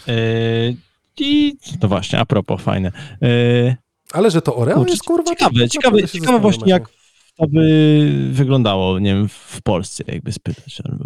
Yy, 0.08 0.76
I 1.18 1.58
to 1.80 1.88
właśnie, 1.88 2.20
a 2.20 2.26
propos, 2.26 2.62
fajne. 2.62 2.92
Yy, 3.22 3.76
Ale 4.12 4.32
że 4.32 4.42
to 4.42 4.56
Oreo 4.56 4.86
jest 4.88 5.04
kurwa? 5.04 5.30
Ciekawe, 5.30 5.70
ciekawe, 5.70 6.08
ciekawe 6.08 6.40
właśnie 6.40 6.72
jak 6.72 6.90
to 7.38 7.48
by 7.48 8.30
wyglądało, 8.32 9.00
nie 9.00 9.16
wiem, 9.16 9.30
w 9.30 9.62
Polsce 9.62 10.04
jakby 10.08 10.32
spytać. 10.32 10.82
Albo... 10.86 11.04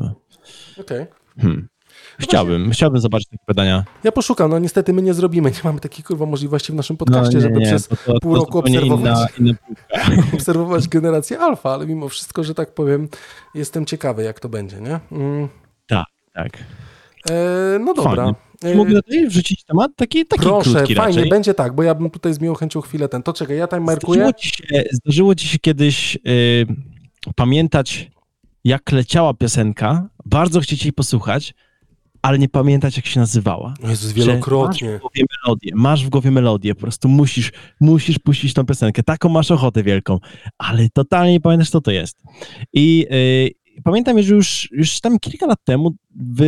Okej. 0.77 1.01
Okay. 1.01 1.07
Hmm. 1.39 1.67
Chciałbym, 2.19 2.71
chciałbym 2.71 3.01
zobaczyć 3.01 3.27
takie 3.27 3.43
badania. 3.47 3.83
Ja 4.03 4.11
poszukam, 4.11 4.49
no 4.51 4.59
niestety 4.59 4.93
my 4.93 5.01
nie 5.01 5.13
zrobimy, 5.13 5.51
nie 5.51 5.59
mamy 5.63 5.79
takiej 5.79 6.03
kurwa 6.03 6.25
możliwości 6.25 6.71
w 6.71 6.75
naszym 6.75 6.97
podcaście, 6.97 7.35
no, 7.35 7.41
żeby 7.41 7.59
nie, 7.59 7.65
przez 7.65 7.87
to, 7.87 7.95
to, 7.95 8.19
pół 8.19 8.33
to 8.33 8.39
roku 8.39 8.59
obserwować, 8.59 9.39
inna, 9.39 9.53
inna 10.09 10.23
obserwować 10.33 10.87
generację 10.87 11.39
alfa, 11.39 11.73
ale 11.73 11.87
mimo 11.87 12.09
wszystko, 12.09 12.43
że 12.43 12.55
tak 12.55 12.73
powiem, 12.73 13.09
jestem 13.55 13.85
ciekawy 13.85 14.23
jak 14.23 14.39
to 14.39 14.49
będzie, 14.49 14.81
nie? 14.81 14.99
Mm. 15.11 15.49
Tak, 15.87 16.05
tak. 16.33 16.57
E, 17.29 17.79
no 17.79 17.93
dobra. 17.93 18.15
Fajnie. 18.15 18.33
E, 18.63 18.75
Mogę 18.75 18.93
tutaj 18.93 19.27
wrzucić 19.27 19.63
temat 19.63 19.91
taki, 19.95 20.25
taki 20.25 20.43
Proszę, 20.43 20.71
krótki 20.71 20.95
fajnie, 20.95 21.17
raczej. 21.17 21.29
będzie 21.29 21.53
tak, 21.53 21.75
bo 21.75 21.83
ja 21.83 21.95
bym 21.95 22.09
tutaj 22.09 22.33
z 22.33 22.39
miłą 22.39 22.55
chęcią 22.55 22.81
chwilę 22.81 23.09
ten. 23.09 23.23
To 23.23 23.33
czekaj, 23.33 23.57
ja 23.57 23.67
tam 23.67 23.83
markuję. 23.83 24.21
Zdarzyło 24.21 24.33
ci 24.33 24.49
się, 24.49 24.83
zdarzyło 24.91 25.35
ci 25.35 25.47
się 25.47 25.59
kiedyś 25.59 26.15
y, 26.27 26.65
pamiętać, 27.35 28.11
jak 28.63 28.91
leciała 28.91 29.33
piosenka, 29.33 30.09
bardzo 30.25 30.59
chcieć 30.59 30.85
jej 30.85 30.93
posłuchać, 30.93 31.53
ale 32.23 32.39
nie 32.39 32.49
pamiętać, 32.49 32.97
jak 32.97 33.05
się 33.05 33.19
nazywała. 33.19 33.73
Jezus, 33.83 34.11
wielokrotnie. 34.11 34.89
Masz 34.89 34.97
w 34.97 35.01
głowie 35.01 35.25
melodię, 35.43 35.71
masz 35.75 36.05
w 36.05 36.09
głowie 36.09 36.31
melodię, 36.31 36.75
po 36.75 36.81
prostu 36.81 37.09
musisz, 37.09 37.51
musisz 37.79 38.19
puścić 38.19 38.53
tą 38.53 38.65
piosenkę. 38.65 39.03
Taką 39.03 39.29
masz 39.29 39.51
ochotę 39.51 39.83
wielką, 39.83 40.19
ale 40.57 40.89
totalnie 40.93 41.31
nie 41.31 41.39
pamiętasz, 41.39 41.69
co 41.69 41.81
to 41.81 41.91
jest. 41.91 42.23
I 42.73 43.05
yy, 43.75 43.81
pamiętam, 43.83 44.21
że 44.21 44.35
już, 44.35 44.69
już 44.71 44.99
tam 44.99 45.19
kilka 45.19 45.45
lat 45.45 45.59
temu 45.63 45.95
w 46.15 46.41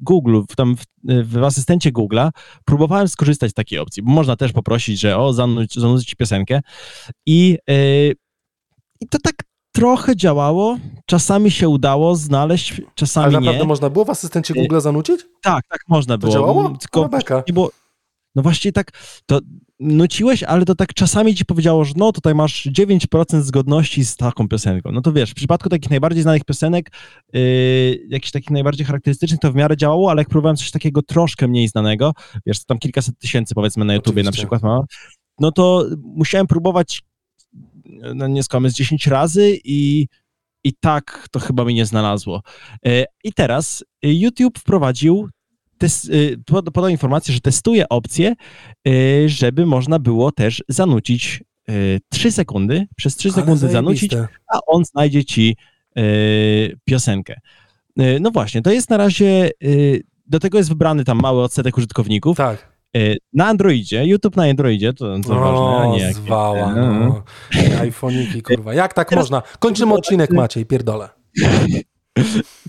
Google, 0.00 0.40
w, 0.50 0.56
tam 0.56 0.76
w, 0.76 0.84
w 1.24 1.44
asystencie 1.44 1.92
Google'a 1.92 2.30
próbowałem 2.64 3.08
skorzystać 3.08 3.50
z 3.50 3.54
takiej 3.54 3.78
opcji, 3.78 4.02
bo 4.02 4.10
można 4.10 4.36
też 4.36 4.52
poprosić, 4.52 5.00
że 5.00 5.18
o, 5.18 5.32
zanudź, 5.32 5.74
zanudź 5.74 6.14
piosenkę 6.14 6.60
i, 7.26 7.58
yy, 7.68 8.14
i 9.00 9.08
to 9.10 9.18
tak 9.22 9.49
trochę 9.72 10.16
działało, 10.16 10.78
czasami 11.06 11.50
się 11.50 11.68
udało 11.68 12.16
znaleźć, 12.16 12.82
czasami 12.94 13.24
Ale 13.26 13.32
nie. 13.32 13.40
naprawdę 13.40 13.64
można 13.64 13.90
było 13.90 14.04
w 14.04 14.10
asystencie 14.10 14.54
Google 14.54 14.80
zanucić? 14.80 15.20
Tak, 15.42 15.64
tak 15.68 15.80
można 15.88 16.18
było. 16.18 16.32
To 16.32 16.38
działało? 16.38 16.68
Tylko 16.68 17.10
nie 17.48 17.54
było, 17.54 17.70
no 18.34 18.42
właśnie 18.42 18.72
tak, 18.72 18.90
to 19.26 19.40
nuciłeś, 19.80 20.42
ale 20.42 20.64
to 20.64 20.74
tak 20.74 20.94
czasami 20.94 21.34
ci 21.34 21.44
powiedziało, 21.44 21.84
że 21.84 21.94
no 21.96 22.12
tutaj 22.12 22.34
masz 22.34 22.66
9% 22.66 23.40
zgodności 23.40 24.04
z 24.04 24.16
taką 24.16 24.48
piosenką. 24.48 24.92
No 24.92 25.00
to 25.00 25.12
wiesz, 25.12 25.30
w 25.30 25.34
przypadku 25.34 25.68
takich 25.68 25.90
najbardziej 25.90 26.22
znanych 26.22 26.44
piosenek, 26.44 26.90
yy, 27.32 27.40
jakichś 28.08 28.30
takich 28.30 28.50
najbardziej 28.50 28.86
charakterystycznych, 28.86 29.40
to 29.40 29.52
w 29.52 29.54
miarę 29.54 29.76
działało, 29.76 30.10
ale 30.10 30.20
jak 30.20 30.28
próbowałem 30.28 30.56
coś 30.56 30.70
takiego 30.70 31.02
troszkę 31.02 31.48
mniej 31.48 31.68
znanego, 31.68 32.12
wiesz, 32.46 32.64
tam 32.64 32.78
kilkaset 32.78 33.18
tysięcy 33.18 33.54
powiedzmy 33.54 33.84
na 33.84 33.94
YouTubie 33.94 34.22
na 34.22 34.32
przykład 34.32 34.62
ma, 34.62 34.84
no 35.38 35.52
to 35.52 35.86
musiałem 36.02 36.46
próbować, 36.46 37.02
no 38.14 38.28
nie 38.28 38.42
skłamy, 38.42 38.70
z 38.70 38.74
10 38.74 39.06
razy 39.06 39.58
i 39.64 40.06
i 40.64 40.72
tak 40.80 41.28
to 41.30 41.40
chyba 41.40 41.64
mi 41.64 41.74
nie 41.74 41.86
znalazło. 41.86 42.42
Yy, 42.84 43.04
I 43.24 43.32
teraz 43.32 43.84
YouTube 44.02 44.58
wprowadził 44.58 45.28
tes, 45.78 46.10
podał 46.74 46.88
informację, 46.88 47.34
że 47.34 47.40
testuje 47.40 47.88
opcję, 47.88 48.34
żeby 49.26 49.66
można 49.66 49.98
było 49.98 50.32
też 50.32 50.62
zanucić 50.68 51.44
3 52.08 52.28
y, 52.28 52.32
sekundy, 52.32 52.86
przez 52.96 53.16
3 53.16 53.32
sekundy 53.32 53.68
zanucić, 53.68 54.14
a 54.54 54.58
on 54.66 54.84
znajdzie 54.84 55.24
ci 55.24 55.56
piosenkę. 56.84 57.40
No 58.20 58.30
właśnie, 58.30 58.62
to 58.62 58.72
jest 58.72 58.90
na 58.90 58.96
razie, 58.96 59.50
do 60.26 60.38
tego 60.38 60.58
jest 60.58 60.70
wybrany 60.70 61.04
tam 61.04 61.20
mały 61.20 61.42
odsetek 61.42 61.78
użytkowników. 61.78 62.36
Tak. 62.36 62.69
Na 63.32 63.46
Androidzie, 63.46 64.06
YouTube 64.06 64.36
na 64.36 64.44
Androidzie, 64.44 64.92
to, 64.92 65.20
to 65.20 65.32
o, 65.32 65.40
ważne, 65.40 65.76
a 65.78 65.96
nie 65.96 66.14
zwała, 66.14 66.74
no. 66.74 67.22
iPhone'iki, 67.82 68.42
kurwa. 68.42 68.74
Jak 68.74 68.94
tak 68.94 69.08
Teraz, 69.08 69.22
można? 69.22 69.42
Kończymy 69.58 69.94
odcinek, 69.94 70.30
Maciej, 70.30 70.66
pierdolę. 70.66 71.08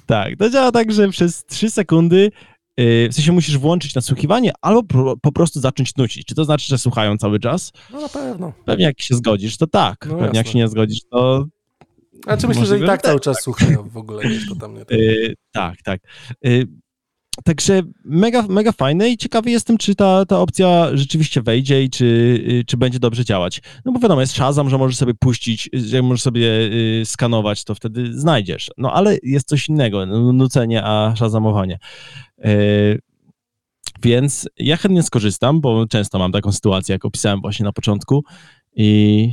tak, 0.05 0.35
to 0.39 0.49
działa 0.49 0.71
tak, 0.71 0.91
że 0.91 1.09
przez 1.09 1.45
3 1.45 1.69
sekundy 1.69 2.31
Y, 2.79 3.09
w 3.11 3.15
sensie 3.15 3.31
musisz 3.31 3.57
włączyć 3.57 3.95
nasłuchiwanie 3.95 4.51
albo 4.61 5.15
po 5.21 5.31
prostu 5.31 5.59
zacząć 5.59 5.95
nucić. 5.95 6.25
Czy 6.25 6.35
to 6.35 6.45
znaczy, 6.45 6.67
że 6.67 6.77
słuchają 6.77 7.17
cały 7.17 7.39
czas? 7.39 7.71
No 7.91 8.01
na 8.01 8.09
pewno. 8.09 8.53
Pewnie 8.65 8.85
jak 8.85 9.01
się 9.01 9.15
zgodzisz, 9.15 9.57
to 9.57 9.67
tak. 9.67 10.05
No 10.05 10.09
Pewnie 10.09 10.25
jasne. 10.25 10.37
jak 10.37 10.47
się 10.47 10.57
nie 10.57 10.67
zgodzisz, 10.67 10.99
to... 11.11 11.45
Znaczy 12.23 12.47
myślę, 12.47 12.65
że 12.65 12.79
i 12.79 12.85
tak 12.85 13.01
cały 13.01 13.19
czas 13.19 13.35
tak. 13.35 13.43
słuchają 13.43 13.89
w 13.89 13.97
ogóle, 13.97 14.23
to 14.49 14.55
tam 14.55 14.73
nie 14.73 14.85
tak. 14.85 14.97
Tak, 15.51 15.81
tak. 15.81 16.01
Także 17.43 17.81
mega, 18.05 18.41
mega 18.41 18.71
fajne 18.71 19.09
i 19.09 19.17
ciekawy 19.17 19.51
jestem, 19.51 19.77
czy 19.77 19.95
ta, 19.95 20.25
ta 20.25 20.39
opcja 20.39 20.97
rzeczywiście 20.97 21.41
wejdzie 21.41 21.83
i 21.83 21.89
czy, 21.89 22.05
y, 22.49 22.63
czy 22.67 22.77
będzie 22.77 22.99
dobrze 22.99 23.25
działać. 23.25 23.61
No 23.85 23.91
bo 23.91 23.99
wiadomo, 23.99 24.21
jest 24.21 24.33
Shazam, 24.33 24.69
że 24.69 24.77
możesz 24.77 24.97
sobie 24.97 25.13
puścić, 25.13 25.69
że 25.73 26.01
możesz 26.01 26.21
sobie 26.21 26.47
y, 27.01 27.05
skanować, 27.05 27.63
to 27.63 27.75
wtedy 27.75 28.19
znajdziesz. 28.19 28.71
No 28.77 28.93
ale 28.93 29.17
jest 29.23 29.47
coś 29.47 29.69
innego, 29.69 30.05
nucenie, 30.33 30.83
a 30.83 31.13
Shazamowanie. 31.15 31.79
Y, 32.45 32.99
więc 34.03 34.49
ja 34.57 34.77
chętnie 34.77 35.03
skorzystam, 35.03 35.61
bo 35.61 35.87
często 35.87 36.19
mam 36.19 36.31
taką 36.31 36.51
sytuację, 36.51 36.93
jak 36.93 37.05
opisałem 37.05 37.41
właśnie 37.41 37.63
na 37.63 37.71
początku 37.71 38.23
i 38.75 39.29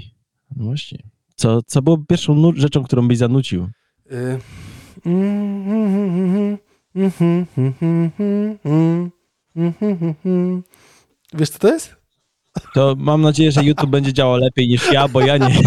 no 0.57 0.65
właśnie, 0.65 0.99
co, 1.35 1.63
co 1.63 1.83
było 1.83 1.99
pierwszą 2.09 2.53
rzeczą, 2.57 2.85
którą 2.85 3.09
byś 3.09 3.19
zanucił? 3.19 3.69
Y 4.13 4.39
mm, 5.07 5.71
mm, 5.71 6.37
mm, 6.37 6.59
Wiesz, 11.35 11.51
co 11.51 11.59
to 11.59 11.69
jest? 11.69 11.97
To 12.75 12.95
mam 12.99 13.23
nadzieję, 13.23 13.53
że 13.53 13.65
YouTube 13.65 13.91
będzie 13.91 14.13
działał 14.13 14.37
lepiej 14.37 14.69
niż 14.69 14.93
ja, 14.93 15.09
bo 15.09 15.21
ja 15.21 15.37
nie. 15.37 15.63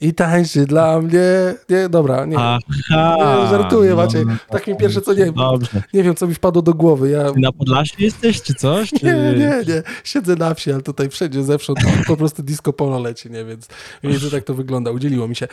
I 0.00 0.14
tańczy 0.14 0.66
dla 0.66 1.00
mnie. 1.00 1.54
Nie, 1.68 1.88
dobra, 1.88 2.24
nie. 2.26 2.38
Aha, 2.38 2.58
nie 2.90 3.50
żartuję, 3.50 3.90
no, 3.90 3.96
Maciej. 3.96 4.24
Tak 4.48 4.66
mi 4.66 4.76
pierwsze 4.76 5.00
co 5.00 5.14
nie 5.14 5.32
Dobrze. 5.32 5.82
Nie 5.94 6.02
wiem, 6.02 6.14
co 6.14 6.26
mi 6.26 6.34
wpadło 6.34 6.62
do 6.62 6.74
głowy. 6.74 7.10
Ja... 7.10 7.32
Na 7.36 7.52
Podlasiu 7.52 7.94
jesteś, 7.98 8.42
czy 8.42 8.54
coś? 8.54 8.90
Czy... 8.90 9.06
Nie, 9.06 9.12
nie, 9.12 9.74
nie. 9.74 9.82
Siedzę 10.04 10.36
na 10.36 10.54
wsi, 10.54 10.72
ale 10.72 10.82
tutaj 10.82 11.08
wszędzie 11.08 11.42
zewsząd 11.42 11.78
po 12.06 12.16
prostu 12.16 12.42
disco 12.42 12.72
polo 12.72 12.98
leci, 12.98 13.30
nie? 13.30 13.44
Więc, 13.44 13.68
więc 14.04 14.30
tak 14.30 14.44
to 14.44 14.54
wygląda. 14.54 14.90
Udzieliło 14.90 15.28
mi 15.28 15.36
się. 15.36 15.48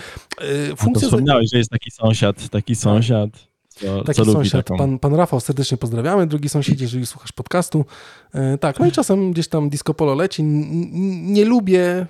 Funkcja... 0.77 0.89
A 0.89 0.93
to 0.93 0.99
wspomniałeś, 0.99 1.49
że 1.51 1.57
jest 1.57 1.69
taki 1.69 1.91
sąsiad, 1.91 2.49
taki 2.49 2.75
sąsiad. 2.75 3.48
Co, 3.81 4.03
Taki 4.03 4.25
co 4.25 4.31
sąsiad, 4.31 4.67
pan, 4.77 4.99
pan 4.99 5.15
Rafał, 5.15 5.39
serdecznie 5.39 5.77
pozdrawiamy. 5.77 6.27
Drugi 6.27 6.49
sąsiedzi, 6.49 6.83
jeżeli 6.83 7.05
słuchasz 7.05 7.31
podcastu. 7.31 7.85
E, 8.33 8.57
tak, 8.57 8.79
no 8.79 8.85
i 8.85 8.91
czasem 8.91 9.31
gdzieś 9.31 9.47
tam 9.47 9.69
disco 9.69 9.93
polo 9.93 10.15
leci. 10.15 10.43
nie 10.43 11.45
lubię 11.45 12.07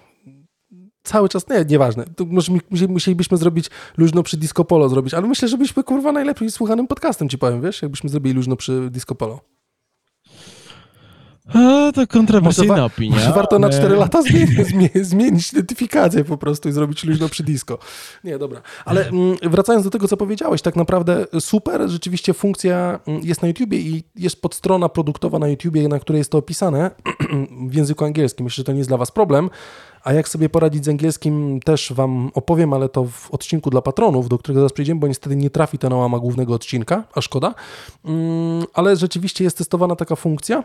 cały 1.04 1.30
czas, 1.30 1.50
nie, 1.50 1.66
nieważne. 1.66 2.06
To 2.16 2.26
może 2.26 2.52
musielibyśmy 2.90 3.38
zrobić 3.38 3.70
luźno 3.98 4.24
przy 4.24 4.38
disco 4.38 4.66
polo 4.66 4.90
zrobić, 4.90 5.14
ale 5.14 5.28
myślę, 5.28 5.48
że 5.48 5.58
byśmy 5.58 5.84
kurwa 5.84 6.12
najlepiej 6.12 6.52
słuchanym 6.52 6.88
podcastem 6.88 7.30
ci 7.30 7.38
powiem, 7.38 7.62
wiesz, 7.62 7.82
jakbyśmy 7.82 8.10
zrobili 8.10 8.36
luźno 8.36 8.56
przy 8.56 8.90
disco 8.92 9.16
polo. 9.16 9.40
A, 11.54 11.92
to 11.92 12.08
kontrowersyjna 12.08 12.74
może 12.74 12.86
opinia. 12.86 13.16
Może 13.16 13.32
warto 13.32 13.60
na 13.60 13.70
4 13.70 13.96
lata 13.96 14.22
zmienić, 14.30 14.68
zmienić 15.02 15.54
identyfikację 15.54 16.24
po 16.24 16.38
prostu 16.38 16.70
i 16.70 16.72
zrobić 16.72 17.04
luźno 17.04 17.30
przy 17.30 17.44
disco. 17.44 17.78
Nie, 18.24 18.38
dobra. 18.38 18.62
Ale 18.86 19.08
mm, 19.08 19.38
wracając 19.44 19.86
do 19.86 19.90
tego, 19.92 20.08
co 20.08 20.18
powiedziałeś, 20.18 20.62
tak 20.62 20.76
naprawdę 20.76 21.26
super, 21.40 21.90
rzeczywiście 21.90 22.34
funkcja 22.34 23.00
mm, 23.08 23.22
jest 23.24 23.42
na 23.42 23.48
YouTubie 23.48 23.78
i 23.78 24.04
jest 24.16 24.42
podstrona 24.42 24.90
produktowa 24.90 25.40
na 25.40 25.48
YouTubie, 25.48 25.88
na 25.88 26.00
której 26.00 26.18
jest 26.18 26.32
to 26.32 26.38
opisane 26.38 26.92
w 27.70 27.74
języku 27.74 28.06
angielskim. 28.06 28.44
Myślę, 28.44 28.62
że 28.62 28.66
to 28.66 28.72
nie 28.72 28.78
jest 28.78 28.90
dla 28.90 28.98
was 28.98 29.12
problem. 29.12 29.50
A 30.04 30.14
jak 30.14 30.30
sobie 30.30 30.50
poradzić 30.50 30.86
z 30.86 30.90
angielskim, 30.90 31.60
też 31.60 31.94
Wam 31.94 32.32
opowiem, 32.34 32.74
ale 32.74 32.90
to 32.90 33.06
w 33.06 33.32
odcinku 33.32 33.70
dla 33.70 33.82
patronów, 33.82 34.30
do 34.30 34.38
którego 34.38 34.60
zaraz 34.60 34.74
przejdziemy, 34.74 35.00
bo 35.00 35.08
niestety 35.08 35.36
nie 35.36 35.50
trafi 35.50 35.78
to 35.78 35.90
na 35.90 35.96
łama 35.96 36.20
głównego 36.20 36.54
odcinka, 36.54 37.04
a 37.14 37.22
szkoda. 37.22 37.56
Mm, 38.06 38.66
ale 38.74 38.96
rzeczywiście 38.96 39.44
jest 39.44 39.58
testowana 39.58 39.96
taka 39.96 40.16
funkcja. 40.16 40.64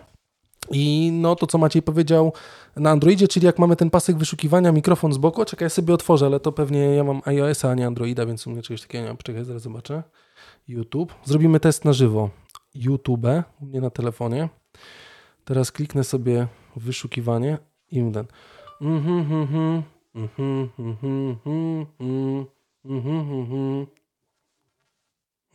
I 0.70 1.10
no 1.12 1.36
to, 1.36 1.46
co 1.46 1.58
Maciej 1.58 1.82
powiedział 1.82 2.32
na 2.76 2.90
Androidzie, 2.90 3.28
czyli 3.28 3.46
jak 3.46 3.58
mamy 3.58 3.76
ten 3.76 3.90
pasek 3.90 4.16
wyszukiwania, 4.16 4.72
mikrofon 4.72 5.12
z 5.12 5.18
boku, 5.18 5.44
czekaj, 5.44 5.66
ja 5.66 5.70
sobie 5.70 5.94
otworzę, 5.94 6.26
ale 6.26 6.40
to 6.40 6.52
pewnie 6.52 6.78
ja 6.78 7.04
mam 7.04 7.20
iOS-a, 7.24 7.70
a 7.70 7.74
nie 7.74 7.86
Androida, 7.86 8.26
więc 8.26 8.46
u 8.46 8.50
mnie 8.50 8.62
czegoś 8.62 8.80
takiego 8.80 9.02
nie 9.02 9.08
mam. 9.08 9.16
Czekaj, 9.16 9.44
zaraz 9.44 9.62
zobaczę. 9.62 10.02
YouTube. 10.68 11.14
Zrobimy 11.24 11.60
test 11.60 11.84
na 11.84 11.92
żywo. 11.92 12.30
YouTube, 12.74 13.26
u 13.60 13.66
mnie 13.66 13.80
na 13.80 13.90
telefonie. 13.90 14.48
Teraz 15.44 15.72
kliknę 15.72 16.04
sobie 16.04 16.46
wyszukiwanie 16.76 17.58
i 17.90 18.12
ten. 18.12 18.26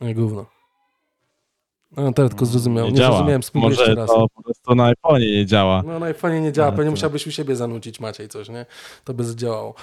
Nie, 0.00 0.14
gówno. 0.14 0.59
No, 1.96 2.12
teraz 2.12 2.30
tylko 2.30 2.46
zrozumiał. 2.46 2.86
Nie, 2.86 2.92
nie 2.92 2.98
działa. 2.98 3.10
zrozumiałem, 3.12 3.42
spróbuję 3.42 3.76
Może 3.76 3.94
raz. 3.94 4.10
to 4.10 4.26
po 4.34 4.42
prostu 4.42 4.74
na 4.74 4.92
iPhone'ie 4.92 5.34
nie 5.34 5.46
działa. 5.46 5.82
No 5.86 5.98
na 5.98 6.12
iPhone'ie 6.12 6.40
nie 6.42 6.52
działa, 6.52 6.70
pewnie 6.70 6.84
to... 6.84 6.90
musiałbyś 6.90 7.26
u 7.26 7.30
siebie 7.30 7.56
zanucić 7.56 8.00
Maciej 8.00 8.28
coś, 8.28 8.48
nie? 8.48 8.66
To 9.04 9.14
by 9.14 9.24
zadziałało. 9.24 9.74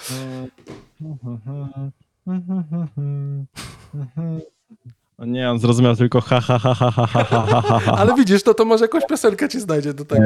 No 5.20 5.26
nie, 5.26 5.52
on 5.52 5.60
zrozumiał 5.60 5.96
tylko 5.96 6.22
ha 6.22 6.42
ha 6.42 6.60
ha 6.60 6.74
ha 6.74 6.92
ha 6.92 7.08
ha 7.08 7.62
ha 7.62 7.80
ha. 7.80 7.92
Ale 8.02 8.14
widzisz, 8.16 8.44
to, 8.44 8.54
to 8.54 8.66
może 8.66 8.86
jakąś 8.86 9.06
piosenkę 9.06 9.50
ci 9.50 9.60
znajdzie 9.60 9.94
do 9.94 10.06
tego. 10.06 10.24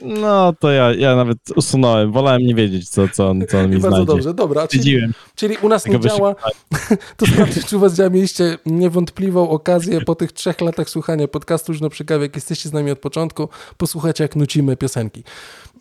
No 0.00 0.52
to 0.52 0.70
ja, 0.70 0.94
ja 0.94 1.16
nawet 1.16 1.38
usunąłem. 1.56 2.12
Wolałem 2.12 2.42
nie 2.42 2.54
wiedzieć, 2.54 2.88
co, 2.88 3.08
co 3.08 3.28
on, 3.28 3.44
co 3.50 3.58
on 3.58 3.70
mi 3.70 3.78
Bardzo 3.78 4.04
dobrze, 4.04 4.34
dobra. 4.34 4.68
Czyli, 4.68 4.98
czyli 5.34 5.56
u 5.62 5.68
nas 5.68 5.86
nie 5.86 6.00
działa. 6.00 6.34
To 7.16 7.26
sprawdźcie, 7.26 7.62
czy 7.62 7.76
u 7.76 7.80
was 7.80 7.94
działa. 7.94 8.10
Mieliście 8.10 8.58
niewątpliwą 8.66 9.48
okazję 9.48 10.00
po 10.00 10.14
tych 10.14 10.32
trzech 10.32 10.60
latach 10.60 10.90
słuchania 10.90 11.28
podcastu 11.28 11.74
Żno 11.74 11.90
przy 11.90 12.04
kawie, 12.04 12.22
jak 12.22 12.34
jesteście 12.34 12.68
z 12.68 12.72
nami 12.72 12.90
od 12.90 12.98
początku, 12.98 13.48
posłuchajcie, 13.76 14.24
jak 14.24 14.36
nucimy 14.36 14.76
piosenki. 14.76 15.24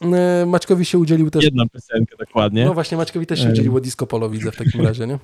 E, 0.01 0.45
Maćkowi 0.45 0.85
się 0.85 0.97
udzielił 0.97 1.29
też... 1.29 1.43
Jedna 1.43 1.63
piosenka, 1.73 2.15
dokładnie. 2.19 2.65
No 2.65 2.73
właśnie, 2.73 2.97
Maćkowi 2.97 3.25
też 3.25 3.43
się 3.43 3.49
udzieliło 3.49 3.81
disco 3.81 4.07
polo, 4.07 4.29
widzę 4.29 4.51
w 4.51 4.55
takim 4.55 4.81
razie, 4.81 5.07
nie? 5.07 5.19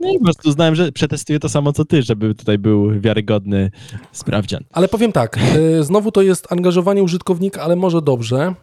No 0.00 0.10
i 0.10 0.18
po 0.18 0.24
prostu 0.24 0.52
znałem, 0.52 0.74
że 0.74 0.92
przetestuję 0.92 1.40
to 1.40 1.48
samo 1.48 1.72
co 1.72 1.84
ty, 1.84 2.02
żeby 2.02 2.34
tutaj 2.34 2.58
był 2.58 3.00
wiarygodny 3.00 3.70
sprawdzian. 4.12 4.64
Ale 4.72 4.88
powiem 4.88 5.12
tak, 5.12 5.38
e, 5.38 5.82
znowu 5.82 6.12
to 6.12 6.22
jest 6.22 6.52
angażowanie 6.52 7.02
użytkownika, 7.02 7.62
ale 7.62 7.76
może 7.76 8.02
dobrze. 8.02 8.54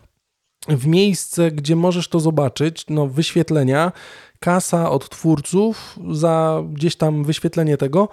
W 0.70 0.88
miejsce, 0.88 1.52
gdzie 1.52 1.76
możesz 1.76 2.08
to 2.08 2.20
zobaczyć, 2.20 2.86
no 2.90 3.08
wyświetlenia, 3.08 3.92
kasa 4.40 4.92
od 4.92 5.10
twórców 5.10 6.00
za 6.12 6.64
gdzieś 6.74 6.96
tam 6.96 7.24
wyświetlenie 7.24 7.78
tego, 7.78 8.10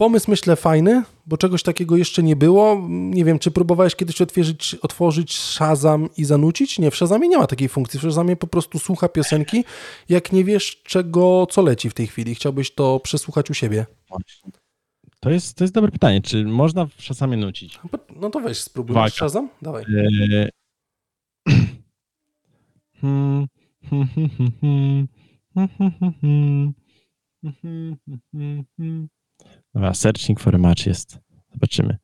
Pomysł 0.00 0.30
myślę 0.30 0.56
fajny, 0.56 1.02
bo 1.26 1.36
czegoś 1.36 1.62
takiego 1.62 1.96
jeszcze 1.96 2.22
nie 2.22 2.36
było. 2.36 2.86
Nie 2.88 3.24
wiem, 3.24 3.38
czy 3.38 3.50
próbowałeś 3.50 3.96
kiedyś 3.96 4.20
otworzyć, 4.22 4.74
otworzyć 4.74 5.38
Shazam 5.38 6.08
i 6.16 6.24
zanucić? 6.24 6.78
Nie, 6.78 6.90
w 6.90 6.96
Shazamie 6.96 7.28
nie 7.28 7.38
ma 7.38 7.46
takiej 7.46 7.68
funkcji. 7.68 8.00
W 8.00 8.02
Shazamie 8.02 8.36
po 8.36 8.46
prostu 8.46 8.78
słucha 8.78 9.08
piosenki, 9.08 9.64
jak 10.08 10.32
nie 10.32 10.44
wiesz 10.44 10.82
czego, 10.82 11.46
co 11.50 11.62
leci 11.62 11.90
w 11.90 11.94
tej 11.94 12.06
chwili. 12.06 12.34
Chciałbyś 12.34 12.74
to 12.74 13.00
przesłuchać 13.00 13.50
u 13.50 13.54
siebie. 13.54 13.86
To 15.20 15.30
jest, 15.30 15.56
to 15.56 15.64
jest 15.64 15.74
dobre 15.74 15.90
pytanie. 15.90 16.20
Czy 16.22 16.44
można 16.44 16.86
w 16.86 17.02
Shazamie 17.02 17.36
nucić? 17.36 17.78
No 18.16 18.30
to 18.30 18.40
weź, 18.40 18.58
spróbuj. 18.58 18.92
Uwaga. 18.92 19.10
Shazam? 19.10 19.48
Dawaj. 19.62 19.84
E... 19.84 20.48
Dobra, 29.74 29.94
searching 29.94 30.40
for 30.40 30.54
a 30.54 30.58
match 30.58 30.86
jest 30.86 31.18
Zobaczymy. 31.52 31.96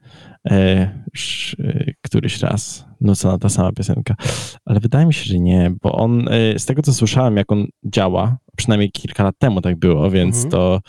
E, 0.51 0.89
już, 1.15 1.57
e, 1.59 1.93
któryś 2.03 2.41
raz 2.43 2.85
nucona 3.01 3.39
ta 3.39 3.49
sama 3.49 3.73
piosenka. 3.73 4.15
Ale 4.65 4.81
wydaje 4.81 5.07
mi 5.07 5.15
się, 5.15 5.25
że 5.25 5.39
nie, 5.39 5.73
bo 5.83 5.93
on, 5.93 6.29
e, 6.29 6.59
z 6.59 6.67
tego 6.67 6.83
co 6.83 6.95
słyszałem, 6.95 7.37
jak 7.37 7.53
on 7.53 7.67
działa, 7.85 8.37
przynajmniej 8.57 8.91
kilka 8.91 9.25
lat 9.25 9.35
temu 9.39 9.61
tak 9.61 9.79
było, 9.79 10.11
więc 10.11 10.37
Mhm. 10.37 10.51
to 10.51 10.81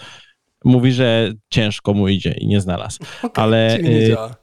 mówi, 0.66 0.92
że 0.92 1.32
ciężko 1.50 1.94
mu 1.94 2.08
idzie 2.08 2.32
i 2.32 2.48
nie 2.48 2.62
znalazł. 2.62 3.00
Okay, 3.24 3.44
Ale, 3.44 3.80
nie 3.84 3.92
y, 3.92 4.08
działa. 4.08 4.36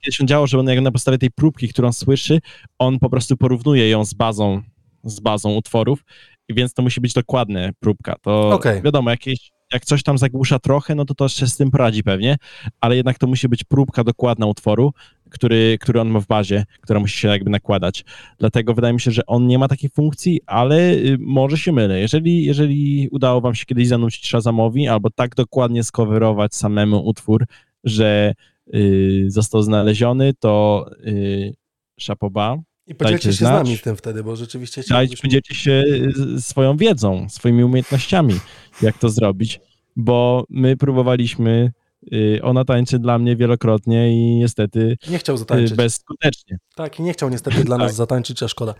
Kiedyś 0.00 0.20
on 0.20 0.26
działał, 0.26 0.46
że 0.46 0.58
on 0.58 0.66
jak 0.66 0.80
na 0.80 0.92
podstawie 0.92 1.18
tej 1.18 1.30
próbki, 1.30 1.68
którą 1.68 1.92
słyszy, 1.92 2.40
on 2.78 2.98
po 2.98 3.10
prostu 3.10 3.36
porównuje 3.36 3.88
ją 3.88 4.04
z 4.04 4.14
bazą, 4.14 4.62
z 5.04 5.20
bazą 5.20 5.54
utworów, 5.54 6.04
więc 6.48 6.74
to 6.74 6.82
musi 6.82 7.00
być 7.00 7.12
dokładne 7.12 7.70
próbka. 7.80 8.16
To 8.22 8.50
Okej. 8.50 8.82
wiadomo, 8.82 9.10
jakieś, 9.10 9.50
jak 9.72 9.84
coś 9.84 10.02
tam 10.02 10.18
zagłusza 10.18 10.58
trochę, 10.58 10.94
no 10.94 11.04
to 11.04 11.14
to 11.14 11.28
się 11.28 11.46
z 11.46 11.56
tym 11.56 11.70
poradzi 11.70 12.02
pewnie, 12.02 12.36
ale 12.80 12.96
jednak 12.96 13.18
to 13.18 13.26
musi 13.26 13.48
być 13.48 13.64
próbka 13.64 14.04
dokładna 14.04 14.46
utworu, 14.46 14.92
który, 15.30 15.78
który 15.80 16.00
on 16.00 16.08
ma 16.08 16.20
w 16.20 16.26
bazie, 16.26 16.64
która 16.80 17.00
musi 17.00 17.18
się 17.18 17.28
jakby 17.28 17.50
nakładać. 17.50 18.04
Dlatego 18.38 18.74
wydaje 18.74 18.94
mi 18.94 19.00
się, 19.00 19.10
że 19.10 19.26
on 19.26 19.46
nie 19.46 19.58
ma 19.58 19.68
takiej 19.68 19.90
funkcji, 19.90 20.40
ale 20.46 20.92
y, 20.92 21.16
może 21.20 21.58
się 21.58 21.72
mylę. 21.72 22.00
Jeżeli, 22.00 22.44
jeżeli 22.44 23.08
udało 23.10 23.40
wam 23.40 23.54
się 23.54 23.64
kiedyś 23.64 23.88
zanucić 23.88 24.26
Shazamowi, 24.26 24.88
albo 24.88 25.10
tak 25.10 25.34
dokładnie 25.34 25.84
skowerować 25.84 26.54
samemu 26.54 27.06
utwór, 27.06 27.44
że 27.84 28.34
y, 28.74 29.24
został 29.28 29.62
znaleziony, 29.62 30.32
to 30.40 30.86
y, 31.06 31.54
szapoba. 32.00 32.56
I 32.86 32.94
podzielcie 32.94 33.28
się 33.28 33.32
z 33.32 33.38
znać. 33.38 33.52
nami 33.64 33.76
w 33.76 33.82
tym 33.82 33.96
wtedy, 33.96 34.24
bo 34.24 34.36
rzeczywiście 34.36 34.82
Dajcie, 34.88 35.16
podzielcie 35.22 35.54
się 35.54 35.84
z- 36.14 36.44
swoją 36.46 36.76
wiedzą, 36.76 37.28
swoimi 37.28 37.64
umiejętnościami, 37.64 38.34
jak 38.82 38.98
to 38.98 39.08
zrobić, 39.08 39.60
bo 39.96 40.44
my 40.50 40.76
próbowaliśmy, 40.76 41.72
y, 42.12 42.40
ona 42.42 42.64
tańczy 42.64 42.98
dla 42.98 43.18
mnie 43.18 43.36
wielokrotnie 43.36 44.12
i 44.12 44.36
niestety 44.36 44.96
Nie 45.10 45.18
chciał 45.18 45.34
y, 45.34 45.38
zatańczyć. 45.38 45.76
bezskutecznie. 45.76 46.58
Tak, 46.74 46.98
i 47.00 47.02
nie 47.02 47.12
chciał 47.12 47.28
niestety 47.30 47.64
dla 47.64 47.78
nas 47.78 47.86
Tak. 47.86 47.96
zatańczyć, 47.96 48.42
a 48.42 48.48
szkoda. 48.48 48.74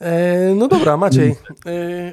E, 0.00 0.54
no 0.54 0.68
dobra, 0.68 0.96
Maciej. 0.96 1.30
E, 1.66 1.70
e, 1.70 2.12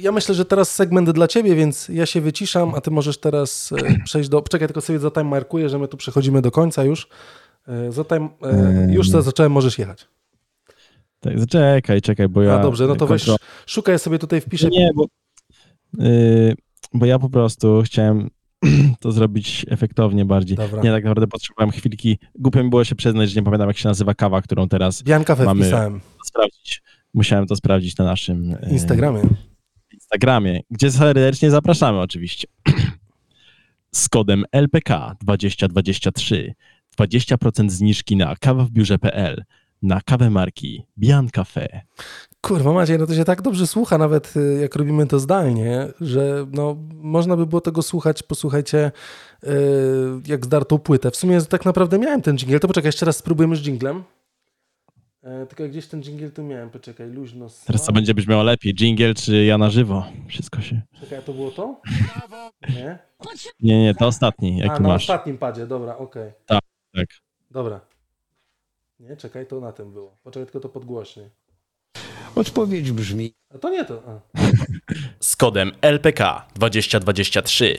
ja 0.00 0.12
myślę, 0.12 0.34
że 0.34 0.44
teraz 0.44 0.74
segment 0.74 1.10
dla 1.10 1.28
ciebie, 1.28 1.54
więc 1.54 1.88
ja 1.88 2.06
się 2.06 2.20
wyciszam, 2.20 2.74
a 2.74 2.80
ty 2.80 2.90
możesz 2.90 3.18
teraz 3.18 3.72
e, 3.72 4.04
przejść 4.04 4.28
do... 4.28 4.42
Czekaj, 4.42 4.68
tylko 4.68 4.80
sobie 4.80 4.98
zatimemarkuję, 4.98 5.68
że 5.68 5.78
my 5.78 5.88
tu 5.88 5.96
przechodzimy 5.96 6.42
do 6.42 6.50
końca 6.50 6.84
już. 6.84 7.08
E, 7.68 7.92
zatime, 7.92 8.28
e, 8.42 8.88
już 8.92 9.10
za- 9.10 9.22
zacząłem, 9.22 9.52
możesz 9.52 9.78
jechać. 9.78 10.08
Tak, 11.20 11.32
czekaj, 11.48 12.00
czekaj, 12.02 12.28
bo 12.28 12.42
ja... 12.42 12.54
A 12.54 12.62
dobrze, 12.62 12.86
no 12.86 12.96
to 12.96 13.06
weź, 13.06 13.24
kontro- 13.24 13.36
szukaj 13.66 13.98
sobie 13.98 14.18
tutaj, 14.18 14.40
wpiszę... 14.40 14.68
Nie, 14.68 14.90
bo, 14.94 15.04
y, 15.04 15.06
bo 16.94 17.06
ja 17.06 17.18
po 17.18 17.28
prostu 17.30 17.82
chciałem 17.84 18.30
to 19.00 19.12
zrobić 19.12 19.66
efektownie 19.68 20.24
bardziej. 20.24 20.56
Dobra. 20.56 20.82
Nie, 20.82 20.90
tak 20.90 21.04
naprawdę 21.04 21.26
potrzebowałem 21.26 21.70
chwilki. 21.70 22.18
Głupio 22.34 22.64
mi 22.64 22.70
było 22.70 22.84
się 22.84 22.94
przyznać, 22.94 23.30
że 23.30 23.40
nie 23.40 23.44
pamiętam, 23.44 23.68
jak 23.68 23.78
się 23.78 23.88
nazywa 23.88 24.14
kawa, 24.14 24.42
którą 24.42 24.68
teraz 24.68 25.02
Bianka 25.02 25.36
Mamy- 25.44 25.62
wpisałem. 25.62 26.00
sprawdzić. 26.26 26.82
Musiałem 27.14 27.46
to 27.46 27.56
sprawdzić 27.56 27.96
na 27.96 28.04
naszym 28.04 28.50
y, 28.50 28.68
Instagramie. 28.70 29.22
Instagramie, 29.92 30.60
gdzie 30.70 30.90
serdecznie 30.90 31.50
zapraszamy 31.50 31.98
oczywiście. 31.98 32.48
Z 33.94 34.08
kodem 34.08 34.44
LPK 34.52 35.16
2023 35.20 36.54
20% 37.00 37.70
zniżki 37.70 38.16
na 38.16 38.36
kawa 38.36 38.64
w 38.64 38.70
biurze.pl 38.70 39.44
na 39.82 40.00
kawę 40.00 40.30
marki 40.30 40.82
Bian 40.98 41.28
Cafe. 41.28 41.80
Kurwa 42.42 42.72
Maciej, 42.72 42.98
no 42.98 43.06
to 43.06 43.14
się 43.14 43.24
tak 43.24 43.42
dobrze 43.42 43.66
słucha, 43.66 43.98
nawet 43.98 44.36
y, 44.36 44.58
jak 44.60 44.76
robimy 44.76 45.06
to 45.06 45.18
zdalnie, 45.18 45.88
że 46.00 46.46
no, 46.52 46.76
można 46.94 47.36
by 47.36 47.46
było 47.46 47.60
tego 47.60 47.82
słuchać, 47.82 48.22
posłuchajcie, 48.22 48.92
y, 49.44 49.48
jak 50.26 50.44
zdartą 50.44 50.78
płytę. 50.78 51.10
W 51.10 51.16
sumie 51.16 51.42
tak 51.42 51.64
naprawdę 51.64 51.98
miałem 51.98 52.22
ten 52.22 52.38
dżingiel, 52.38 52.60
to 52.60 52.68
poczekaj, 52.68 52.88
jeszcze 52.88 53.06
raz 53.06 53.16
spróbujemy 53.16 53.56
z 53.56 53.60
dżinglem. 53.60 54.04
E, 55.22 55.46
tylko 55.46 55.68
gdzieś 55.68 55.86
ten 55.86 56.02
dżingiel 56.02 56.32
tu 56.32 56.42
miałem, 56.42 56.70
poczekaj, 56.70 57.10
luźno. 57.10 57.46
Teraz 57.66 57.84
co 57.84 57.92
będzie 57.92 58.14
brzmiało 58.14 58.42
lepiej, 58.42 58.74
jingle 58.74 59.14
czy 59.14 59.44
ja 59.44 59.58
na 59.58 59.70
żywo? 59.70 60.04
Wszystko 60.28 60.60
się... 60.60 60.82
Czekaj, 61.00 61.22
to 61.26 61.32
było 61.32 61.50
to? 61.50 61.80
Nie? 62.68 62.98
Nie, 63.60 63.82
nie, 63.82 63.94
to 63.94 64.06
ostatni, 64.06 64.58
jaki 64.58 64.70
a, 64.70 64.78
na 64.80 64.88
masz. 64.88 65.02
ostatnim 65.02 65.38
padzie, 65.38 65.66
dobra, 65.66 65.96
okej. 65.96 66.32
Tak. 66.46 66.60
Dobra. 67.50 67.80
Nie, 69.00 69.16
czekaj, 69.16 69.46
to 69.46 69.60
na 69.60 69.72
tym 69.72 69.92
było. 69.92 70.16
Poczekaj, 70.22 70.46
tylko 70.46 70.60
to 70.60 70.68
podgłośniej. 70.68 71.41
Odpowiedź 72.34 72.92
brzmi: 72.92 73.34
A 73.54 73.58
to 73.58 73.70
nie 73.70 73.84
to. 73.84 74.02
A. 74.06 74.40
Z 75.20 75.36
kodem 75.36 75.72
LPK 75.80 76.46
2023 76.54 77.76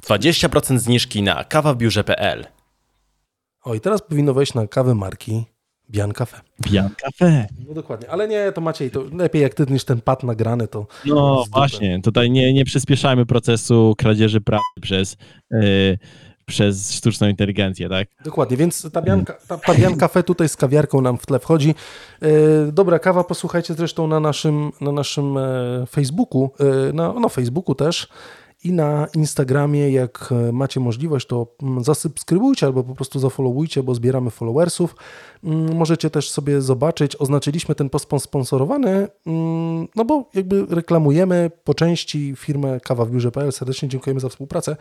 20% 0.00 0.78
zniżki 0.78 1.22
na 1.22 1.44
kawawbiurze.pl 1.44 2.46
O, 3.64 3.74
i 3.74 3.80
teraz 3.80 4.02
powinno 4.02 4.34
wejść 4.34 4.54
na 4.54 4.66
kawę 4.66 4.94
marki 4.94 5.44
Bian 5.90 6.12
Cafe. 6.12 6.40
Bian 6.70 6.90
Cafe. 6.96 7.46
No 7.68 7.74
dokładnie, 7.74 8.10
ale 8.10 8.28
nie, 8.28 8.52
to 8.52 8.60
Maciej, 8.60 8.90
to 8.90 9.04
lepiej 9.12 9.42
jak 9.42 9.54
ty 9.54 9.66
niż 9.68 9.84
ten 9.84 10.00
pad 10.00 10.22
nagrany, 10.22 10.68
to 10.68 10.86
No 11.04 11.44
właśnie, 11.52 12.00
tutaj 12.02 12.30
nie, 12.30 12.52
nie 12.52 12.64
przyspieszajmy 12.64 13.26
procesu 13.26 13.94
kradzieży 13.98 14.40
pracy 14.40 14.80
przez, 14.82 15.16
yy, 15.50 15.98
przez 16.46 16.92
sztuczną 16.92 17.28
inteligencję, 17.28 17.88
tak? 17.88 18.08
dokładnie, 18.24 18.56
więc 18.56 18.90
ta 18.92 19.02
Bian, 19.02 19.24
ta, 19.24 19.58
ta 20.08 20.22
tutaj 20.22 20.48
z 20.48 20.56
kawiarką 20.56 21.00
nam 21.00 21.18
w 21.18 21.26
tle 21.26 21.38
wchodzi. 21.38 21.74
E, 22.22 22.72
dobra 22.72 22.98
kawa, 22.98 23.24
posłuchajcie 23.24 23.74
zresztą 23.74 24.06
na 24.06 24.20
naszym, 24.20 24.72
na 24.80 24.92
naszym 24.92 25.38
e, 25.38 25.86
Facebooku, 25.90 26.50
e, 26.60 26.92
na 26.92 27.12
no, 27.12 27.28
Facebooku 27.28 27.74
też 27.74 28.08
i 28.64 28.72
na 28.72 29.06
Instagramie, 29.14 29.90
jak 29.90 30.28
e, 30.48 30.52
macie 30.52 30.80
możliwość, 30.80 31.26
to 31.26 31.46
mm, 31.62 31.84
zasubskrybujcie 31.84 32.66
albo 32.66 32.84
po 32.84 32.94
prostu 32.94 33.18
zafollowujcie, 33.18 33.82
bo 33.82 33.94
zbieramy 33.94 34.30
followersów. 34.30 34.96
Mm, 35.44 35.76
Możecie 35.76 36.10
też 36.10 36.30
sobie 36.30 36.60
zobaczyć, 36.60 37.16
oznaczyliśmy 37.16 37.74
ten 37.74 37.90
post 37.90 38.08
sponsorowany, 38.18 39.08
mm, 39.26 39.88
no 39.96 40.04
bo 40.04 40.30
jakby 40.34 40.66
reklamujemy 40.70 41.50
po 41.64 41.74
części 41.74 42.34
firmę 42.36 42.80
kawa 42.80 43.04
w 43.04 43.10
biurze.pl. 43.10 43.52
Serdecznie 43.52 43.88
dziękujemy 43.88 44.20
za 44.20 44.28
współpracę. 44.28 44.76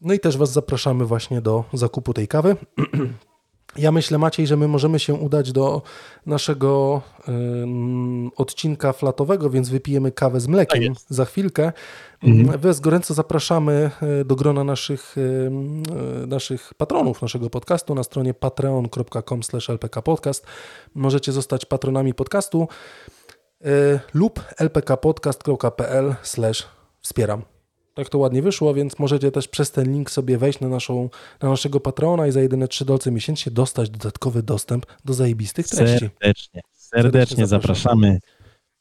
No 0.00 0.14
i 0.14 0.20
też 0.20 0.36
Was 0.36 0.52
zapraszamy 0.52 1.04
właśnie 1.04 1.40
do 1.40 1.64
zakupu 1.72 2.14
tej 2.14 2.28
kawy. 2.28 2.56
Ja 3.76 3.92
myślę, 3.92 4.18
Maciej, 4.18 4.46
że 4.46 4.56
my 4.56 4.68
możemy 4.68 4.98
się 4.98 5.14
udać 5.14 5.52
do 5.52 5.82
naszego 6.26 7.02
ym, 7.28 8.30
odcinka 8.36 8.92
flatowego, 8.92 9.50
więc 9.50 9.68
wypijemy 9.68 10.12
kawę 10.12 10.40
z 10.40 10.44
Tak 10.44 10.50
mlekiem 10.50 10.82
jest. 10.82 11.06
za 11.10 11.24
chwilkę. 11.24 11.72
Mhm. 12.22 12.60
Was 12.60 12.80
gorąco 12.80 13.14
zapraszamy 13.14 13.90
y, 14.20 14.24
do 14.24 14.36
grona 14.36 14.64
naszych, 14.64 15.18
y, 15.18 15.50
naszych 16.26 16.74
patronów 16.74 17.22
naszego 17.22 17.50
podcastu 17.50 17.94
na 17.94 18.02
stronie 18.02 18.34
patreon.com 18.34 19.40
lpkpodcast. 19.68 20.46
Możecie 20.94 21.32
zostać 21.32 21.66
patronami 21.66 22.14
podcastu 22.14 22.68
y, 23.66 24.00
lub 24.14 24.40
lpkpodcast.pl 24.60 26.14
wspieram. 27.00 27.57
Tak 27.98 28.08
to 28.08 28.18
ładnie 28.18 28.42
wyszło, 28.42 28.74
więc 28.74 28.98
możecie 28.98 29.30
też 29.30 29.48
przez 29.48 29.70
ten 29.70 29.92
link 29.92 30.10
sobie 30.10 30.38
wejść 30.38 30.60
na, 30.60 30.68
naszą, 30.68 31.10
na 31.42 31.48
naszego 31.48 31.80
patrona 31.80 32.26
i 32.26 32.32
za 32.32 32.40
jedyne 32.40 32.68
3 32.68 32.84
dolce 32.84 33.10
miesięcznie 33.10 33.52
dostać 33.52 33.90
dodatkowy 33.90 34.42
dostęp 34.42 34.86
do 35.04 35.14
zajebistych 35.14 35.68
treści. 35.68 35.98
Serdecznie, 35.98 36.60
Serdecznie 36.72 37.10
serdecznie 37.12 37.46
zapraszamy. 37.46 38.18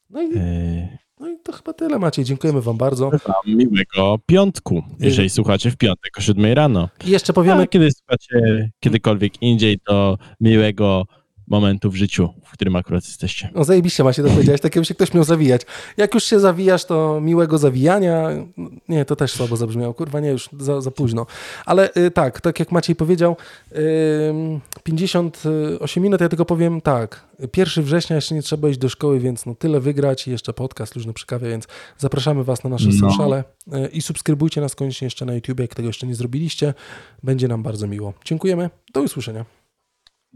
No 0.10 0.22
i, 0.22 0.30
Yy, 0.30 0.98
no 1.20 1.30
i 1.30 1.38
to 1.44 1.52
chyba 1.52 1.74
tyle 1.74 2.00
Maciej. 2.00 2.26
Dziękujemy 2.26 2.62
Wam 2.62 2.78
bardzo. 2.78 3.12
Miłego 3.46 4.20
piątku, 4.26 4.84
jeżeli 5.00 5.30
słuchacie 5.30 5.72
w 5.72 5.78
piątek 5.78 6.18
o 6.18 6.22
7 6.22 6.54
rano. 6.54 6.90
I 7.06 7.10
jeszcze 7.10 7.32
A 7.32 7.34
powiemy, 7.34 7.68
kiedy 7.68 7.92
słuchacie 7.92 8.70
kiedykolwiek 8.80 9.42
indziej, 9.42 9.80
to 9.80 10.18
miłego 10.42 11.06
momentu 11.48 11.92
w 11.92 11.96
życiu, 11.96 12.34
w 12.46 12.52
którym 12.52 12.76
akurat 12.76 13.06
jesteście. 13.06 13.50
no 13.56 13.64
zajebiście 13.64 14.04
Maciej 14.04 14.26
to 14.26 14.32
powiedziałeś, 14.32 14.62
tak 14.62 14.76
jakby 14.76 14.86
się 14.86 14.96
ktoś 14.96 15.14
miał 15.14 15.24
zawijać. 15.24 15.62
Jak 15.98 16.14
już 16.14 16.24
się 16.24 16.40
zawijasz, 16.40 16.86
to 16.86 17.22
miłego 17.22 17.58
zawijania. 17.58 18.30
Nie, 18.90 19.06
to 19.06 19.16
też 19.16 19.32
słabo 19.32 19.58
zabrzmiało. 19.58 19.94
Kurwa, 19.94 20.20
nie, 20.20 20.30
już 20.30 20.50
za, 20.60 20.82
za 20.82 20.92
późno. 20.92 21.26
Ale 21.66 21.90
y, 21.98 22.12
tak, 22.12 22.42
tak 22.42 22.60
jak 22.60 22.72
Maciej 22.72 22.96
powiedział, 22.96 23.38
y, 23.72 23.78
58 24.84 26.04
minut, 26.04 26.22
ja 26.22 26.30
tylko 26.30 26.46
powiem 26.46 26.82
tak. 26.82 27.28
1 27.58 27.84
września 27.84 28.16
jeszcze 28.16 28.36
nie 28.36 28.42
trzeba 28.42 28.70
iść 28.70 28.80
do 28.80 28.90
szkoły, 28.90 29.20
więc 29.20 29.46
no 29.46 29.56
tyle 29.56 29.80
wygrać 29.80 30.28
i 30.28 30.32
jeszcze 30.32 30.54
podcast 30.54 30.96
luźno 30.96 31.14
przy 31.14 31.26
kawie, 31.26 31.50
więc 31.50 31.68
zapraszamy 31.98 32.44
Was 32.44 32.64
na 32.64 32.70
nasze 32.70 32.90
No. 33.02 33.10
sociale 33.10 33.44
y, 33.68 33.88
i 33.88 34.02
subskrybujcie 34.02 34.62
nas 34.62 34.76
koniecznie 34.76 35.06
jeszcze 35.06 35.26
na 35.26 35.34
YouTube, 35.34 35.60
jak 35.60 35.76
tego 35.76 35.90
jeszcze 35.90 36.08
nie 36.08 36.16
zrobiliście. 36.16 36.74
Będzie 37.24 37.48
nam 37.48 37.64
bardzo 37.64 37.88
miło. 37.88 38.14
Dziękujemy. 38.26 38.70
Do 38.94 39.02
usłyszenia. 39.02 39.46